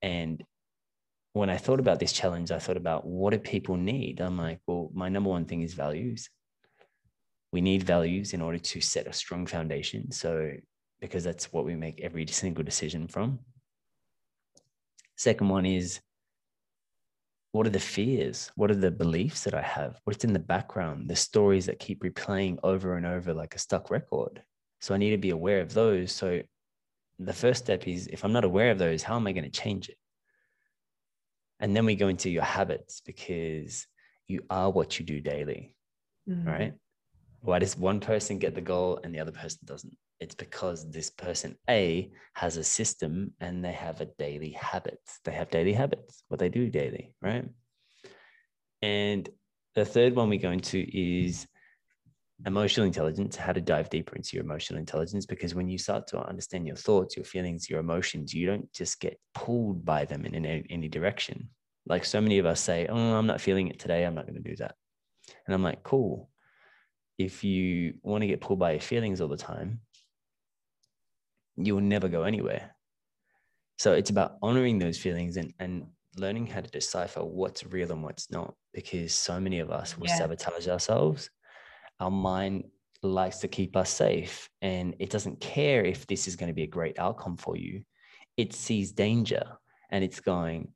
And 0.03 0.43
when 1.33 1.51
I 1.51 1.57
thought 1.57 1.81
about 1.81 2.01
this 2.01 2.13
challenge, 2.13 2.51
I 2.51 2.59
thought 2.59 2.77
about 2.77 3.07
what 3.07 3.31
do 3.31 3.39
people 3.39 3.77
need? 3.77 4.21
I'm 4.21 4.37
like, 4.37 4.61
well, 4.67 4.91
my 4.93 5.09
number 5.09 5.31
one 5.31 5.45
thing 5.45 5.63
is 5.63 5.75
values. 5.75 6.29
We 7.53 7.61
need 7.61 7.83
values 7.83 8.33
in 8.33 8.43
order 8.43 8.59
to 8.59 8.81
set 8.81 9.07
a 9.07 9.13
strong 9.13 9.47
foundation. 9.47 10.11
So, 10.11 10.53
because 11.01 11.25
that's 11.25 11.53
what 11.53 11.65
we 11.65 11.77
make 11.77 12.01
every 12.01 12.27
single 12.27 12.65
decision 12.65 13.09
from. 13.09 13.41
Second 15.17 15.49
one 15.49 15.67
is 15.67 16.01
what 17.53 17.67
are 17.67 17.71
the 17.71 17.81
fears? 17.81 18.51
What 18.55 18.71
are 18.71 18.77
the 18.77 18.91
beliefs 18.91 19.45
that 19.45 19.55
I 19.55 19.63
have? 19.63 20.01
What's 20.05 20.25
in 20.25 20.33
the 20.33 20.39
background? 20.39 21.09
The 21.09 21.17
stories 21.17 21.67
that 21.67 21.81
keep 21.81 22.03
replaying 22.03 22.59
over 22.63 22.97
and 22.97 23.05
over 23.05 23.35
like 23.35 23.55
a 23.55 23.59
stuck 23.59 23.91
record. 23.91 24.43
So 24.81 24.95
I 24.95 24.99
need 24.99 25.11
to 25.11 25.19
be 25.19 25.31
aware 25.31 25.61
of 25.61 25.75
those. 25.75 26.13
So 26.13 26.41
the 27.19 27.33
first 27.33 27.65
step 27.65 27.87
is 27.87 28.07
if 28.07 28.25
I'm 28.25 28.33
not 28.33 28.45
aware 28.45 28.71
of 28.71 28.79
those, 28.79 29.03
how 29.03 29.17
am 29.17 29.27
I 29.27 29.33
going 29.33 29.45
to 29.45 29.51
change 29.51 29.89
it? 29.89 29.97
And 31.61 31.77
then 31.77 31.85
we 31.85 31.95
go 31.95 32.09
into 32.09 32.31
your 32.31 32.43
habits 32.43 33.03
because 33.05 33.87
you 34.27 34.41
are 34.49 34.71
what 34.71 34.99
you 34.99 35.05
do 35.05 35.21
daily, 35.21 35.77
mm-hmm. 36.29 36.49
right? 36.49 36.73
Why 37.43 37.59
does 37.59 37.77
one 37.77 38.01
person 38.01 38.39
get 38.39 38.55
the 38.55 38.61
goal 38.61 39.01
and 39.05 39.15
the 39.15 39.21
other 39.21 39.33
person 39.33 39.61
doesn't? 39.65 39.97
It's 40.21 40.35
because 40.35 40.91
this 40.91 41.11
person 41.11 41.57
A 41.69 42.11
has 42.35 42.57
a 42.57 42.65
system 42.65 43.33
and 43.41 43.65
they 43.65 43.73
have 43.73 44.01
a 44.01 44.09
daily 44.19 44.51
habits. 44.51 45.21
They 45.25 45.33
have 45.33 45.51
daily 45.51 45.73
habits, 45.73 46.25
what 46.29 46.41
they 46.41 46.49
do 46.49 46.69
daily, 46.69 47.15
right? 47.23 47.49
And 48.83 49.29
the 49.75 49.85
third 49.85 50.15
one 50.15 50.29
we 50.29 50.39
go 50.39 50.51
into 50.51 50.85
is 50.93 51.47
emotional 52.47 52.87
intelligence, 52.87 53.37
how 53.37 53.53
to 53.53 53.61
dive 53.61 53.91
deeper 53.91 54.17
into 54.17 54.37
your 54.37 54.45
emotional 54.45 54.79
intelligence. 54.79 55.27
Because 55.27 55.55
when 55.55 55.69
you 55.69 55.79
start 55.79 56.07
to 56.09 56.19
understand 56.27 56.67
your 56.67 56.77
thoughts, 56.77 57.17
your 57.17 57.25
feelings, 57.25 57.69
your 57.69 57.81
emotions, 57.81 58.33
you 58.33 58.47
don't 58.47 58.73
just 58.73 59.01
get 59.01 59.19
pulled 59.35 59.85
by 59.85 60.05
them 60.05 60.25
in 60.25 60.35
any, 60.35 60.65
any 60.71 60.89
direction. 60.89 61.49
Like 61.87 62.05
so 62.05 62.21
many 62.21 62.39
of 62.39 62.47
us 62.47 62.61
say, 62.61 62.87
Oh, 62.89 62.97
I'm 62.97 63.27
not 63.27 63.41
feeling 63.41 63.69
it 63.69 63.79
today. 63.79 64.05
I'm 64.05 64.15
not 64.15 64.27
going 64.27 64.43
to 64.43 64.49
do 64.49 64.57
that. 64.57 64.75
And 65.47 65.55
I'm 65.55 65.63
like, 65.63 65.83
Cool. 65.83 66.31
If 67.19 67.45
you 67.45 67.95
want 68.03 68.23
to 68.23 68.29
get 68.29 68.41
pulled 68.41 68.59
by 68.59 68.73
your 68.73 68.81
feelings 68.81 69.21
all 69.21 69.29
the 69.29 69.37
time, 69.37 69.81
you 71.57 71.75
will 71.75 71.83
never 71.83 72.09
go 72.09 72.23
anywhere. 72.23 72.75
So 73.79 73.93
it's 73.93 74.11
about 74.11 74.37
honoring 74.43 74.79
those 74.79 74.99
feelings 74.99 75.37
and, 75.37 75.53
and 75.59 75.87
learning 76.17 76.47
how 76.47 76.61
to 76.61 76.71
decipher 76.71 77.25
what's 77.25 77.65
real 77.67 77.93
and 77.93 78.03
what's 78.03 78.31
not, 78.31 78.55
because 78.73 79.15
so 79.15 79.41
many 79.41 79.59
of 79.61 79.71
us 79.71 79.97
will 79.97 80.09
yeah. 80.09 80.17
sabotage 80.17 80.69
ourselves. 80.69 81.31
Our 82.01 82.11
mind 82.11 82.65
likes 83.03 83.39
to 83.39 83.49
keep 83.49 83.77
us 83.77 83.91
safe 83.91 84.49
and 84.61 84.95
it 84.99 85.11
doesn't 85.11 85.41
care 85.41 85.85
if 85.85 86.07
this 86.07 86.27
is 86.27 86.37
going 86.37 86.49
to 86.49 86.55
be 86.55 86.65
a 86.65 86.67
great 86.67 86.99
outcome 86.99 87.37
for 87.37 87.57
you. 87.57 87.83
It 88.37 88.53
sees 88.53 88.93
danger 88.93 89.45
and 89.91 90.03
it's 90.03 90.21
going, 90.21 90.73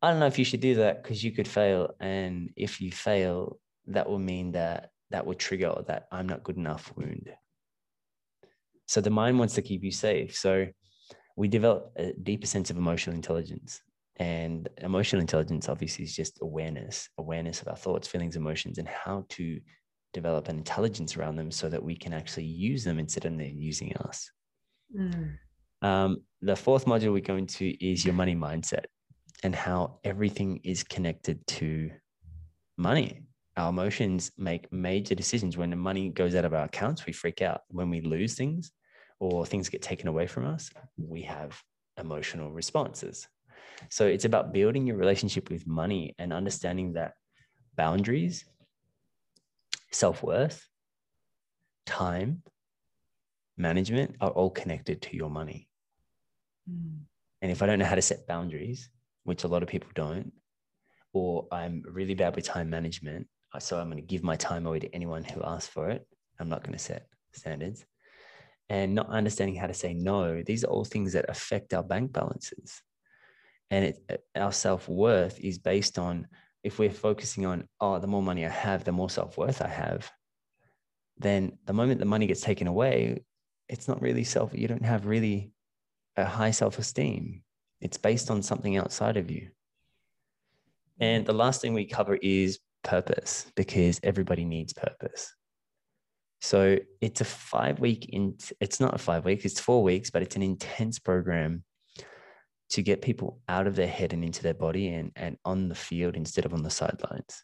I 0.00 0.10
don't 0.10 0.20
know 0.20 0.26
if 0.26 0.38
you 0.38 0.44
should 0.44 0.60
do 0.60 0.76
that 0.76 1.02
because 1.02 1.24
you 1.24 1.32
could 1.32 1.48
fail. 1.48 1.94
And 2.00 2.50
if 2.56 2.80
you 2.80 2.92
fail, 2.92 3.58
that 3.86 4.08
will 4.08 4.18
mean 4.18 4.52
that 4.52 4.90
that 5.10 5.26
will 5.26 5.34
trigger 5.34 5.74
that 5.86 6.06
I'm 6.12 6.28
not 6.28 6.44
good 6.44 6.56
enough 6.56 6.92
wound. 6.96 7.30
So 8.86 9.00
the 9.00 9.10
mind 9.10 9.38
wants 9.38 9.54
to 9.54 9.62
keep 9.62 9.82
you 9.82 9.90
safe. 9.90 10.36
So 10.36 10.66
we 11.36 11.48
develop 11.48 11.92
a 11.96 12.12
deeper 12.12 12.46
sense 12.46 12.70
of 12.70 12.76
emotional 12.76 13.16
intelligence. 13.16 13.80
And 14.16 14.68
emotional 14.78 15.20
intelligence 15.20 15.68
obviously 15.68 16.04
is 16.04 16.14
just 16.14 16.38
awareness, 16.42 17.08
awareness 17.18 17.62
of 17.62 17.68
our 17.68 17.76
thoughts, 17.76 18.08
feelings, 18.08 18.36
emotions, 18.36 18.78
and 18.78 18.88
how 18.88 19.24
to 19.30 19.60
develop 20.12 20.48
an 20.48 20.56
intelligence 20.56 21.16
around 21.16 21.36
them 21.36 21.50
so 21.50 21.68
that 21.68 21.82
we 21.82 21.96
can 21.96 22.12
actually 22.12 22.44
use 22.44 22.84
them 22.84 22.98
instead 22.98 23.24
of 23.24 23.36
them 23.36 23.40
using 23.40 23.94
us. 23.96 24.30
Mm. 24.96 25.34
Um, 25.82 26.22
the 26.40 26.56
fourth 26.56 26.86
module 26.86 27.12
we 27.12 27.20
go 27.20 27.36
into 27.36 27.74
is 27.84 28.04
your 28.04 28.14
money 28.14 28.34
mindset 28.34 28.84
and 29.42 29.54
how 29.54 30.00
everything 30.04 30.60
is 30.64 30.82
connected 30.82 31.46
to 31.46 31.90
money 32.76 33.22
our 33.58 33.70
emotions 33.70 34.30
make 34.38 34.72
major 34.72 35.16
decisions 35.16 35.56
when 35.56 35.68
the 35.68 35.76
money 35.76 36.10
goes 36.10 36.36
out 36.36 36.44
of 36.44 36.54
our 36.54 36.64
accounts 36.64 37.04
we 37.04 37.12
freak 37.12 37.42
out 37.42 37.62
when 37.68 37.90
we 37.90 38.00
lose 38.00 38.34
things 38.34 38.70
or 39.18 39.44
things 39.44 39.68
get 39.68 39.82
taken 39.82 40.08
away 40.08 40.26
from 40.26 40.46
us 40.46 40.70
we 40.96 41.22
have 41.22 41.60
emotional 41.98 42.52
responses 42.52 43.26
so 43.90 44.06
it's 44.06 44.24
about 44.24 44.52
building 44.52 44.86
your 44.86 44.96
relationship 44.96 45.50
with 45.50 45.66
money 45.66 46.14
and 46.18 46.32
understanding 46.32 46.92
that 46.92 47.14
boundaries 47.76 48.44
self-worth 49.92 50.66
time 51.86 52.42
management 53.56 54.16
are 54.20 54.30
all 54.30 54.50
connected 54.50 55.02
to 55.02 55.16
your 55.16 55.30
money 55.30 55.68
mm. 56.70 56.98
and 57.42 57.50
if 57.50 57.62
i 57.62 57.66
don't 57.66 57.78
know 57.78 57.84
how 57.84 57.94
to 57.94 58.02
set 58.02 58.26
boundaries 58.26 58.90
which 59.24 59.44
a 59.44 59.48
lot 59.48 59.62
of 59.62 59.68
people 59.68 59.90
don't 59.94 60.32
or 61.12 61.46
i'm 61.50 61.82
really 61.86 62.14
bad 62.14 62.36
with 62.36 62.44
time 62.44 62.68
management 62.70 63.26
so 63.58 63.78
I'm 63.78 63.90
going 63.90 64.02
to 64.02 64.06
give 64.06 64.22
my 64.22 64.36
time 64.36 64.66
away 64.66 64.80
to 64.80 64.94
anyone 64.94 65.24
who 65.24 65.42
asks 65.42 65.68
for 65.68 65.88
it. 65.88 66.06
I'm 66.38 66.48
not 66.48 66.62
going 66.62 66.74
to 66.74 66.78
set 66.78 67.06
standards. 67.32 67.84
And 68.68 68.94
not 68.94 69.08
understanding 69.08 69.56
how 69.56 69.66
to 69.66 69.74
say 69.74 69.94
no. 69.94 70.42
These 70.42 70.64
are 70.64 70.68
all 70.68 70.84
things 70.84 71.14
that 71.14 71.30
affect 71.30 71.72
our 71.72 71.82
bank 71.82 72.12
balances. 72.12 72.82
And 73.70 73.86
it, 73.86 74.22
our 74.36 74.52
self 74.52 74.88
worth 74.88 75.40
is 75.40 75.58
based 75.58 75.98
on 75.98 76.26
if 76.68 76.78
we're 76.78 76.90
focusing 76.90 77.46
on, 77.46 77.66
oh, 77.80 77.98
the 77.98 78.06
more 78.06 78.22
money 78.22 78.44
I 78.44 78.50
have, 78.50 78.84
the 78.84 78.92
more 78.92 79.08
self 79.08 79.38
worth 79.38 79.62
I 79.62 79.68
have, 79.68 80.10
then 81.16 81.58
the 81.64 81.72
moment 81.72 81.98
the 81.98 82.04
money 82.04 82.26
gets 82.26 82.42
taken 82.42 82.66
away, 82.66 83.24
it's 83.70 83.88
not 83.88 84.02
really 84.02 84.22
self, 84.22 84.52
you 84.54 84.68
don't 84.68 84.84
have 84.84 85.06
really 85.06 85.50
a 86.18 86.26
high 86.26 86.50
self 86.50 86.78
esteem. 86.78 87.42
It's 87.80 87.96
based 87.96 88.30
on 88.30 88.42
something 88.42 88.76
outside 88.76 89.16
of 89.16 89.30
you. 89.30 89.48
And 91.00 91.24
the 91.24 91.32
last 91.32 91.62
thing 91.62 91.72
we 91.72 91.86
cover 91.86 92.18
is 92.20 92.58
purpose 92.84 93.46
because 93.56 93.98
everybody 94.02 94.44
needs 94.44 94.74
purpose. 94.74 95.34
So 96.42 96.78
it's 97.00 97.22
a 97.22 97.24
five 97.24 97.80
week 97.80 98.10
in 98.10 98.36
it's 98.60 98.78
not 98.78 98.94
a 98.94 98.98
five 98.98 99.24
week, 99.24 99.46
it's 99.46 99.58
four 99.58 99.82
weeks, 99.82 100.10
but 100.10 100.22
it's 100.22 100.36
an 100.36 100.42
intense 100.42 100.98
program 100.98 101.64
to 102.70 102.82
get 102.82 103.02
people 103.02 103.40
out 103.48 103.66
of 103.66 103.76
their 103.76 103.88
head 103.88 104.12
and 104.12 104.24
into 104.24 104.42
their 104.42 104.54
body 104.54 104.88
and, 104.88 105.12
and 105.16 105.36
on 105.44 105.68
the 105.68 105.74
field 105.74 106.16
instead 106.16 106.44
of 106.44 106.52
on 106.52 106.62
the 106.62 106.70
sidelines. 106.70 107.42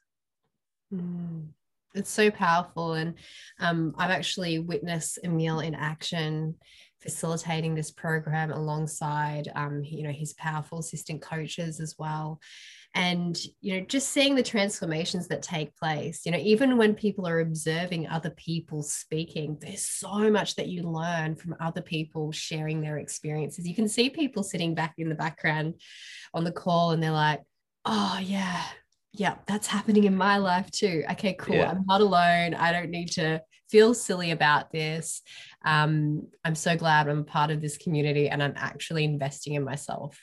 Mm, 0.92 1.48
it's 1.94 2.10
so 2.10 2.30
powerful. 2.30 2.94
And 2.94 3.14
um, 3.58 3.94
I've 3.98 4.10
actually 4.10 4.58
witnessed 4.58 5.18
Emil 5.24 5.60
in 5.60 5.74
action 5.74 6.56
facilitating 7.04 7.74
this 7.74 7.90
program 7.90 8.50
alongside 8.50 9.46
um, 9.54 9.82
you 9.84 10.02
know 10.02 10.10
his 10.10 10.32
powerful 10.32 10.78
assistant 10.78 11.20
coaches 11.20 11.78
as 11.78 11.94
well 11.98 12.40
and 12.94 13.37
you 13.61 13.74
know 13.74 13.87
just 13.87 14.11
seeing 14.11 14.35
the 14.35 14.42
transformations 14.42 15.26
that 15.26 15.42
take 15.42 15.74
place 15.76 16.24
you 16.24 16.30
know 16.30 16.38
even 16.38 16.76
when 16.76 16.94
people 16.94 17.26
are 17.26 17.40
observing 17.40 18.07
other 18.07 18.30
people 18.30 18.83
speaking 18.83 19.59
there's 19.61 19.87
so 19.87 20.30
much 20.30 20.54
that 20.57 20.68
you 20.68 20.83
learn 20.83 21.35
from 21.35 21.57
other 21.61 21.80
people 21.80 22.33
sharing 22.33 22.80
their 22.80 22.99
experiences. 22.99 23.66
You 23.66 23.74
can 23.74 23.88
see 23.88 24.11
people 24.11 24.42
sitting 24.42 24.74
back 24.74 24.95
in 24.99 25.09
the 25.09 25.14
background 25.14 25.74
on 26.32 26.45
the 26.45 26.53
call 26.53 26.92
and 26.92 27.03
they're 27.03 27.11
like 27.11 27.40
oh 27.84 28.18
yeah 28.22 28.62
yeah 29.12 29.36
that's 29.47 29.66
happening 29.66 30.05
in 30.05 30.16
my 30.16 30.38
life 30.38 30.70
too. 30.70 31.05
Okay 31.12 31.34
cool. 31.34 31.57
Yeah. 31.57 31.70
i'm 31.70 31.84
not 31.86 32.01
alone. 32.01 32.55
I 32.55 32.72
don't 32.72 32.90
need 32.90 33.11
to 33.12 33.42
feel 33.70 33.95
silly 33.95 34.30
about 34.30 34.70
this. 34.70 35.22
Um, 35.64 36.28
i'm 36.45 36.55
so 36.55 36.76
glad 36.76 37.09
i'm 37.09 37.24
part 37.24 37.51
of 37.51 37.61
this 37.61 37.78
community 37.78 38.28
and 38.28 38.42
i'm 38.42 38.53
actually 38.57 39.05
investing 39.05 39.55
in 39.55 39.64
myself 39.64 40.20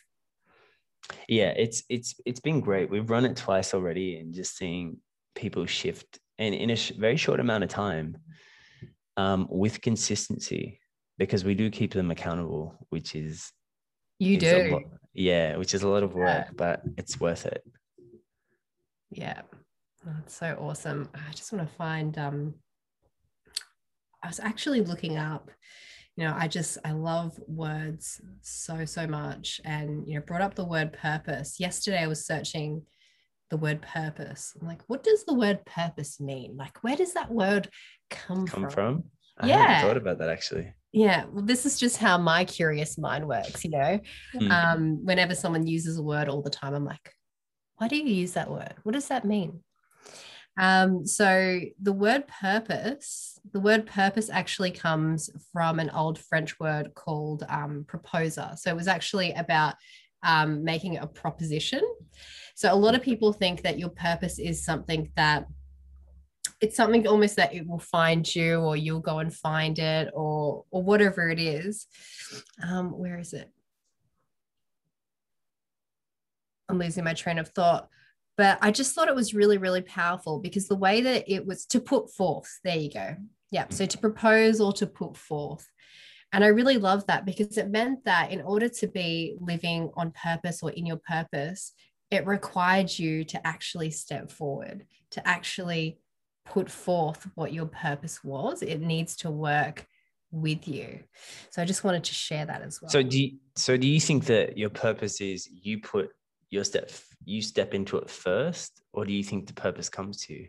yeah 1.27 1.53
it's 1.57 1.83
it's 1.89 2.15
it's 2.25 2.39
been 2.39 2.59
great 2.59 2.89
we've 2.89 3.09
run 3.09 3.25
it 3.25 3.35
twice 3.35 3.73
already 3.73 4.17
and 4.17 4.33
just 4.33 4.55
seeing 4.57 4.97
people 5.35 5.65
shift 5.65 6.19
and 6.37 6.53
in 6.53 6.69
a 6.69 6.75
sh- 6.75 6.91
very 6.97 7.17
short 7.17 7.39
amount 7.39 7.63
of 7.63 7.69
time 7.69 8.17
um, 9.17 9.47
with 9.49 9.81
consistency 9.81 10.79
because 11.17 11.43
we 11.43 11.53
do 11.53 11.69
keep 11.69 11.93
them 11.93 12.11
accountable 12.11 12.75
which 12.89 13.15
is 13.15 13.51
you 14.19 14.37
do 14.37 14.71
lot, 14.71 14.83
yeah 15.13 15.55
which 15.57 15.73
is 15.73 15.83
a 15.83 15.87
lot 15.87 16.03
of 16.03 16.13
work 16.13 16.45
yeah. 16.47 16.49
but 16.55 16.81
it's 16.97 17.19
worth 17.19 17.45
it 17.45 17.63
yeah 19.09 19.41
That's 20.05 20.35
so 20.35 20.57
awesome. 20.59 21.09
I 21.13 21.31
just 21.33 21.51
want 21.51 21.67
to 21.67 21.75
find 21.75 22.17
um 22.17 22.55
I 24.23 24.27
was 24.27 24.39
actually 24.39 24.81
looking 24.81 25.17
up, 25.17 25.49
you 26.17 26.25
know, 26.25 26.35
I 26.37 26.47
just 26.47 26.77
I 26.83 26.91
love 26.91 27.39
words 27.47 28.21
so 28.41 28.85
so 28.85 29.07
much 29.07 29.61
and 29.63 30.07
you 30.07 30.15
know 30.15 30.21
brought 30.21 30.41
up 30.41 30.55
the 30.55 30.65
word 30.65 30.93
purpose. 30.93 31.59
Yesterday 31.59 31.99
I 31.99 32.07
was 32.07 32.25
searching 32.25 32.83
the 33.49 33.57
word 33.57 33.81
purpose. 33.81 34.53
I'm 34.59 34.67
like, 34.67 34.81
what 34.87 35.03
does 35.03 35.25
the 35.25 35.33
word 35.33 35.65
purpose 35.65 36.19
mean? 36.19 36.55
Like 36.57 36.83
where 36.83 36.95
does 36.95 37.13
that 37.13 37.31
word 37.31 37.69
come, 38.09 38.45
Come 38.47 38.63
from? 38.63 38.69
from? 38.69 39.03
I 39.39 39.47
Yeah. 39.47 39.81
thought 39.81 39.97
about 39.97 40.19
that 40.19 40.29
actually. 40.29 40.73
Yeah, 40.93 41.25
well, 41.31 41.45
this 41.45 41.65
is 41.65 41.79
just 41.79 41.97
how 41.97 42.17
my 42.17 42.43
curious 42.43 42.97
mind 42.97 43.25
works, 43.25 43.63
you 43.63 43.71
know. 43.71 43.99
Hmm. 44.37 44.51
Um, 44.51 45.05
whenever 45.05 45.33
someone 45.35 45.65
uses 45.65 45.97
a 45.97 46.03
word 46.03 46.27
all 46.27 46.41
the 46.41 46.49
time, 46.49 46.73
I'm 46.73 46.83
like, 46.83 47.13
why 47.77 47.87
do 47.87 47.95
you 47.95 48.03
use 48.03 48.33
that 48.33 48.51
word? 48.51 48.73
What 48.83 48.91
does 48.91 49.07
that 49.07 49.23
mean? 49.23 49.63
Um, 50.61 51.07
so 51.07 51.59
the 51.81 51.91
word 51.91 52.27
purpose, 52.27 53.39
the 53.51 53.59
word 53.59 53.87
purpose 53.87 54.29
actually 54.29 54.69
comes 54.69 55.31
from 55.51 55.79
an 55.79 55.89
old 55.89 56.19
French 56.19 56.59
word 56.59 56.93
called 56.93 57.43
um, 57.49 57.83
proposer. 57.87 58.51
So 58.55 58.69
it 58.69 58.75
was 58.75 58.87
actually 58.87 59.31
about 59.31 59.73
um, 60.21 60.63
making 60.63 60.99
a 60.99 61.07
proposition. 61.07 61.81
So 62.53 62.71
a 62.71 62.75
lot 62.75 62.93
of 62.93 63.01
people 63.01 63.33
think 63.33 63.63
that 63.63 63.79
your 63.79 63.89
purpose 63.89 64.37
is 64.37 64.63
something 64.63 65.11
that 65.15 65.47
it's 66.61 66.77
something 66.77 67.07
almost 67.07 67.37
that 67.37 67.55
it 67.55 67.67
will 67.67 67.79
find 67.79 68.35
you 68.35 68.59
or 68.59 68.77
you'll 68.77 68.99
go 68.99 69.17
and 69.17 69.33
find 69.33 69.79
it 69.79 70.11
or 70.13 70.63
or 70.69 70.83
whatever 70.83 71.29
it 71.29 71.39
is 71.39 71.87
um 72.63 72.91
where 72.91 73.19
is 73.19 73.33
it 73.33 73.49
i'm 76.69 76.77
losing 76.77 77.03
my 77.03 77.13
train 77.13 77.39
of 77.39 77.49
thought 77.49 77.89
but 78.41 78.57
i 78.61 78.71
just 78.71 78.95
thought 78.95 79.07
it 79.07 79.21
was 79.21 79.35
really 79.35 79.59
really 79.59 79.83
powerful 79.83 80.39
because 80.39 80.67
the 80.67 80.83
way 80.85 81.01
that 81.01 81.23
it 81.27 81.45
was 81.45 81.65
to 81.67 81.79
put 81.79 82.11
forth 82.11 82.51
there 82.63 82.77
you 82.77 82.91
go. 82.91 83.15
Yeah 83.51 83.65
so 83.69 83.85
to 83.85 83.97
propose 83.97 84.59
or 84.59 84.73
to 84.73 84.87
put 84.87 85.15
forth. 85.15 85.67
And 86.33 86.43
i 86.43 86.47
really 86.47 86.79
love 86.89 87.05
that 87.07 87.25
because 87.25 87.57
it 87.57 87.69
meant 87.69 88.05
that 88.05 88.31
in 88.31 88.41
order 88.41 88.69
to 88.79 88.87
be 88.87 89.35
living 89.51 89.91
on 89.95 90.11
purpose 90.29 90.63
or 90.63 90.71
in 90.71 90.85
your 90.85 91.01
purpose 91.15 91.73
it 92.09 92.25
required 92.25 92.89
you 92.97 93.23
to 93.25 93.37
actually 93.45 93.91
step 93.91 94.31
forward 94.31 94.85
to 95.11 95.25
actually 95.27 95.99
put 96.45 96.69
forth 96.69 97.27
what 97.35 97.53
your 97.53 97.67
purpose 97.67 98.23
was. 98.23 98.61
It 98.61 98.81
needs 98.81 99.15
to 99.17 99.29
work 99.29 99.85
with 100.31 100.67
you. 100.67 101.03
So 101.49 101.61
i 101.61 101.65
just 101.65 101.83
wanted 101.83 102.03
to 102.05 102.13
share 102.13 102.45
that 102.45 102.61
as 102.61 102.81
well. 102.81 102.89
So 102.89 103.03
do 103.03 103.21
you, 103.21 103.37
so 103.55 103.77
do 103.77 103.87
you 103.87 103.99
think 103.99 104.25
that 104.25 104.57
your 104.57 104.69
purpose 104.69 105.21
is 105.21 105.47
you 105.51 105.81
put 105.81 106.09
your 106.51 106.63
step 106.63 106.91
you 107.25 107.41
step 107.41 107.73
into 107.73 107.97
it 107.97 108.09
first 108.09 108.81
or 108.93 109.05
do 109.05 109.13
you 109.13 109.23
think 109.23 109.47
the 109.47 109.53
purpose 109.53 109.89
comes 109.89 110.25
to 110.25 110.33
you? 110.33 110.47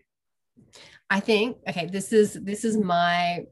I 1.09 1.21
think 1.21 1.59
okay, 1.69 1.87
this 1.87 2.13
is 2.13 2.35
this 2.35 2.65
is 2.65 2.77
my 2.77 3.45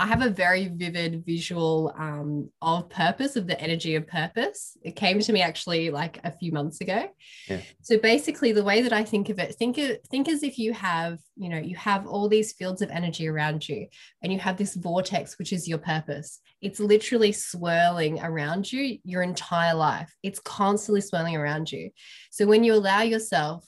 I 0.00 0.06
have 0.06 0.22
a 0.22 0.30
very 0.30 0.68
vivid 0.68 1.24
visual 1.26 1.92
um, 1.98 2.50
of 2.62 2.88
purpose, 2.88 3.34
of 3.34 3.48
the 3.48 3.60
energy 3.60 3.96
of 3.96 4.06
purpose. 4.06 4.76
It 4.82 4.94
came 4.94 5.18
to 5.18 5.32
me 5.32 5.42
actually 5.42 5.90
like 5.90 6.20
a 6.22 6.30
few 6.30 6.52
months 6.52 6.80
ago. 6.80 7.10
Yeah. 7.48 7.60
So 7.82 7.98
basically, 7.98 8.52
the 8.52 8.62
way 8.62 8.82
that 8.82 8.92
I 8.92 9.02
think 9.02 9.28
of 9.28 9.40
it, 9.40 9.56
think 9.56 9.76
of, 9.78 9.98
think 10.08 10.28
as 10.28 10.44
if 10.44 10.56
you 10.58 10.72
have, 10.72 11.18
you 11.36 11.48
know, 11.48 11.58
you 11.58 11.74
have 11.76 12.06
all 12.06 12.28
these 12.28 12.52
fields 12.52 12.80
of 12.80 12.90
energy 12.90 13.26
around 13.26 13.68
you, 13.68 13.88
and 14.22 14.32
you 14.32 14.38
have 14.38 14.56
this 14.56 14.74
vortex, 14.74 15.38
which 15.38 15.52
is 15.52 15.66
your 15.66 15.78
purpose. 15.78 16.40
It's 16.62 16.78
literally 16.78 17.32
swirling 17.32 18.20
around 18.20 18.72
you 18.72 18.98
your 19.04 19.22
entire 19.22 19.74
life. 19.74 20.14
It's 20.22 20.40
constantly 20.40 21.00
swirling 21.00 21.36
around 21.36 21.72
you. 21.72 21.90
So 22.30 22.46
when 22.46 22.62
you 22.62 22.74
allow 22.74 23.02
yourself 23.02 23.66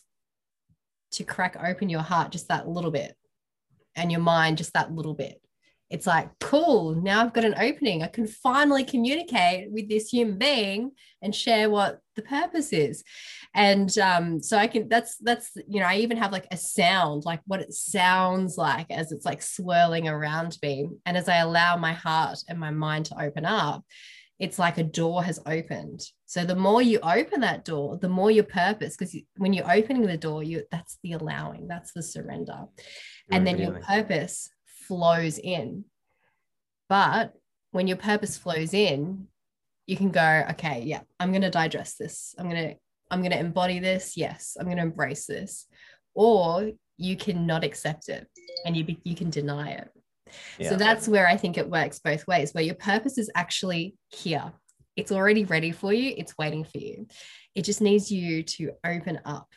to 1.12 1.24
crack 1.24 1.57
open 1.61 1.89
your 1.89 2.03
heart 2.03 2.31
just 2.31 2.49
that 2.49 2.68
little 2.68 2.93
bit, 2.93 3.16
and 3.97 4.12
your 4.12 4.20
mind 4.20 4.59
just 4.59 4.72
that 4.74 4.93
little 4.93 5.14
bit 5.14 5.41
it's 5.91 6.07
like 6.07 6.30
cool 6.38 6.95
now 6.95 7.20
i've 7.20 7.32
got 7.32 7.45
an 7.45 7.55
opening. 7.59 8.03
I 8.03 8.07
can 8.07 8.26
finally 8.26 8.84
communicate 8.84 9.70
with 9.70 9.88
this 9.88 10.09
human 10.09 10.38
being 10.38 10.93
and 11.20 11.34
share 11.34 11.68
what 11.68 12.01
the 12.16 12.22
purpose 12.22 12.72
is. 12.72 13.05
And 13.55 13.97
um, 13.99 14.41
so 14.41 14.57
i 14.57 14.66
can 14.66 14.88
that's 14.88 15.16
that's 15.16 15.51
you 15.68 15.80
know 15.80 15.86
i 15.86 15.97
even 15.97 16.16
have 16.16 16.32
like 16.32 16.47
a 16.51 16.57
sound 16.57 17.24
like 17.24 17.41
what 17.47 17.61
it 17.61 17.72
sounds 17.72 18.57
like 18.57 18.91
as 18.91 19.12
it's 19.12 19.26
like 19.26 19.43
swirling 19.43 20.09
around 20.09 20.57
me. 20.62 20.88
And 21.05 21.16
as 21.16 21.28
i 21.28 21.36
allow 21.36 21.76
my 21.76 21.93
heart 21.93 22.38
and 22.49 22.59
my 22.59 22.70
mind 22.70 23.07
to 23.07 23.22
open 23.22 23.45
up 23.45 23.84
it's 24.38 24.59
like 24.59 24.78
a 24.78 24.82
door 24.82 25.22
has 25.22 25.38
opened. 25.45 26.01
So 26.24 26.47
the 26.47 26.57
more 26.57 26.80
you 26.80 26.99
open 27.01 27.41
that 27.43 27.64
door 27.64 27.99
the 27.99 28.09
more 28.09 28.30
your 28.30 28.45
purpose 28.45 28.97
because 28.97 29.14
when 29.36 29.53
you're 29.53 29.70
opening 29.70 30.07
the 30.07 30.16
door 30.16 30.43
you 30.43 30.62
that's 30.70 30.99
the 31.03 31.12
allowing 31.12 31.68
that's 31.68 31.93
the 31.93 32.03
surrender. 32.03 32.64
And 33.30 33.47
then 33.47 33.59
your 33.59 33.80
purpose 33.80 34.49
flows 34.91 35.38
in. 35.38 35.84
But 36.88 37.34
when 37.70 37.86
your 37.86 37.97
purpose 37.97 38.36
flows 38.36 38.74
in, 38.74 39.28
you 39.86 39.97
can 39.97 40.11
go, 40.11 40.45
okay, 40.51 40.82
yeah, 40.84 41.03
I'm 41.20 41.30
going 41.30 41.43
to 41.43 41.51
digest 41.51 41.97
this. 41.97 42.34
I'm 42.36 42.51
going 42.51 42.70
to 42.70 42.74
I'm 43.12 43.20
going 43.20 43.32
to 43.32 43.38
embody 43.38 43.78
this. 43.78 44.16
Yes, 44.16 44.57
I'm 44.59 44.66
going 44.66 44.78
to 44.78 44.82
embrace 44.82 45.26
this. 45.26 45.66
Or 46.14 46.70
you 46.97 47.16
cannot 47.16 47.64
accept 47.64 48.09
it 48.09 48.26
and 48.64 48.76
you 48.76 48.84
be, 48.84 48.99
you 49.05 49.14
can 49.14 49.30
deny 49.30 49.70
it. 49.70 49.88
Yeah. 50.59 50.70
So 50.70 50.76
that's 50.76 51.09
where 51.09 51.26
I 51.26 51.36
think 51.36 51.57
it 51.57 51.70
works 51.70 51.99
both 51.99 52.26
ways, 52.26 52.53
where 52.53 52.64
your 52.64 52.74
purpose 52.74 53.18
is 53.18 53.30
actually 53.34 53.95
here. 54.09 54.53
It's 54.97 55.12
already 55.12 55.45
ready 55.45 55.72
for 55.72 55.93
you, 55.93 56.14
it's 56.16 56.36
waiting 56.36 56.64
for 56.64 56.78
you. 56.78 57.07
It 57.55 57.62
just 57.62 57.80
needs 57.80 58.12
you 58.12 58.43
to 58.45 58.72
open 58.84 59.20
up, 59.24 59.49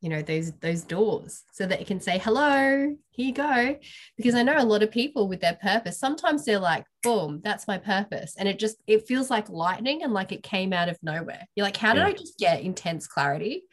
you 0.00 0.08
know, 0.08 0.22
those 0.22 0.52
those 0.60 0.82
doors 0.82 1.42
so 1.52 1.66
that 1.66 1.80
it 1.80 1.86
can 1.86 2.00
say, 2.00 2.18
hello, 2.18 2.96
here 3.10 3.26
you 3.26 3.32
go. 3.32 3.78
Because 4.16 4.34
I 4.34 4.42
know 4.42 4.56
a 4.58 4.64
lot 4.64 4.82
of 4.82 4.90
people 4.90 5.28
with 5.28 5.40
their 5.40 5.58
purpose, 5.60 5.98
sometimes 5.98 6.44
they're 6.44 6.58
like, 6.58 6.84
boom, 7.02 7.40
that's 7.44 7.68
my 7.68 7.76
purpose. 7.78 8.34
And 8.38 8.48
it 8.48 8.58
just 8.58 8.76
it 8.86 9.06
feels 9.06 9.30
like 9.30 9.48
lightning 9.50 10.02
and 10.02 10.12
like 10.14 10.32
it 10.32 10.42
came 10.42 10.72
out 10.72 10.88
of 10.88 10.98
nowhere. 11.02 11.46
You're 11.54 11.66
like, 11.66 11.76
how 11.76 11.92
did 11.92 12.00
Yeah. 12.00 12.06
I 12.06 12.12
just 12.12 12.38
get 12.38 12.62
intense 12.62 13.06
clarity 13.06 13.64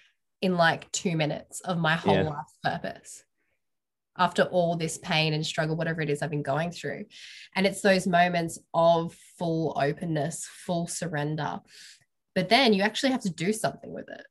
in 0.41 0.55
like 0.57 0.91
two 0.91 1.15
minutes 1.15 1.61
of 1.61 1.77
my 1.77 1.95
whole 1.95 2.15
Yeah. 2.15 2.23
life's 2.29 2.57
purpose? 2.63 3.23
after 4.19 4.41
all 4.45 4.75
this 4.75 4.97
pain 4.97 5.33
and 5.35 5.45
struggle, 5.45 5.75
whatever 5.75 6.01
it 6.01 6.09
is 6.09 6.23
I've 6.23 6.31
been 6.31 6.41
going 6.41 6.71
through. 6.71 7.05
And 7.55 7.67
it's 7.67 7.81
those 7.81 8.07
moments 8.07 8.57
of 8.73 9.15
full 9.37 9.79
openness, 9.79 10.43
full 10.65 10.87
surrender. 10.87 11.59
But 12.33 12.49
then 12.49 12.73
you 12.73 12.81
actually 12.81 13.11
have 13.11 13.21
to 13.21 13.29
do 13.29 13.53
something 13.53 13.93
with 13.93 14.09
it. 14.09 14.25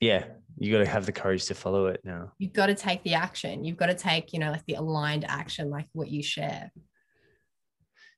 Yeah, 0.00 0.24
you 0.58 0.72
got 0.72 0.78
to 0.78 0.86
have 0.86 1.06
the 1.06 1.12
courage 1.12 1.46
to 1.46 1.54
follow 1.54 1.86
it 1.86 2.00
now. 2.04 2.32
You've 2.38 2.52
got 2.52 2.66
to 2.66 2.74
take 2.74 3.02
the 3.04 3.14
action. 3.14 3.64
You've 3.64 3.76
got 3.76 3.86
to 3.86 3.94
take, 3.94 4.32
you 4.32 4.38
know, 4.38 4.50
like 4.50 4.64
the 4.66 4.74
aligned 4.74 5.24
action, 5.24 5.70
like 5.70 5.86
what 5.92 6.08
you 6.10 6.22
share. 6.22 6.70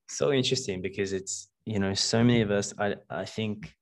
so 0.09 0.33
interesting 0.33 0.81
because 0.81 1.13
it's 1.13 1.49
you 1.65 1.79
know 1.79 1.93
so 1.95 2.23
many 2.23 2.41
of 2.41 2.51
us 2.51 2.73
i 2.79 2.95
i 3.11 3.25
think 3.25 3.75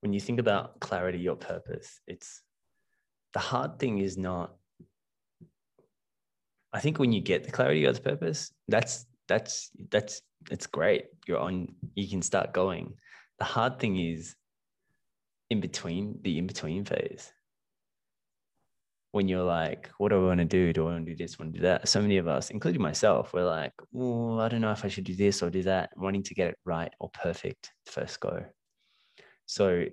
when 0.00 0.12
you 0.12 0.20
think 0.20 0.40
about 0.40 0.78
clarity 0.80 1.18
your 1.18 1.36
purpose 1.36 2.00
it's 2.06 2.42
the 3.32 3.38
hard 3.38 3.78
thing 3.78 3.98
is 3.98 4.18
not 4.18 4.56
i 6.72 6.80
think 6.80 6.98
when 6.98 7.12
you 7.12 7.20
get 7.20 7.44
the 7.44 7.50
clarity 7.50 7.84
of 7.84 7.94
the 7.94 8.00
purpose 8.00 8.52
that's 8.68 9.06
that's 9.28 9.70
that's 9.90 10.20
it's 10.50 10.66
great 10.66 11.04
you're 11.28 11.38
on 11.38 11.68
you 11.94 12.08
can 12.08 12.22
start 12.22 12.52
going 12.52 12.94
the 13.38 13.44
hard 13.44 13.78
thing 13.78 13.96
is 13.98 14.34
in 15.50 15.60
between 15.60 16.18
the 16.22 16.38
in 16.38 16.46
between 16.46 16.84
phase 16.84 17.32
when 19.12 19.26
you're 19.26 19.42
like, 19.42 19.90
what 19.98 20.10
do 20.10 20.22
I 20.22 20.28
want 20.28 20.38
to 20.38 20.44
do? 20.44 20.72
Do 20.72 20.86
I 20.86 20.92
want 20.92 21.06
to 21.06 21.12
do 21.12 21.16
this? 21.16 21.38
Want 21.38 21.52
to 21.52 21.58
do 21.58 21.64
that? 21.64 21.88
So 21.88 22.00
many 22.00 22.18
of 22.18 22.28
us, 22.28 22.50
including 22.50 22.80
myself, 22.80 23.32
we're 23.32 23.44
like, 23.44 23.72
oh, 23.96 24.38
I 24.38 24.48
don't 24.48 24.60
know 24.60 24.70
if 24.70 24.84
I 24.84 24.88
should 24.88 25.04
do 25.04 25.16
this 25.16 25.42
or 25.42 25.50
do 25.50 25.62
that, 25.64 25.90
wanting 25.96 26.22
to 26.24 26.34
get 26.34 26.48
it 26.48 26.58
right 26.64 26.92
or 27.00 27.10
perfect 27.10 27.72
first 27.86 28.20
go. 28.20 28.44
So, 29.46 29.86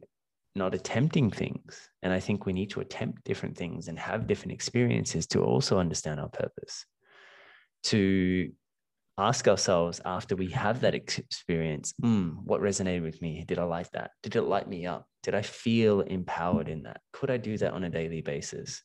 not 0.56 0.76
attempting 0.76 1.30
things. 1.32 1.90
And 2.04 2.12
I 2.12 2.20
think 2.20 2.46
we 2.46 2.54
need 2.54 2.72
to 2.72 2.80
attempt 2.80 3.24
different 3.24 3.58
things 3.58 3.88
and 3.88 3.98
have 3.98 4.28
different 4.28 4.54
experiences 4.54 5.28
to 5.28 5.44
also 5.44 5.78
understand 5.78 6.20
our 6.20 6.30
purpose. 6.30 6.86
To 7.86 8.52
ask 9.18 9.48
ourselves 9.48 10.00
after 10.06 10.36
we 10.36 10.52
have 10.52 10.82
that 10.82 10.96
experience, 10.96 11.94
"Hmm, 12.00 12.30
what 12.44 12.62
resonated 12.62 13.04
with 13.04 13.22
me? 13.22 13.44
Did 13.48 13.60
I 13.60 13.64
like 13.64 13.92
that? 13.92 14.12
Did 14.24 14.36
it 14.36 14.44
light 14.44 14.68
me 14.68 14.86
up? 14.86 15.08
Did 15.24 15.36
I 15.36 15.42
feel 15.42 16.02
empowered 16.02 16.70
in 16.70 16.84
that? 16.84 17.02
Could 17.14 17.32
I 17.32 17.38
do 17.38 17.58
that 17.58 17.74
on 17.74 17.84
a 17.84 17.90
daily 17.90 18.22
basis? 18.22 18.84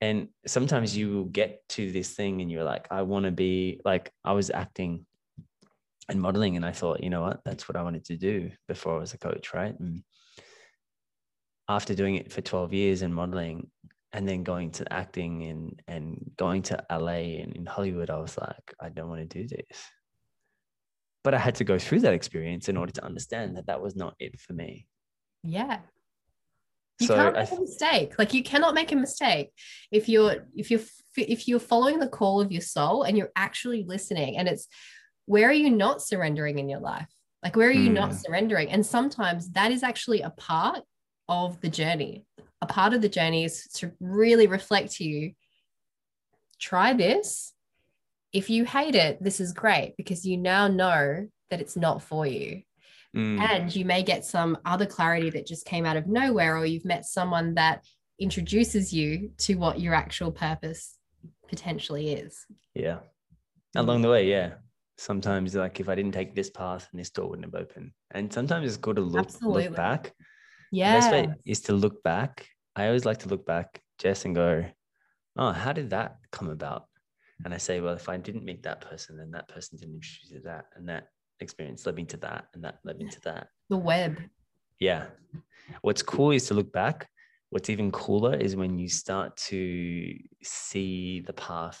and 0.00 0.28
sometimes 0.46 0.96
you 0.96 1.28
get 1.32 1.66
to 1.68 1.90
this 1.90 2.14
thing 2.14 2.40
and 2.40 2.50
you're 2.50 2.64
like 2.64 2.86
i 2.90 3.02
want 3.02 3.24
to 3.24 3.30
be 3.30 3.80
like 3.84 4.12
i 4.24 4.32
was 4.32 4.50
acting 4.50 5.04
and 6.08 6.20
modeling 6.20 6.56
and 6.56 6.64
i 6.64 6.72
thought 6.72 7.02
you 7.02 7.10
know 7.10 7.22
what 7.22 7.40
that's 7.44 7.68
what 7.68 7.76
i 7.76 7.82
wanted 7.82 8.04
to 8.04 8.16
do 8.16 8.50
before 8.66 8.96
i 8.96 9.00
was 9.00 9.14
a 9.14 9.18
coach 9.18 9.52
right 9.54 9.78
and 9.78 10.02
after 11.68 11.94
doing 11.94 12.14
it 12.14 12.32
for 12.32 12.40
12 12.40 12.72
years 12.72 13.02
and 13.02 13.14
modeling 13.14 13.70
and 14.12 14.26
then 14.28 14.42
going 14.42 14.70
to 14.70 14.90
acting 14.92 15.44
and 15.44 15.82
and 15.86 16.30
going 16.36 16.62
to 16.62 16.82
la 16.90 17.08
and 17.08 17.54
in 17.56 17.66
hollywood 17.66 18.10
i 18.10 18.16
was 18.18 18.36
like 18.38 18.74
i 18.80 18.88
don't 18.88 19.08
want 19.08 19.20
to 19.20 19.38
do 19.42 19.46
this 19.48 19.78
but 21.24 21.34
i 21.34 21.38
had 21.38 21.54
to 21.54 21.64
go 21.64 21.78
through 21.78 22.00
that 22.00 22.14
experience 22.14 22.68
in 22.68 22.76
order 22.76 22.92
to 22.92 23.04
understand 23.04 23.56
that 23.56 23.66
that 23.66 23.80
was 23.80 23.94
not 23.96 24.14
it 24.18 24.38
for 24.40 24.52
me 24.54 24.86
Yeah. 25.42 25.80
You 27.00 27.06
So 27.06 27.14
can't 27.14 27.36
make 27.36 27.48
th- 27.48 27.58
a 27.58 27.62
mistake. 27.62 28.18
Like 28.18 28.34
you 28.34 28.42
cannot 28.42 28.74
make 28.74 28.90
a 28.90 28.96
mistake 28.96 29.52
if 29.92 30.08
you're 30.08 30.48
if 30.56 30.68
you're 30.70 30.80
if 31.16 31.46
you're 31.46 31.60
following 31.60 32.00
the 32.00 32.08
call 32.08 32.40
of 32.40 32.50
your 32.50 32.60
soul 32.60 33.04
and 33.04 33.16
you're 33.16 33.30
actually 33.36 33.84
listening. 33.84 34.36
And 34.36 34.48
it's 34.48 34.66
where 35.26 35.48
are 35.48 35.52
you 35.52 35.70
not 35.70 36.02
surrendering 36.02 36.58
in 36.58 36.68
your 36.68 36.80
life? 36.80 37.06
Like 37.44 37.54
where 37.54 37.68
are 37.68 37.80
you 37.84 37.90
not 37.90 38.10
Mm. 38.10 38.20
surrendering? 38.22 38.70
And 38.72 38.84
sometimes 38.84 39.50
that 39.52 39.70
is 39.70 39.82
actually 39.84 40.22
a 40.22 40.30
part 40.30 40.82
of 41.28 41.60
the 41.60 41.68
journey. 41.68 42.24
A 42.60 42.66
part 42.66 42.92
of 42.92 43.02
the 43.02 43.08
journey 43.08 43.44
is 43.44 43.64
to 43.74 43.92
really 44.00 44.46
reflect 44.46 44.92
to 44.96 45.04
you. 45.04 45.32
Try 46.58 46.92
this. 46.92 47.52
If 48.32 48.50
you 48.50 48.64
hate 48.64 48.94
it, 48.94 49.22
this 49.22 49.40
is 49.40 49.52
great 49.52 49.94
because 49.96 50.26
you 50.26 50.36
now 50.36 50.68
know 50.68 51.28
that 51.50 51.60
it's 51.60 51.76
not 51.76 52.02
for 52.02 52.26
you 52.26 52.62
Mm, 53.16 53.40
and 53.40 53.74
you 53.74 53.86
may 53.86 54.02
get 54.02 54.26
some 54.26 54.58
other 54.66 54.84
clarity 54.84 55.30
that 55.30 55.46
just 55.46 55.64
came 55.64 55.86
out 55.86 55.96
of 55.96 56.06
nowhere 56.06 56.58
or 56.58 56.66
you've 56.66 56.84
met 56.84 57.06
someone 57.06 57.54
that 57.54 57.82
introduces 58.20 58.92
you 58.92 59.30
to 59.38 59.54
what 59.54 59.80
your 59.80 59.94
actual 59.94 60.30
purpose 60.30 60.98
potentially 61.48 62.12
is 62.12 62.44
yeah. 62.78 62.98
Along 63.76 64.02
the 64.02 64.08
way, 64.08 64.28
yeah. 64.30 64.54
Sometimes 64.96 65.54
like 65.54 65.78
if 65.80 65.88
I 65.88 65.94
didn't 65.94 66.12
take 66.12 66.34
this 66.34 66.50
path 66.50 66.88
and 66.90 67.00
this 67.00 67.10
door 67.10 67.28
wouldn't 67.28 67.52
have 67.52 67.60
opened. 67.60 67.92
And 68.12 68.32
sometimes 68.32 68.66
it's 68.66 68.76
good 68.76 68.96
to 68.96 69.02
look 69.02 69.26
Absolutely. 69.26 69.64
look 69.64 69.76
back. 69.76 70.14
The 70.72 70.78
yeah 70.78 70.92
best 70.92 71.12
way 71.12 71.28
is 71.44 71.60
to 71.62 71.72
look 71.72 72.02
back. 72.02 72.46
I 72.76 72.86
always 72.86 73.04
like 73.04 73.18
to 73.18 73.28
look 73.28 73.44
back, 73.46 73.80
Jess, 73.98 74.24
and 74.24 74.34
go, 74.34 74.64
oh, 75.36 75.52
how 75.52 75.72
did 75.72 75.90
that 75.90 76.18
come 76.30 76.48
about? 76.50 76.86
And 77.44 77.54
I 77.54 77.58
say, 77.58 77.80
well, 77.80 77.94
if 77.94 78.08
I 78.08 78.16
didn't 78.16 78.44
meet 78.44 78.62
that 78.64 78.80
person, 78.80 79.16
then 79.16 79.30
that 79.32 79.48
person 79.48 79.78
didn't 79.78 79.94
introduce 79.94 80.30
you 80.30 80.38
to 80.38 80.44
that, 80.44 80.66
and 80.74 80.88
that 80.88 81.08
experience 81.40 81.86
led 81.86 81.94
me 81.94 82.04
to 82.06 82.16
that, 82.18 82.46
and 82.54 82.64
that 82.64 82.78
led 82.84 82.98
me 82.98 83.08
to 83.08 83.20
that. 83.22 83.48
the 83.68 83.76
web 83.76 84.18
Yeah. 84.80 85.06
What's 85.82 86.02
cool 86.02 86.32
is 86.32 86.46
to 86.48 86.54
look 86.54 86.72
back. 86.72 87.08
What's 87.50 87.70
even 87.70 87.90
cooler 87.90 88.34
is 88.36 88.56
when 88.56 88.78
you 88.78 88.88
start 88.88 89.36
to 89.48 90.14
see 90.42 91.20
the 91.20 91.32
path 91.32 91.80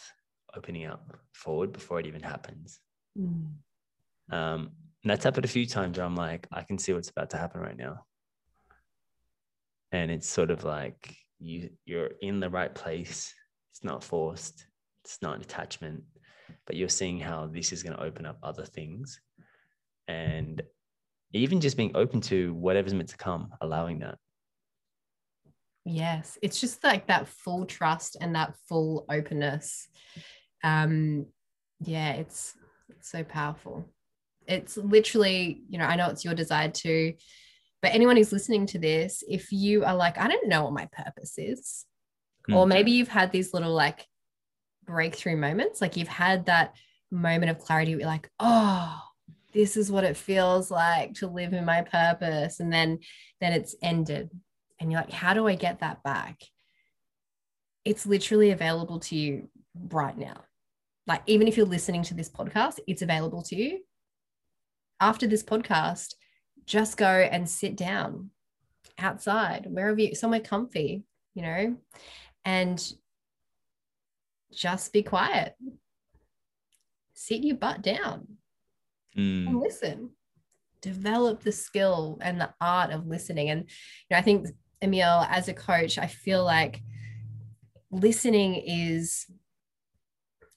opening 0.56 0.86
up 0.86 1.16
forward 1.32 1.72
before 1.72 2.00
it 2.00 2.06
even 2.06 2.22
happens. 2.22 2.80
Mm. 3.18 3.52
Um, 4.30 4.70
and 5.02 5.10
that's 5.10 5.24
happened 5.24 5.44
a 5.44 5.48
few 5.48 5.66
times 5.66 5.96
where 5.96 6.06
I'm 6.06 6.16
like, 6.16 6.46
I 6.52 6.62
can 6.62 6.78
see 6.78 6.92
what's 6.92 7.10
about 7.10 7.30
to 7.30 7.36
happen 7.36 7.60
right 7.60 7.76
now. 7.76 8.04
And 9.92 10.10
it's 10.10 10.28
sort 10.28 10.50
of 10.50 10.64
like 10.64 11.16
you 11.38 11.70
you're 11.84 12.10
in 12.20 12.40
the 12.40 12.50
right 12.50 12.74
place. 12.74 13.32
It's 13.72 13.84
not 13.84 14.04
forced. 14.04 14.66
It's 15.04 15.18
not 15.22 15.36
an 15.36 15.42
attachment, 15.42 16.02
but 16.66 16.76
you're 16.76 16.88
seeing 16.88 17.18
how 17.18 17.46
this 17.46 17.72
is 17.72 17.82
going 17.82 17.96
to 17.96 18.02
open 18.02 18.26
up 18.26 18.38
other 18.42 18.64
things. 18.64 19.20
And 20.08 20.62
even 21.32 21.60
just 21.60 21.76
being 21.76 21.92
open 21.94 22.20
to 22.22 22.54
whatever's 22.54 22.94
meant 22.94 23.10
to 23.10 23.16
come, 23.16 23.50
allowing 23.60 24.00
that. 24.00 24.18
yes 25.88 26.38
it's 26.42 26.60
just 26.60 26.84
like 26.84 27.06
that 27.06 27.26
full 27.28 27.64
trust 27.64 28.16
and 28.20 28.34
that 28.34 28.54
full 28.68 29.06
openness 29.08 29.88
um 30.62 31.26
yeah 31.80 32.12
it's, 32.12 32.54
it's 32.90 33.10
so 33.10 33.24
powerful 33.24 33.88
it's 34.46 34.76
literally 34.76 35.62
you 35.68 35.78
know 35.78 35.84
i 35.84 35.96
know 35.96 36.08
it's 36.08 36.24
your 36.24 36.34
desire 36.34 36.68
to 36.68 37.14
but 37.82 37.94
anyone 37.94 38.16
who's 38.16 38.32
listening 38.32 38.66
to 38.66 38.78
this 38.78 39.22
if 39.28 39.52
you 39.52 39.84
are 39.84 39.94
like 39.94 40.18
i 40.18 40.28
don't 40.28 40.48
know 40.48 40.64
what 40.64 40.72
my 40.72 40.88
purpose 40.92 41.34
is 41.38 41.84
or 42.50 42.64
Mm. 42.64 42.68
maybe 42.68 42.90
you've 42.92 43.08
had 43.08 43.30
these 43.30 43.52
little 43.52 43.72
like 43.74 44.06
breakthrough 44.84 45.36
moments 45.36 45.80
like 45.80 45.96
you've 45.96 46.08
had 46.08 46.46
that 46.46 46.74
moment 47.10 47.50
of 47.50 47.58
clarity 47.58 47.92
where 47.92 48.00
you're 48.00 48.08
like 48.08 48.30
oh 48.40 49.00
this 49.54 49.76
is 49.76 49.90
what 49.90 50.04
it 50.04 50.16
feels 50.16 50.70
like 50.70 51.14
to 51.14 51.26
live 51.26 51.52
in 51.52 51.64
my 51.64 51.82
purpose 51.82 52.60
and 52.60 52.72
then 52.72 52.98
then 53.40 53.52
it's 53.52 53.74
ended 53.82 54.30
and 54.80 54.90
you're 54.92 55.00
like 55.00 55.12
how 55.12 55.32
do 55.34 55.46
i 55.48 55.54
get 55.54 55.80
that 55.80 56.02
back? 56.02 56.40
It's 57.84 58.04
literally 58.06 58.50
available 58.50 59.00
to 59.00 59.16
you 59.16 59.48
right 59.90 60.16
now. 60.16 60.44
Like 61.06 61.22
even 61.26 61.48
if 61.48 61.56
you're 61.56 61.64
listening 61.66 62.02
to 62.04 62.14
this 62.14 62.28
podcast 62.28 62.78
it's 62.86 63.02
available 63.02 63.42
to 63.44 63.56
you. 63.56 63.80
After 65.00 65.26
this 65.26 65.42
podcast 65.42 66.14
just 66.68 66.98
go 66.98 67.06
and 67.08 67.48
sit 67.48 67.74
down 67.76 68.30
outside 68.98 69.66
wherever 69.70 69.98
you 69.98 70.14
somewhere 70.14 70.38
comfy 70.40 71.02
you 71.34 71.42
know 71.42 71.74
and 72.44 72.92
just 74.52 74.92
be 74.92 75.02
quiet 75.02 75.54
sit 77.14 77.42
your 77.42 77.56
butt 77.56 77.82
down 77.82 78.26
Mm. 79.16 79.48
and 79.48 79.60
listen 79.60 80.10
develop 80.82 81.40
the 81.42 81.50
skill 81.50 82.18
and 82.20 82.38
the 82.40 82.52
art 82.60 82.90
of 82.92 83.06
listening 83.06 83.48
and 83.50 83.62
you 83.62 84.06
know 84.10 84.18
i 84.18 84.22
think 84.22 84.46
emil 84.82 85.24
as 85.28 85.48
a 85.48 85.54
coach 85.54 85.98
i 85.98 86.06
feel 86.06 86.44
like 86.44 86.82
listening 87.90 88.54
is 88.54 89.26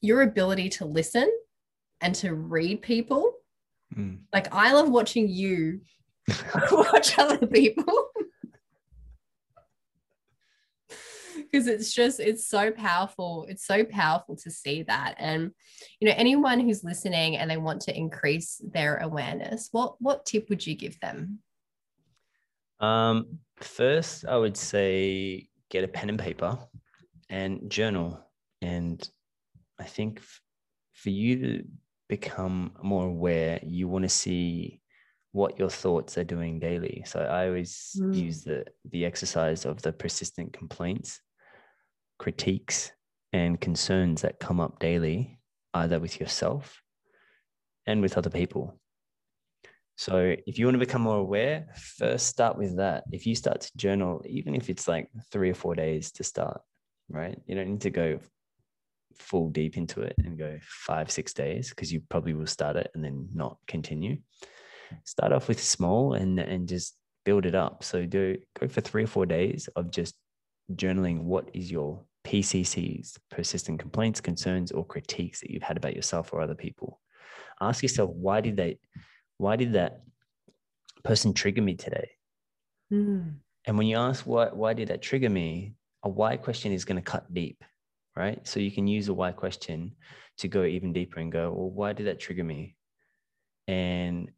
your 0.02 0.22
ability 0.22 0.68
to 0.70 0.86
listen 0.86 1.32
and 2.02 2.14
to 2.16 2.34
read 2.36 2.82
people 2.82 3.34
Mm. 3.96 4.20
like 4.34 4.54
i 4.54 4.74
love 4.74 4.90
watching 4.90 5.28
you 5.30 5.82
watch 6.72 7.18
other 7.18 7.46
people. 7.48 8.10
Because 11.50 11.68
it's 11.68 11.94
just 11.94 12.22
it's 12.22 12.48
so 12.48 12.72
powerful. 12.72 13.46
It's 13.50 13.66
so 13.66 13.84
powerful 13.84 14.38
to 14.38 14.52
see 14.52 14.84
that. 14.84 15.16
And 15.18 15.52
you 16.00 16.08
know 16.08 16.14
anyone 16.16 16.62
who's 16.62 16.84
listening 16.84 17.36
and 17.36 17.50
they 17.50 17.58
want 17.58 17.82
to 17.84 17.98
increase 17.98 18.62
their 18.64 18.98
awareness 18.98 19.68
what 19.72 19.96
what 20.00 20.26
tip 20.26 20.50
would 20.50 20.66
you 20.66 20.76
give 20.76 20.98
them? 21.02 21.40
Um, 22.80 23.40
first, 23.58 24.26
I 24.26 24.38
would 24.38 24.58
say 24.58 25.50
get 25.70 25.84
a 25.84 25.88
pen 25.88 26.10
and 26.10 26.20
paper 26.20 26.58
and 27.30 27.70
journal. 27.70 28.20
And 28.62 29.08
I 29.80 29.86
think 29.86 30.20
f- 30.20 30.42
for 30.94 31.10
you 31.10 31.38
to 31.38 31.64
become 32.10 32.74
more 32.84 33.08
aware, 33.08 33.60
you 33.64 33.88
want 33.88 34.04
to 34.04 34.10
see 34.10 34.81
what 35.32 35.58
your 35.58 35.70
thoughts 35.70 36.18
are 36.18 36.24
doing 36.24 36.60
daily. 36.60 37.04
So 37.06 37.20
I 37.20 37.48
always 37.48 37.96
Mm. 38.00 38.14
use 38.14 38.44
the 38.44 38.66
the 38.90 39.06
exercise 39.06 39.66
of 39.66 39.82
the 39.82 39.94
persistent 39.94 40.54
complaints, 40.54 41.22
critiques, 42.18 42.92
and 43.34 43.60
concerns 43.60 44.22
that 44.22 44.40
come 44.40 44.60
up 44.60 44.80
daily, 44.80 45.40
either 45.74 46.00
with 46.00 46.20
yourself 46.20 46.82
and 47.86 48.02
with 48.02 48.18
other 48.18 48.30
people. 48.30 48.80
So 49.96 50.36
if 50.48 50.58
you 50.58 50.66
want 50.66 50.76
to 50.76 50.86
become 50.86 51.04
more 51.04 51.18
aware, 51.18 51.68
first 51.76 52.28
start 52.28 52.58
with 52.58 52.78
that. 52.78 53.04
If 53.12 53.26
you 53.26 53.36
start 53.36 53.62
to 53.62 53.78
journal, 53.78 54.22
even 54.26 54.56
if 54.56 54.70
it's 54.70 54.88
like 54.88 55.10
three 55.32 55.50
or 55.50 55.54
four 55.54 55.76
days 55.76 56.12
to 56.14 56.24
start, 56.24 56.62
right? 57.10 57.38
You 57.46 57.56
don't 57.56 57.70
need 57.70 57.82
to 57.82 57.90
go 57.92 58.20
full 59.16 59.50
deep 59.50 59.78
into 59.78 60.02
it 60.02 60.16
and 60.26 60.38
go 60.38 60.58
five, 60.62 61.12
six 61.12 61.34
days 61.34 61.70
because 61.70 61.94
you 61.94 62.02
probably 62.10 62.34
will 62.34 62.48
start 62.48 62.76
it 62.78 62.90
and 62.96 63.04
then 63.04 63.30
not 63.34 63.58
continue. 63.68 64.18
Start 65.04 65.32
off 65.34 65.48
with 65.48 65.62
small 65.62 66.14
and 66.14 66.40
and 66.40 66.68
just 66.68 66.96
build 67.26 67.46
it 67.46 67.56
up. 67.56 67.84
So 67.84 68.06
do 68.06 68.38
go 68.60 68.68
for 68.68 68.82
three 68.82 69.04
or 69.04 69.08
four 69.08 69.26
days 69.26 69.70
of 69.76 69.92
just 69.92 70.16
journaling 70.76 71.24
what 71.24 71.50
is 71.54 71.72
your 71.72 72.04
PCCs, 72.26 73.18
persistent 73.30 73.80
complaints, 73.80 74.22
concerns, 74.22 74.72
or 74.72 74.86
critiques 74.86 75.42
that 75.42 75.52
you've 75.52 75.64
had 75.64 75.78
about 75.78 75.96
yourself 75.96 76.34
or 76.34 76.42
other 76.42 76.56
people. 76.56 77.00
Ask 77.60 77.84
yourself, 77.84 78.12
why 78.12 78.42
did 78.42 78.58
they 78.58 78.80
why 79.38 79.56
did 79.56 79.74
that 79.74 80.02
person 81.04 81.34
trigger 81.34 81.62
me 81.62 81.76
today? 81.76 82.10
Hmm. 82.90 83.22
And 83.66 83.78
when 83.78 83.88
you 83.88 83.98
ask 83.98 84.26
why 84.26 84.48
why 84.48 84.74
did 84.74 84.90
that 84.90 85.02
trigger 85.02 85.30
me, 85.30 85.74
a 86.04 86.10
why 86.10 86.38
question 86.38 86.72
is 86.72 86.86
going 86.86 87.02
to 87.02 87.12
cut 87.12 87.32
deep, 87.34 87.64
right? 88.16 88.46
So 88.48 88.60
you 88.60 88.72
can 88.72 88.88
use 88.88 89.08
a 89.08 89.14
why 89.14 89.32
question 89.32 89.96
to 90.40 90.48
go 90.48 90.64
even 90.64 90.94
deeper 90.94 91.20
and 91.20 91.32
go, 91.32 91.52
well, 91.52 91.70
why 91.70 91.94
did 91.94 92.08
that 92.08 92.20
trigger 92.20 92.44
me? 92.44 92.76
And 93.68 94.32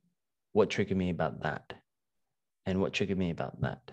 what 0.53 0.69
triggered 0.69 0.97
me 0.97 1.09
about 1.09 1.43
that? 1.43 1.73
And 2.65 2.79
what 2.79 2.93
triggered 2.93 3.17
me 3.17 3.31
about 3.31 3.59
that? 3.61 3.91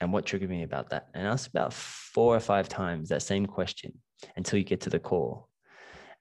And 0.00 0.12
what 0.12 0.24
triggered 0.24 0.48
me 0.48 0.62
about 0.62 0.90
that? 0.90 1.08
And 1.12 1.26
ask 1.26 1.50
about 1.50 1.72
four 1.72 2.34
or 2.34 2.40
five 2.40 2.68
times 2.68 3.08
that 3.08 3.22
same 3.22 3.46
question 3.46 3.92
until 4.36 4.58
you 4.58 4.64
get 4.64 4.80
to 4.82 4.90
the 4.90 5.00
core. 5.00 5.44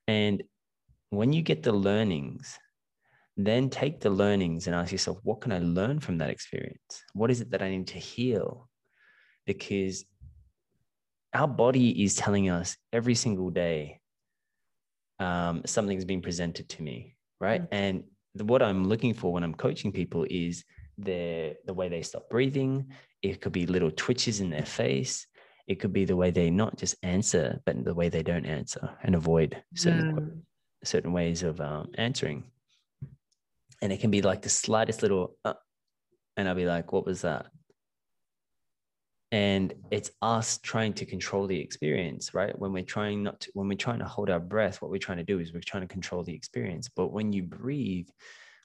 And 0.08 0.44
when 1.10 1.32
you 1.32 1.42
get 1.42 1.64
the 1.64 1.72
learnings, 1.72 2.58
then 3.38 3.70
take 3.70 4.00
the 4.00 4.10
learnings 4.10 4.66
and 4.66 4.76
ask 4.76 4.92
yourself, 4.92 5.20
what 5.24 5.42
can 5.42 5.52
I 5.52 5.60
learn 5.60 6.00
from 6.00 6.18
that 6.18 6.32
experience? 6.32 7.04
What 7.14 7.30
is 7.30 7.40
it 7.40 7.52
that 7.52 7.62
I 7.62 7.70
need 7.70 7.88
to 7.88 8.00
heal? 8.00 8.68
Because 9.46 10.06
our 11.34 11.48
body 11.48 12.04
is 12.04 12.16
telling 12.16 12.50
us 12.50 12.76
every 12.92 13.16
single 13.16 13.52
day 13.52 14.02
um, 15.20 15.62
something's 15.66 16.06
being 16.06 16.22
presented 16.22 16.68
to 16.70 16.82
me, 16.82 17.16
right? 17.40 17.62
Mm. 17.62 17.68
And 17.72 18.04
what 18.44 18.62
I'm 18.62 18.88
looking 18.88 19.14
for 19.14 19.32
when 19.32 19.44
I'm 19.44 19.54
coaching 19.54 19.92
people 19.92 20.26
is 20.30 20.64
the 20.98 21.56
the 21.66 21.74
way 21.74 21.90
they 21.90 22.02
stop 22.02 22.30
breathing. 22.30 22.92
It 23.22 23.42
could 23.42 23.52
be 23.52 23.66
little 23.66 23.92
twitches 23.92 24.40
in 24.40 24.50
their 24.50 24.66
face. 24.66 25.28
It 25.68 25.80
could 25.80 25.94
be 25.94 26.06
the 26.06 26.16
way 26.16 26.32
they 26.32 26.50
not 26.50 26.78
just 26.78 26.96
answer, 27.04 27.62
but 27.66 27.84
the 27.84 27.94
way 27.94 28.10
they 28.10 28.24
don't 28.24 28.46
answer 28.46 28.90
and 29.04 29.16
avoid 29.16 29.62
certain 29.76 30.44
certain 30.84 31.12
ways 31.12 31.44
of 31.44 31.60
um, 31.62 31.92
answering. 31.96 32.46
And 33.82 33.92
it 33.92 34.00
can 34.00 34.12
be 34.12 34.22
like 34.22 34.42
the 34.42 34.50
slightest 34.50 35.04
little, 35.04 35.36
uh, 35.46 35.54
and 36.36 36.48
I'll 36.48 36.56
be 36.56 36.66
like, 36.66 36.92
what 36.92 37.06
was 37.06 37.22
that? 37.22 37.48
And 39.32 39.74
it's 39.92 40.12
us 40.22 40.58
trying 40.60 40.94
to 40.94 41.06
control 41.06 41.48
the 41.48 41.60
experience 41.60 42.34
right? 42.34 42.58
When 42.58 42.72
we're 42.72 42.84
trying 42.84 43.24
not 43.24 43.40
to 43.42 43.52
when 43.54 43.68
we're 43.68 43.78
trying 43.78 44.00
to 44.00 44.06
hold 44.06 44.30
our 44.30 44.40
breath 44.40 44.82
what 44.82 44.92
we're 44.92 44.98
trying 44.98 45.18
to 45.18 45.24
do 45.24 45.40
is 45.40 45.54
we're 45.54 45.62
trying 45.62 45.84
to 45.84 45.94
control 45.94 46.24
the 46.24 46.34
experience. 46.34 46.90
But 46.90 47.12
when 47.12 47.34
you 47.34 47.44
breathe 47.44 48.08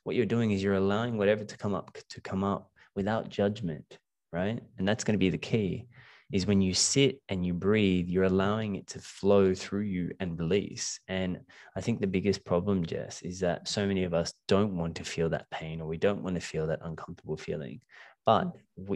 what 0.04 0.16
you're 0.16 0.26
doing 0.26 0.50
is 0.50 0.62
you're 0.62 0.74
allowing 0.74 1.18
whatever 1.18 1.44
to 1.44 1.56
come 1.56 1.74
up 1.74 1.96
to 2.10 2.20
come 2.20 2.44
up 2.44 2.70
without 2.94 3.28
judgment 3.28 3.98
right? 4.32 4.60
And 4.78 4.88
that's 4.88 5.04
going 5.04 5.14
to 5.14 5.18
be 5.18 5.30
the 5.30 5.38
key 5.38 5.86
is 6.32 6.46
when 6.46 6.62
you 6.62 6.72
sit 6.72 7.20
and 7.28 7.44
you 7.44 7.52
breathe 7.52 8.08
you're 8.08 8.24
allowing 8.24 8.76
it 8.76 8.86
to 8.86 8.98
flow 8.98 9.54
through 9.54 9.82
you 9.82 10.10
and 10.18 10.38
release. 10.38 10.98
And 11.08 11.40
i 11.76 11.80
think 11.80 12.00
the 12.00 12.06
biggest 12.06 12.44
problem 12.44 12.84
jess 12.84 13.22
is 13.22 13.40
that 13.40 13.68
so 13.68 13.86
many 13.86 14.04
of 14.04 14.14
us 14.14 14.32
don't 14.48 14.76
want 14.76 14.96
to 14.96 15.04
feel 15.04 15.28
that 15.30 15.50
pain 15.50 15.80
or 15.80 15.86
we 15.86 15.98
don't 15.98 16.22
want 16.22 16.34
to 16.34 16.40
feel 16.40 16.66
that 16.68 16.80
uncomfortable 16.82 17.36
feeling 17.36 17.80
but 18.24 18.52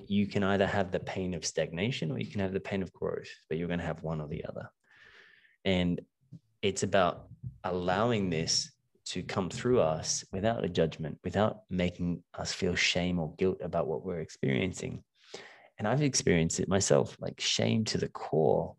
you 0.06 0.26
can 0.26 0.42
either 0.42 0.66
have 0.66 0.90
the 0.90 1.00
pain 1.00 1.34
of 1.34 1.44
stagnation 1.44 2.10
or 2.12 2.18
you 2.18 2.30
can 2.30 2.40
have 2.40 2.52
the 2.52 2.60
pain 2.60 2.82
of 2.82 2.92
growth, 2.92 3.28
but 3.48 3.58
you're 3.58 3.68
going 3.68 3.80
to 3.80 3.86
have 3.86 4.02
one 4.02 4.20
or 4.20 4.28
the 4.28 4.44
other. 4.44 4.70
And 5.64 6.00
it's 6.62 6.82
about 6.82 7.26
allowing 7.64 8.30
this 8.30 8.70
to 9.06 9.22
come 9.22 9.50
through 9.50 9.80
us 9.80 10.24
without 10.32 10.64
a 10.64 10.68
judgment, 10.68 11.18
without 11.22 11.60
making 11.70 12.22
us 12.34 12.52
feel 12.52 12.74
shame 12.74 13.18
or 13.18 13.34
guilt 13.36 13.58
about 13.62 13.86
what 13.86 14.04
we're 14.04 14.20
experiencing. 14.20 15.02
And 15.78 15.86
I've 15.86 16.02
experienced 16.02 16.60
it 16.60 16.68
myself, 16.68 17.16
like 17.20 17.40
shame 17.40 17.84
to 17.86 17.98
the 17.98 18.08
core. 18.08 18.74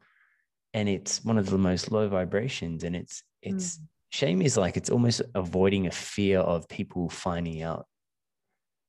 And 0.73 0.89
it's 0.89 1.23
one 1.23 1.37
of 1.37 1.49
the 1.49 1.57
most 1.57 1.91
low 1.91 2.09
vibrations. 2.09 2.83
And 2.83 2.95
it's, 2.95 3.23
it's, 3.41 3.77
mm. 3.77 3.81
shame 4.09 4.41
is 4.41 4.57
like 4.57 4.75
it's 4.75 4.89
almost 4.89 5.21
avoiding 5.35 5.87
a 5.87 5.91
fear 5.91 6.39
of 6.39 6.67
people 6.67 7.09
finding 7.09 7.61
out 7.61 7.85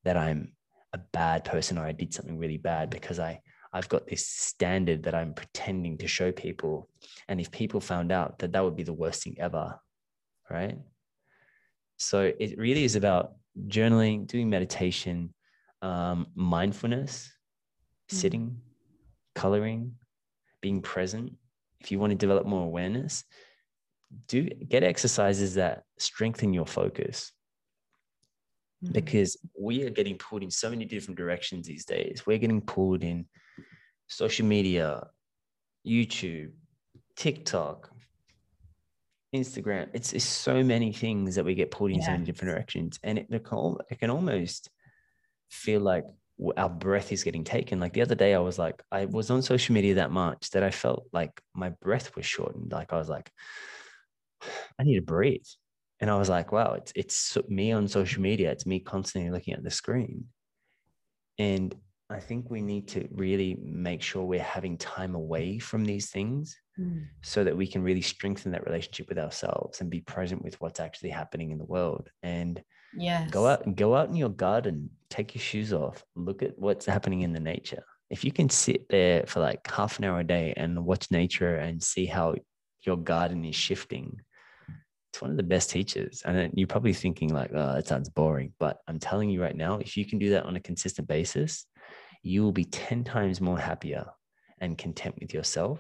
that 0.05 0.17
I'm 0.17 0.53
a 0.93 0.99
bad 1.13 1.45
person 1.45 1.79
or 1.79 1.85
I 1.85 1.93
did 1.93 2.15
something 2.15 2.39
really 2.39 2.57
bad 2.57 2.91
because 2.91 3.19
I 3.19 3.41
I've 3.73 3.89
got 3.89 4.07
this 4.07 4.27
standard 4.27 5.03
that 5.03 5.15
I'm 5.15 5.35
pretending 5.35 5.99
to 5.99 6.09
show 6.09 6.33
people. 6.33 6.89
And 7.29 7.39
if 7.41 7.51
people 7.51 7.81
found 7.81 8.11
out 8.11 8.39
that 8.39 8.53
that 8.53 8.65
would 8.65 8.77
be 8.77 8.83
the 8.83 8.95
worst 8.95 9.23
thing 9.23 9.37
ever, 9.39 9.79
right? 10.49 10.79
So 11.99 12.33
it 12.39 12.57
really 12.57 12.85
is 12.85 12.97
about 12.97 13.33
journaling, 13.67 14.27
doing 14.27 14.49
meditation, 14.49 15.35
um, 15.83 16.29
mindfulness, 16.35 17.31
mm. 18.11 18.17
sitting, 18.17 18.61
coloring, 19.35 19.97
being 20.63 20.81
present. 20.81 21.35
If 21.81 21.93
you 21.93 21.99
want 21.99 22.13
to 22.13 22.17
develop 22.17 22.47
more 22.47 22.65
awareness, 22.65 23.25
do 24.29 24.45
get 24.45 24.83
exercises 24.83 25.55
that 25.57 25.83
strengthen 25.99 26.55
your 26.55 26.67
focus 26.67 27.33
mm-hmm. 28.83 28.93
because 28.93 29.37
we 29.59 29.85
are 29.85 29.91
getting 29.91 30.17
pulled 30.17 30.43
in 30.43 30.51
so 30.51 30.71
many 30.71 30.85
different 30.85 31.19
directions 31.19 31.67
these 31.67 31.85
days. 31.85 32.23
We're 32.27 32.39
getting 32.39 32.61
pulled 32.61 33.03
in 33.03 33.27
social 34.07 34.47
media, 34.47 35.07
YouTube, 35.87 36.53
TikTok, 37.17 37.91
Instagram. 39.35 39.89
It's, 39.93 40.13
it's 40.13 40.25
so 40.25 40.63
many 40.63 40.93
things 40.93 41.35
that 41.35 41.45
we 41.45 41.55
get 41.55 41.71
pulled 41.71 41.91
in 41.91 41.99
yeah. 41.99 42.07
so 42.07 42.13
many 42.13 42.25
different 42.25 42.55
directions. 42.55 42.99
And 43.03 43.19
it, 43.19 43.45
can, 43.45 43.77
it 43.91 43.99
can 43.99 44.11
almost 44.11 44.71
feel 45.51 45.81
like 45.81 46.05
our 46.57 46.69
breath 46.69 47.13
is 47.13 47.25
getting 47.25 47.45
taken. 47.45 47.81
Like 47.81 47.93
the 47.93 48.03
other 48.03 48.15
day, 48.15 48.35
I 48.35 48.39
was 48.39 48.59
like, 48.59 48.83
I 48.93 49.07
was 49.07 49.31
on 49.31 49.43
social 49.43 49.75
media 49.75 49.95
that 49.95 50.13
much 50.13 50.51
that 50.51 50.63
I 50.63 50.71
felt 50.71 51.07
like 51.13 51.41
my 51.55 51.71
breath 51.71 52.15
was 52.15 52.27
shortened. 52.27 52.73
Like 52.73 52.93
I 52.93 52.97
was 52.97 53.09
like, 53.09 53.31
I 54.79 54.85
need 54.85 54.97
to 54.97 55.03
breathe 55.03 55.47
and 56.01 56.11
I 56.11 56.17
was 56.17 56.29
like, 56.29 56.53
wow, 56.53 56.75
it's 56.75 56.93
it's 56.95 57.37
me 57.49 57.73
on 57.73 57.89
social 57.89 58.23
media. 58.23 58.51
It's 58.51 58.67
me 58.67 58.81
constantly 58.81 59.31
looking 59.31 59.55
at 59.55 59.65
the 59.65 59.71
screen, 59.71 60.27
and 61.39 61.75
I 62.11 62.21
think 62.21 62.51
we 62.51 62.63
need 62.63 62.89
to 62.89 63.07
really 63.13 63.59
make 63.63 64.03
sure 64.03 64.25
we're 64.25 64.43
having 64.43 64.79
time 64.79 65.15
away 65.15 65.59
from 65.59 65.85
these 65.85 66.11
things, 66.11 66.57
mm. 66.79 67.05
so 67.23 67.45
that 67.45 67.57
we 67.57 67.67
can 67.67 67.83
really 67.83 68.01
strengthen 68.01 68.53
that 68.53 68.65
relationship 68.65 69.09
with 69.09 69.19
ourselves 69.19 69.81
and 69.81 69.91
be 69.91 70.01
present 70.01 70.43
with 70.43 70.59
what's 70.61 70.81
actually 70.81 71.11
happening 71.11 71.51
in 71.51 71.59
the 71.59 71.65
world. 71.65 72.09
And 72.23 72.63
yeah, 72.97 73.27
go 73.31 73.47
out 73.47 73.75
go 73.75 73.97
out 73.97 74.09
in 74.09 74.17
your 74.17 74.31
garden, 74.31 74.91
take 75.11 75.35
your 75.35 75.43
shoes 75.43 75.73
off, 75.73 76.05
look 76.15 76.43
at 76.43 76.59
what's 76.59 76.87
happening 76.87 77.23
in 77.23 77.33
the 77.33 77.41
nature. 77.41 77.85
If 78.09 78.25
you 78.25 78.33
can 78.33 78.49
sit 78.49 78.89
there 78.89 79.27
for 79.27 79.41
like 79.41 79.69
half 79.71 79.99
an 79.99 80.05
hour 80.05 80.21
a 80.21 80.25
day 80.25 80.55
and 80.57 80.85
watch 80.87 81.11
nature 81.11 81.57
and 81.57 81.83
see 81.83 82.07
how 82.07 82.37
your 82.87 82.97
garden 82.97 83.45
is 83.45 83.57
shifting 83.57 84.21
it's 85.13 85.23
one 85.23 85.31
of 85.31 85.37
the 85.37 85.43
best 85.43 85.71
teachers. 85.71 86.23
And 86.25 86.53
you're 86.55 86.67
probably 86.67 86.93
thinking 86.93 87.33
like, 87.33 87.51
oh, 87.55 87.75
that 87.75 87.87
sounds 87.87 88.09
boring. 88.09 88.53
But 88.59 88.79
I'm 88.87 88.99
telling 88.99 89.31
you 89.31 89.43
right 89.43 89.57
now, 89.57 89.79
if 89.79 89.97
you 89.97 90.05
can 90.05 90.19
do 90.19 90.31
that 90.31 90.45
on 90.45 90.57
a 90.57 90.61
consistent 90.61 91.09
basis, 91.09 91.67
you 92.23 92.43
will 92.43 92.53
be 92.53 92.65
10 92.65 93.05
times 93.05 93.41
more 93.41 93.59
happier 93.59 94.07
and 94.61 94.77
content 94.77 95.15
with 95.21 95.33
yourself 95.33 95.79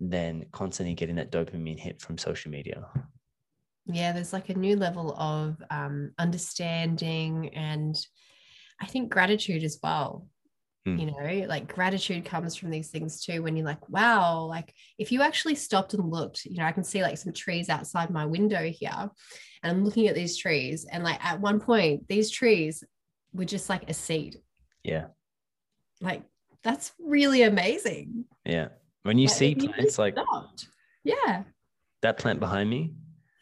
than 0.00 0.44
constantly 0.52 0.94
getting 0.94 1.16
that 1.16 1.32
dopamine 1.32 1.78
hit 1.78 2.00
from 2.00 2.18
social 2.18 2.50
media. 2.50 2.86
Yeah, 3.86 4.12
there's 4.12 4.32
like 4.32 4.48
a 4.48 4.54
new 4.54 4.76
level 4.76 5.14
of 5.18 5.62
um, 5.70 6.12
understanding 6.18 7.54
and 7.54 7.96
I 8.80 8.86
think 8.86 9.10
gratitude 9.10 9.64
as 9.64 9.78
well 9.82 10.26
mm. 10.86 11.00
you 11.00 11.06
know 11.06 11.46
like 11.48 11.72
gratitude 11.72 12.24
comes 12.24 12.54
from 12.54 12.70
these 12.70 12.88
things 12.88 13.24
too 13.24 13.42
when 13.42 13.56
you're 13.56 13.66
like 13.66 13.88
wow 13.88 14.40
like 14.44 14.72
if 14.98 15.10
you 15.10 15.22
actually 15.22 15.54
stopped 15.54 15.94
and 15.94 16.10
looked 16.10 16.44
you 16.44 16.56
know 16.56 16.64
i 16.64 16.72
can 16.72 16.84
see 16.84 17.02
like 17.02 17.18
some 17.18 17.32
trees 17.32 17.68
outside 17.68 18.10
my 18.10 18.24
window 18.24 18.62
here 18.62 19.10
and 19.62 19.70
i'm 19.70 19.84
looking 19.84 20.06
at 20.06 20.14
these 20.14 20.36
trees 20.36 20.86
and 20.90 21.02
like 21.02 21.22
at 21.24 21.40
one 21.40 21.60
point 21.60 22.06
these 22.08 22.30
trees 22.30 22.84
were 23.36 23.44
just 23.44 23.68
like 23.68 23.88
a 23.88 23.94
seed. 23.94 24.38
Yeah. 24.82 25.06
Like 26.00 26.22
that's 26.62 26.92
really 26.98 27.42
amazing. 27.42 28.24
Yeah. 28.44 28.68
When 29.02 29.18
you 29.18 29.28
like, 29.28 29.36
see 29.36 29.54
plants 29.54 29.98
like 29.98 30.14
stopped. 30.14 30.68
yeah. 31.04 31.44
That 32.02 32.18
plant 32.18 32.40
behind 32.40 32.68
me 32.68 32.94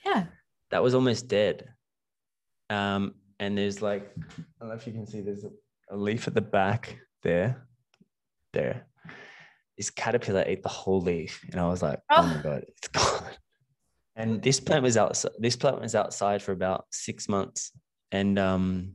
yeah. 0.04 0.26
that 0.70 0.82
was 0.82 0.94
almost 0.94 1.28
dead. 1.28 1.68
Um 2.70 3.14
and 3.40 3.58
there's 3.58 3.82
like 3.82 4.12
i 4.16 4.32
don't 4.60 4.68
know 4.68 4.74
if 4.76 4.86
you 4.86 4.92
can 4.92 5.06
see 5.06 5.20
there's 5.20 5.42
a, 5.44 5.50
a 5.90 5.96
leaf 5.96 6.28
at 6.28 6.34
the 6.34 6.40
back 6.40 6.96
there, 7.24 7.66
there. 8.52 8.86
This 9.76 9.90
caterpillar 9.90 10.44
ate 10.46 10.62
the 10.62 10.68
whole 10.68 11.00
leaf, 11.00 11.44
and 11.50 11.60
I 11.60 11.66
was 11.66 11.82
like, 11.82 11.98
"Oh, 12.08 12.16
oh 12.18 12.26
my 12.36 12.42
god, 12.42 12.64
it's 12.68 12.88
gone!" 12.98 13.32
And 14.14 14.40
this 14.40 14.60
plant 14.60 14.84
was 14.84 14.96
outside. 14.96 15.32
This 15.40 15.56
plant 15.56 15.80
was 15.80 15.96
outside 15.96 16.40
for 16.40 16.52
about 16.52 16.84
six 16.92 17.28
months, 17.28 17.72
and 18.12 18.38
um, 18.38 18.92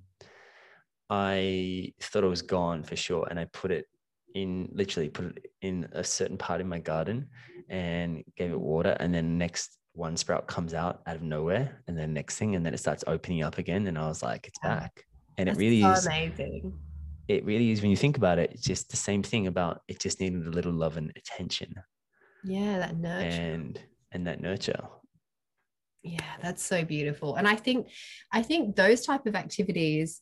I 1.10 1.92
thought 2.02 2.24
it 2.24 2.28
was 2.28 2.42
gone 2.42 2.84
for 2.84 2.96
sure. 2.96 3.28
And 3.30 3.38
I 3.38 3.46
put 3.52 3.72
it 3.72 3.88
in, 4.34 4.70
literally 4.72 5.10
put 5.10 5.26
it 5.38 5.52
in 5.62 5.90
a 5.92 6.04
certain 6.04 6.38
part 6.38 6.62
in 6.62 6.70
my 6.70 6.80
garden, 6.80 7.28
and 7.68 8.24
gave 8.38 8.54
it 8.54 8.60
water. 8.60 8.96
And 9.02 9.14
then 9.14 9.38
next 9.38 9.78
one 9.94 10.16
sprout 10.16 10.48
comes 10.48 10.74
out 10.74 11.02
out 11.08 11.18
of 11.18 11.24
nowhere, 11.24 11.82
and 11.88 11.98
then 11.98 12.14
next 12.14 12.38
thing, 12.38 12.56
and 12.56 12.66
then 12.66 12.74
it 12.74 12.80
starts 12.80 13.04
opening 13.06 13.44
up 13.44 13.58
again. 13.58 13.88
And 13.88 13.98
I 13.98 14.08
was 14.08 14.24
like, 14.24 14.48
"It's 14.48 14.60
back!" 14.60 15.04
And 15.38 15.50
That's 15.50 15.60
it 15.60 15.62
really 15.62 15.82
so 15.82 15.92
is 15.92 16.06
amazing 16.06 16.80
it 17.30 17.46
really 17.46 17.70
is 17.70 17.82
when 17.82 17.92
you 17.92 17.98
think 17.98 18.18
about 18.18 18.40
it, 18.40 18.52
it's 18.52 18.64
just 18.64 18.90
the 18.90 18.98
same 18.98 19.22
thing 19.22 19.46
about 19.46 19.82
it 19.88 20.00
just 20.00 20.20
needing 20.20 20.46
a 20.46 20.50
little 20.50 20.74
love 20.74 20.98
and 20.98 21.14
attention. 21.16 21.74
Yeah, 22.44 22.80
that 22.80 22.98
nurture. 22.98 23.42
And 23.42 23.80
and 24.12 24.26
that 24.26 24.42
nurture. 24.42 24.82
Yeah, 26.02 26.34
that's 26.42 26.64
so 26.64 26.84
beautiful. 26.84 27.36
And 27.36 27.48
I 27.48 27.56
think 27.56 27.88
I 28.34 28.42
think 28.42 28.76
those 28.76 29.06
type 29.06 29.28
of 29.28 29.36
activities 29.36 30.22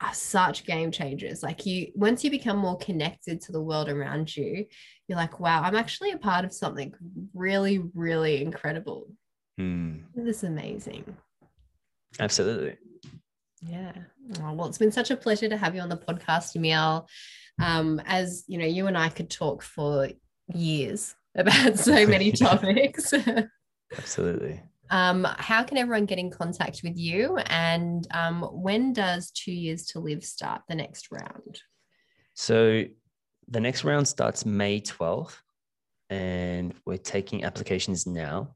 are 0.00 0.14
such 0.14 0.64
game 0.64 0.92
changers. 0.92 1.42
Like 1.42 1.66
you 1.66 1.88
once 1.96 2.22
you 2.22 2.30
become 2.30 2.58
more 2.58 2.78
connected 2.78 3.40
to 3.42 3.52
the 3.52 3.62
world 3.62 3.88
around 3.88 4.34
you, 4.36 4.66
you're 5.08 5.18
like, 5.18 5.40
wow, 5.40 5.62
I'm 5.62 5.74
actually 5.74 6.12
a 6.12 6.18
part 6.18 6.44
of 6.44 6.52
something 6.52 6.94
really, 7.34 7.82
really 7.92 8.40
incredible. 8.40 9.08
Hmm. 9.58 9.96
This 10.14 10.38
is 10.38 10.44
amazing. 10.44 11.16
Absolutely. 12.20 12.76
Yeah. 13.66 13.92
Oh, 14.40 14.52
well, 14.52 14.68
it's 14.68 14.78
been 14.78 14.92
such 14.92 15.10
a 15.10 15.16
pleasure 15.16 15.48
to 15.48 15.56
have 15.56 15.74
you 15.74 15.80
on 15.80 15.88
the 15.88 15.96
podcast, 15.96 16.56
Emil. 16.56 17.08
Um, 17.60 18.00
as 18.04 18.44
you 18.46 18.58
know, 18.58 18.66
you 18.66 18.86
and 18.86 18.98
I 18.98 19.08
could 19.08 19.30
talk 19.30 19.62
for 19.62 20.08
years 20.54 21.14
about 21.34 21.78
so 21.78 22.06
many 22.06 22.32
topics. 22.32 23.12
Absolutely. 23.96 24.62
Um, 24.90 25.26
how 25.38 25.64
can 25.64 25.78
everyone 25.78 26.06
get 26.06 26.18
in 26.18 26.30
contact 26.30 26.80
with 26.84 26.96
you? 26.96 27.36
And 27.46 28.06
um, 28.12 28.42
when 28.42 28.92
does 28.92 29.30
Two 29.30 29.52
Years 29.52 29.86
to 29.86 30.00
Live 30.00 30.24
start 30.24 30.62
the 30.68 30.74
next 30.74 31.08
round? 31.10 31.60
So 32.34 32.84
the 33.48 33.60
next 33.60 33.84
round 33.84 34.06
starts 34.06 34.44
May 34.44 34.80
12th, 34.80 35.36
and 36.10 36.74
we're 36.84 36.98
taking 36.98 37.44
applications 37.44 38.06
now 38.06 38.55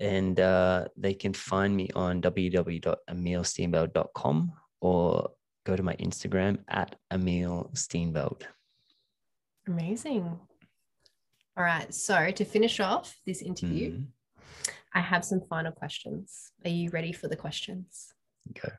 and 0.00 0.40
uh, 0.40 0.86
they 0.96 1.14
can 1.14 1.32
find 1.32 1.76
me 1.76 1.88
on 1.94 2.20
www.emilsteenveld.com 2.22 4.52
or 4.80 5.30
go 5.64 5.76
to 5.76 5.82
my 5.82 5.94
Instagram 5.96 6.58
at 6.68 6.94
Emil 7.12 7.70
Steenveld. 7.74 8.44
Amazing. 9.68 10.38
All 11.56 11.64
right. 11.64 11.92
So 11.94 12.30
to 12.30 12.44
finish 12.44 12.78
off 12.80 13.16
this 13.26 13.42
interview, 13.42 13.98
mm. 13.98 14.06
I 14.94 15.00
have 15.00 15.24
some 15.24 15.40
final 15.48 15.72
questions. 15.72 16.52
Are 16.64 16.70
you 16.70 16.90
ready 16.90 17.12
for 17.12 17.28
the 17.28 17.36
questions? 17.36 18.14
Go. 18.60 18.70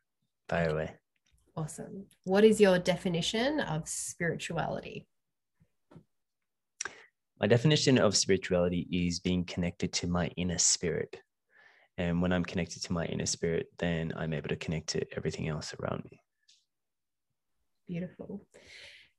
Fire 0.49 0.71
away. 0.71 0.91
Awesome. 1.55 2.07
What 2.23 2.43
is 2.43 2.59
your 2.59 2.79
definition 2.79 3.59
of 3.59 3.87
spirituality? 3.87 5.05
My 7.41 7.47
definition 7.47 7.97
of 7.97 8.15
spirituality 8.15 8.87
is 8.91 9.19
being 9.19 9.45
connected 9.45 9.91
to 9.93 10.07
my 10.07 10.27
inner 10.37 10.59
spirit. 10.59 11.19
And 11.97 12.21
when 12.21 12.31
I'm 12.31 12.45
connected 12.45 12.83
to 12.83 12.93
my 12.93 13.05
inner 13.07 13.25
spirit, 13.25 13.65
then 13.79 14.13
I'm 14.15 14.31
able 14.33 14.49
to 14.49 14.55
connect 14.55 14.89
to 14.89 15.03
everything 15.17 15.47
else 15.47 15.73
around 15.73 16.03
me. 16.11 16.21
Beautiful. 17.87 18.45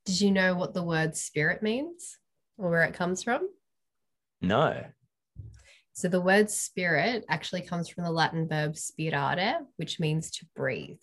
Did 0.05 0.21
you 0.21 0.31
know 0.31 0.55
what 0.55 0.73
the 0.73 0.83
word 0.83 1.17
spirit 1.17 1.61
means 1.61 2.17
or 2.57 2.69
where 2.69 2.83
it 2.83 2.93
comes 2.93 3.23
from? 3.23 3.49
No. 4.41 4.85
So 5.91 6.07
the 6.07 6.21
word 6.21 6.49
spirit 6.49 7.25
actually 7.27 7.63
comes 7.63 7.89
from 7.89 8.05
the 8.05 8.11
Latin 8.11 8.47
verb 8.47 8.77
spirare, 8.77 9.59
which 9.75 9.99
means 9.99 10.31
to 10.31 10.45
breathe. 10.55 11.01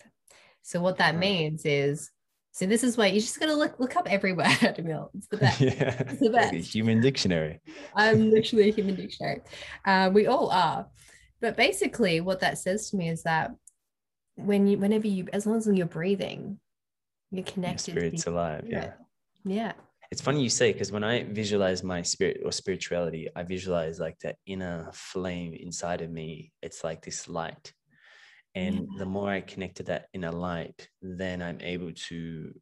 So 0.63 0.81
what 0.81 0.97
that 0.97 1.15
means 1.15 1.65
is, 1.65 2.09
so 2.51 2.65
this 2.65 2.83
is 2.83 2.97
why 2.97 3.07
you 3.07 3.21
just 3.21 3.39
gotta 3.39 3.53
look 3.55 3.79
look 3.79 3.95
up 3.95 4.07
every 4.09 4.33
word, 4.33 4.75
Emil. 4.77 5.09
It's 5.15 5.27
the 5.27 5.37
best. 5.43 5.61
yeah. 5.61 6.01
It's 6.01 6.19
the 6.19 6.29
best. 6.29 6.53
Like 6.53 6.61
a 6.61 6.63
human 6.63 6.99
dictionary. 6.99 7.61
I'm 7.95 8.29
literally 8.31 8.69
a 8.69 8.73
human 8.73 8.95
dictionary. 8.95 9.41
Uh, 9.85 10.09
we 10.13 10.27
all 10.27 10.49
are. 10.51 10.87
But 11.39 11.55
basically, 11.55 12.21
what 12.21 12.41
that 12.41 12.57
says 12.57 12.89
to 12.89 12.97
me 12.97 13.09
is 13.09 13.23
that 13.23 13.51
when 14.35 14.67
you, 14.67 14.77
whenever 14.77 15.07
you, 15.07 15.27
as 15.33 15.45
long 15.45 15.57
as 15.57 15.67
you're 15.67 15.85
breathing, 15.85 16.59
you're 17.31 17.43
connected. 17.45 17.93
Your 17.93 18.01
spirit's 18.01 18.23
to 18.25 18.31
alive. 18.31 18.65
Yeah. 18.67 18.93
Yeah. 19.45 19.73
It's 20.11 20.21
funny 20.21 20.43
you 20.43 20.49
say 20.49 20.73
because 20.73 20.91
when 20.91 21.05
I 21.05 21.23
visualize 21.23 21.83
my 21.83 22.01
spirit 22.01 22.41
or 22.43 22.51
spirituality, 22.51 23.29
I 23.33 23.43
visualize 23.43 23.97
like 23.97 24.19
that 24.19 24.35
inner 24.45 24.89
flame 24.93 25.53
inside 25.53 26.01
of 26.01 26.11
me. 26.11 26.51
It's 26.61 26.83
like 26.83 27.01
this 27.01 27.29
light. 27.29 27.73
And 28.53 28.87
the 28.97 29.05
more 29.05 29.29
I 29.29 29.41
connect 29.41 29.77
to 29.77 29.83
that 29.83 30.07
inner 30.13 30.31
light, 30.31 30.89
then 31.01 31.41
I'm 31.41 31.61
able 31.61 31.91
to 32.09 32.53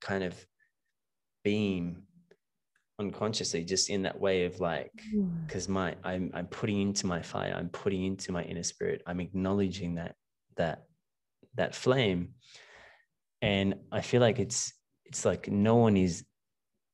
kind 0.00 0.22
of 0.24 0.46
beam 1.44 2.04
unconsciously 2.98 3.64
just 3.64 3.90
in 3.90 4.02
that 4.02 4.20
way 4.20 4.44
of 4.44 4.60
like 4.60 4.92
Mm. 5.14 5.46
because 5.46 5.68
my 5.68 5.96
I'm 6.04 6.30
I'm 6.34 6.46
putting 6.46 6.80
into 6.80 7.06
my 7.06 7.22
fire, 7.22 7.52
I'm 7.56 7.70
putting 7.70 8.04
into 8.04 8.30
my 8.32 8.42
inner 8.44 8.62
spirit, 8.62 9.02
I'm 9.06 9.20
acknowledging 9.20 9.96
that 9.96 10.14
that 10.56 10.84
that 11.56 11.74
flame. 11.74 12.34
And 13.42 13.74
I 13.90 14.02
feel 14.02 14.20
like 14.20 14.38
it's 14.38 14.72
it's 15.06 15.24
like 15.24 15.48
no 15.48 15.76
one 15.76 15.96
is 15.96 16.24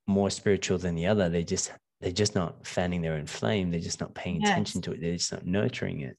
more 0.07 0.30
spiritual 0.30 0.78
than 0.78 0.94
the 0.94 1.07
other. 1.07 1.28
They 1.28 1.44
just 1.44 1.72
they're 2.01 2.12
just 2.12 2.34
not 2.34 2.66
fanning 2.66 3.03
their 3.03 3.14
own 3.14 3.26
flame. 3.26 3.70
They're 3.70 3.80
just 3.80 4.01
not 4.01 4.14
paying 4.14 4.40
Yes. 4.40 4.51
attention 4.51 4.80
to 4.82 4.92
it. 4.92 5.01
They're 5.01 5.16
just 5.16 5.32
not 5.32 5.44
nurturing 5.47 6.01
it. 6.01 6.16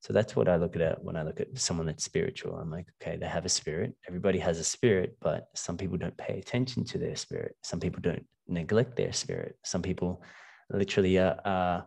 So 0.00 0.14
that's 0.14 0.34
what 0.34 0.48
I 0.48 0.56
look 0.56 0.76
at 0.76 1.02
when 1.04 1.14
I 1.16 1.22
look 1.22 1.40
at 1.40 1.58
someone 1.58 1.86
that's 1.86 2.04
spiritual. 2.04 2.56
I'm 2.56 2.70
like, 2.70 2.86
okay, 3.02 3.16
they 3.18 3.26
have 3.26 3.44
a 3.44 3.50
spirit. 3.50 3.94
Everybody 4.08 4.38
has 4.38 4.58
a 4.58 4.64
spirit, 4.64 5.16
but 5.20 5.48
some 5.54 5.76
people 5.76 5.98
don't 5.98 6.16
pay 6.16 6.38
attention 6.38 6.84
to 6.86 6.98
their 6.98 7.16
spirit. 7.16 7.54
Some 7.62 7.80
people 7.80 8.00
don't 8.00 8.24
neglect 8.48 8.96
their 8.96 9.12
spirit. 9.12 9.56
Some 9.64 9.82
people 9.82 10.22
literally 10.70 11.18
are, 11.18 11.38
are 11.44 11.86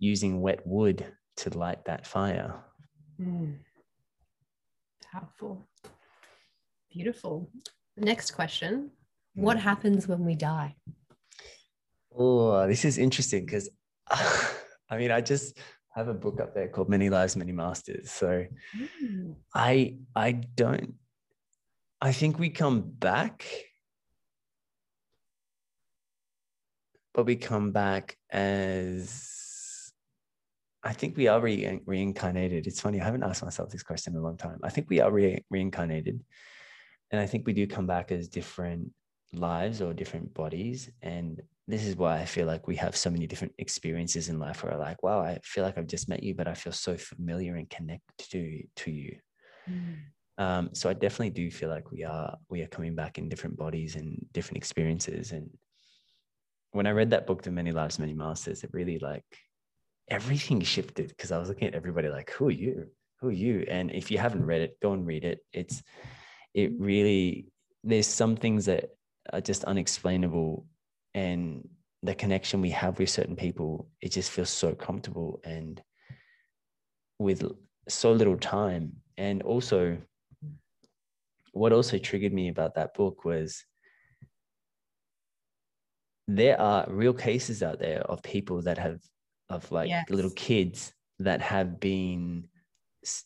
using 0.00 0.40
wet 0.40 0.66
wood 0.66 1.06
to 1.36 1.50
light 1.56 1.84
that 1.84 2.04
fire. 2.04 2.52
Mm. 3.20 3.58
Powerful. 5.12 5.64
Beautiful. 6.90 7.48
Next 7.96 8.32
question. 8.32 8.90
What 9.34 9.56
Mm. 9.56 9.60
happens 9.60 10.08
when 10.08 10.24
we 10.24 10.34
die? 10.34 10.74
Oh, 12.16 12.66
this 12.66 12.84
is 12.84 12.98
interesting 12.98 13.44
because 13.44 13.68
I 14.90 14.98
mean, 14.98 15.10
I 15.10 15.20
just 15.20 15.56
have 15.94 16.08
a 16.08 16.14
book 16.14 16.40
up 16.40 16.54
there 16.54 16.68
called 16.68 16.88
Many 16.88 17.08
Lives, 17.08 17.36
Many 17.36 17.52
Masters. 17.52 18.10
So 18.10 18.46
Mm. 18.76 19.36
I 19.54 19.98
I 20.14 20.32
don't 20.32 20.94
I 22.00 22.12
think 22.12 22.38
we 22.38 22.50
come 22.50 22.80
back 22.82 23.44
but 27.14 27.24
we 27.26 27.36
come 27.36 27.70
back 27.70 28.16
as 28.30 29.92
I 30.82 30.92
think 30.92 31.16
we 31.16 31.28
are 31.28 31.40
re- 31.40 31.80
reincarnated. 31.86 32.66
It's 32.66 32.80
funny, 32.80 33.00
I 33.00 33.04
haven't 33.04 33.22
asked 33.22 33.42
myself 33.42 33.70
this 33.70 33.82
question 33.82 34.12
in 34.12 34.18
a 34.18 34.22
long 34.22 34.36
time. 34.36 34.58
I 34.62 34.68
think 34.68 34.90
we 34.90 35.00
are 35.00 35.10
re- 35.10 35.42
reincarnated. 35.48 36.20
And 37.10 37.20
I 37.20 37.26
think 37.26 37.46
we 37.46 37.54
do 37.54 37.66
come 37.66 37.86
back 37.86 38.12
as 38.12 38.28
different 38.28 38.90
lives 39.38 39.80
or 39.80 39.92
different 39.92 40.32
bodies. 40.34 40.90
And 41.02 41.42
this 41.66 41.84
is 41.84 41.96
why 41.96 42.18
I 42.18 42.24
feel 42.24 42.46
like 42.46 42.66
we 42.66 42.76
have 42.76 42.96
so 42.96 43.10
many 43.10 43.26
different 43.26 43.54
experiences 43.58 44.28
in 44.28 44.38
life 44.38 44.62
where 44.62 44.72
I'm 44.72 44.80
like, 44.80 45.02
wow, 45.02 45.20
I 45.20 45.38
feel 45.42 45.64
like 45.64 45.78
I've 45.78 45.86
just 45.86 46.08
met 46.08 46.22
you, 46.22 46.34
but 46.34 46.48
I 46.48 46.54
feel 46.54 46.72
so 46.72 46.96
familiar 46.96 47.56
and 47.56 47.68
connected 47.70 48.30
to, 48.30 48.62
to 48.76 48.90
you. 48.90 49.16
Mm. 49.70 49.96
Um, 50.36 50.70
so 50.72 50.90
I 50.90 50.94
definitely 50.94 51.30
do 51.30 51.50
feel 51.50 51.68
like 51.68 51.92
we 51.92 52.02
are 52.04 52.36
we 52.48 52.62
are 52.62 52.66
coming 52.66 52.96
back 52.96 53.18
in 53.18 53.28
different 53.28 53.56
bodies 53.56 53.94
and 53.94 54.26
different 54.32 54.56
experiences. 54.56 55.30
And 55.30 55.48
when 56.72 56.86
I 56.86 56.90
read 56.90 57.10
that 57.10 57.26
book, 57.26 57.42
The 57.42 57.52
Many 57.52 57.70
Lives, 57.70 58.00
Many 58.00 58.14
Masters, 58.14 58.64
it 58.64 58.70
really 58.72 58.98
like 58.98 59.24
everything 60.08 60.60
shifted 60.60 61.08
because 61.08 61.30
I 61.30 61.38
was 61.38 61.48
looking 61.48 61.68
at 61.68 61.74
everybody 61.74 62.08
like, 62.08 62.30
who 62.30 62.48
are 62.48 62.52
you? 62.52 62.88
Who 63.20 63.28
are 63.28 63.32
you? 63.32 63.64
And 63.68 63.92
if 63.92 64.10
you 64.10 64.18
haven't 64.18 64.44
read 64.44 64.60
it, 64.62 64.76
go 64.82 64.92
and 64.92 65.06
read 65.06 65.24
it. 65.24 65.38
It's 65.52 65.82
it 66.52 66.72
really 66.78 67.46
there's 67.84 68.06
some 68.06 68.34
things 68.34 68.66
that 68.66 68.90
are 69.32 69.40
just 69.40 69.64
unexplainable 69.64 70.66
and 71.14 71.68
the 72.02 72.14
connection 72.14 72.60
we 72.60 72.70
have 72.70 72.98
with 72.98 73.08
certain 73.08 73.36
people, 73.36 73.88
it 74.00 74.12
just 74.12 74.30
feels 74.30 74.50
so 74.50 74.74
comfortable 74.74 75.40
and 75.44 75.82
with 77.18 77.50
so 77.88 78.12
little 78.12 78.36
time. 78.36 78.92
And 79.16 79.42
also 79.42 79.98
what 81.52 81.72
also 81.72 81.98
triggered 81.98 82.32
me 82.32 82.48
about 82.48 82.74
that 82.74 82.94
book 82.94 83.24
was 83.24 83.64
there 86.26 86.60
are 86.60 86.86
real 86.88 87.14
cases 87.14 87.62
out 87.62 87.78
there 87.78 88.00
of 88.02 88.22
people 88.22 88.62
that 88.62 88.78
have 88.78 89.00
of 89.50 89.70
like 89.70 89.88
Yes. 89.88 90.08
little 90.10 90.30
kids 90.30 90.92
that 91.18 91.40
have 91.40 91.78
been 91.78 92.48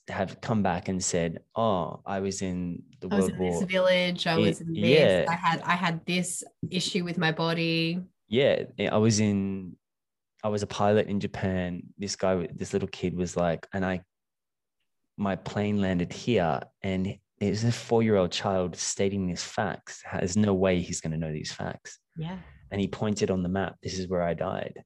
have 0.09 0.41
come 0.41 0.63
back 0.63 0.89
and 0.89 1.03
said 1.03 1.39
oh 1.57 2.01
i 2.07 2.19
was 2.21 2.43
in 2.43 2.83
the 3.01 3.09
I 3.11 3.17
was 3.17 3.27
world 3.27 3.33
in 3.33 3.39
war 3.39 3.61
this 3.61 3.71
village. 3.71 4.27
I 4.27 4.35
It- 4.39 4.41
was 4.47 4.61
in 4.61 4.73
this. 4.73 4.83
yeah. 4.85 5.25
I 5.29 5.35
had 5.35 5.61
I 5.63 5.75
had 5.85 6.05
this 6.07 6.43
issue 6.71 7.05
with 7.05 7.19
my 7.19 7.33
body. 7.33 8.01
yeah 8.29 8.65
eh, 8.79 8.89
i 8.93 8.97
was 9.07 9.17
in 9.21 9.77
i 10.45 10.49
was 10.55 10.63
a 10.63 10.67
pilot 10.67 11.07
in 11.13 11.19
japan 11.27 11.83
this 12.03 12.15
guy 12.17 12.35
this 12.61 12.73
little 12.75 12.89
kid 12.99 13.13
was 13.23 13.33
like 13.45 13.63
and 13.75 13.83
i 13.93 13.95
my 15.29 15.35
plane 15.51 15.79
landed 15.87 16.13
here 16.13 16.61
and 16.83 17.03
there's 17.41 17.65
a 17.65 17.73
four-year-old 17.73 18.33
child 18.41 18.71
stating 18.77 19.23
these 19.27 19.43
facts 19.57 20.03
there's 20.13 20.37
no 20.49 20.55
way 20.65 20.75
he's 20.81 21.01
going 21.03 21.15
to 21.17 21.23
know 21.25 21.33
these 21.33 21.53
facts 21.61 21.99
Yeah. 22.17 22.39
and 22.71 22.81
he 22.81 22.89
pointed 23.03 23.29
on 23.31 23.41
the 23.45 23.49
map 23.59 23.73
this 23.83 23.97
is 24.01 24.09
where 24.11 24.23
i 24.31 24.35
died 24.35 24.77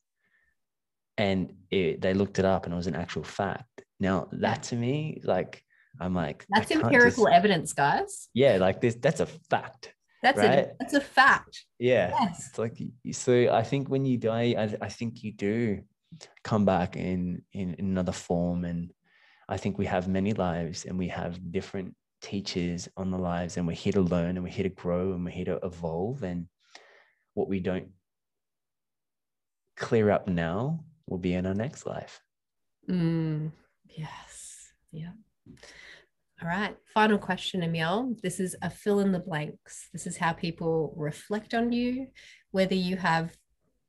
and 1.19 1.53
it, 1.71 2.01
they 2.01 2.15
looked 2.15 2.39
it 2.39 2.45
up 2.45 2.65
and 2.65 2.73
it 2.75 2.77
was 2.83 2.87
an 2.87 2.95
actual 3.05 3.23
fact 3.25 3.75
now 4.03 4.29
that 4.33 4.59
to 4.69 4.75
me 4.77 5.21
like 5.35 5.53
i'm 6.01 6.15
like 6.15 6.45
That's 6.51 6.71
empirical 6.71 7.25
just- 7.27 7.37
evidence, 7.39 7.73
guys. 7.73 8.29
yeah 8.35 8.55
like 8.67 8.81
this 8.85 8.95
that's 9.05 9.21
a 9.21 9.27
fact 9.53 9.95
That's 10.25 10.39
a 10.39 10.73
that's 10.81 10.95
a 10.95 11.01
fact. 11.19 11.55
yeah 11.79 12.07
Yes. 12.21 12.49
it's 12.49 12.59
like 12.65 12.77
so 13.13 13.33
i 13.61 13.63
think 13.71 13.83
when 13.89 14.05
you 14.11 14.17
die 14.19 14.49
i, 14.63 14.65
I 14.87 14.91
think 14.99 15.23
you 15.25 15.33
do 15.49 15.57
come 16.51 16.65
back 16.75 16.91
in, 16.97 17.43
in 17.61 17.67
in 17.81 17.87
another 17.95 18.13
form 18.29 18.65
and 18.71 18.81
i 19.49 19.57
think 19.61 19.73
we 19.79 19.87
have 19.95 20.05
many 20.19 20.33
lives 20.49 20.79
and 20.87 20.95
we 20.99 21.09
have 21.21 21.33
different 21.59 21.91
teachers 22.33 22.81
on 23.01 23.11
the 23.15 23.19
lives 23.33 23.57
and 23.57 23.67
we're 23.67 23.83
here 23.85 23.97
to 24.01 24.05
learn 24.15 24.33
and 24.37 24.43
we're 24.45 24.57
here 24.59 24.69
to 24.71 24.77
grow 24.85 25.05
and 25.15 25.21
we're 25.25 25.39
here 25.41 25.51
to 25.53 25.59
evolve 25.71 26.23
and 26.31 26.41
what 27.37 27.49
we 27.53 27.59
don't 27.69 27.89
clear 29.77 30.11
up 30.17 30.29
now 30.29 30.85
will 31.09 31.19
be 31.19 31.35
in 31.39 31.47
our 31.47 31.55
next 31.65 31.87
life 31.87 32.15
Mm, 32.91 33.53
yes. 33.97 34.73
Yeah. 34.91 35.13
All 36.43 36.49
right. 36.49 36.77
Final 36.93 37.19
question, 37.19 37.63
Emil. 37.63 38.17
This 38.23 38.41
is 38.41 38.57
a 38.63 38.71
fill 38.71 39.01
in 39.01 39.13
the 39.13 39.21
blanks. 39.21 39.89
This 39.93 40.07
is 40.07 40.17
how 40.17 40.33
people 40.33 40.93
reflect 40.97 41.55
on 41.55 41.73
you, 41.73 42.09
whether 42.51 42.75
you 42.75 42.97
have 42.97 43.37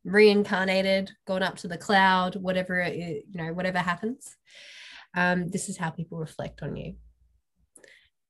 reincarnated, 0.06 1.12
gone 1.26 1.44
up 1.44 1.58
to 1.58 1.68
the 1.68 1.78
cloud, 1.78 2.36
whatever 2.36 2.80
it, 2.80 3.26
you 3.30 3.42
know, 3.42 3.54
whatever 3.54 3.80
happens. 3.80 4.36
Um, 5.16 5.50
this 5.50 5.70
is 5.70 5.78
how 5.78 5.90
people 5.90 6.18
reflect 6.18 6.62
on 6.62 6.76
you. 6.76 6.96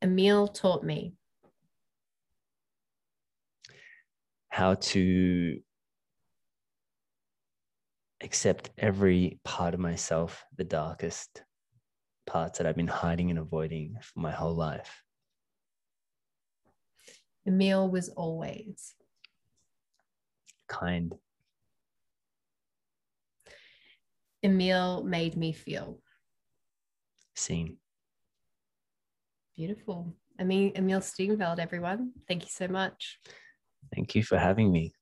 Emil 0.01 0.47
taught 0.47 0.84
me 0.84 1.13
how 4.49 4.76
to 4.76 5.59
accept 8.21 8.69
every 8.78 9.39
part 9.43 9.74
of 9.74 9.80
myself, 9.80 10.45
the 10.55 10.63
darkest 10.63 11.43
parts 12.26 12.57
that 12.57 12.67
I've 12.67 12.76
been 12.76 12.88
hiding 12.88 13.30
and 13.30 13.39
avoiding 13.39 13.97
for 14.01 14.19
my 14.19 14.32
whole 14.32 14.55
life. 14.55 15.03
Emil 17.45 17.89
was 17.89 18.09
always 18.09 18.95
Kind, 20.67 21.13
Emil 24.41 25.03
made 25.03 25.36
me 25.36 25.51
feel 25.53 25.99
seen. 27.36 27.78
beautiful. 29.55 30.15
Emil, 30.39 30.71
Emil 30.76 30.99
Steenveld, 30.99 31.59
everyone. 31.59 32.11
Thank 32.28 32.43
you 32.43 32.49
so 32.49 32.67
much. 32.67 33.19
Thank 33.93 34.15
you 34.15 34.24
for 34.24 34.38
having 34.38 34.71
me. 34.71 34.93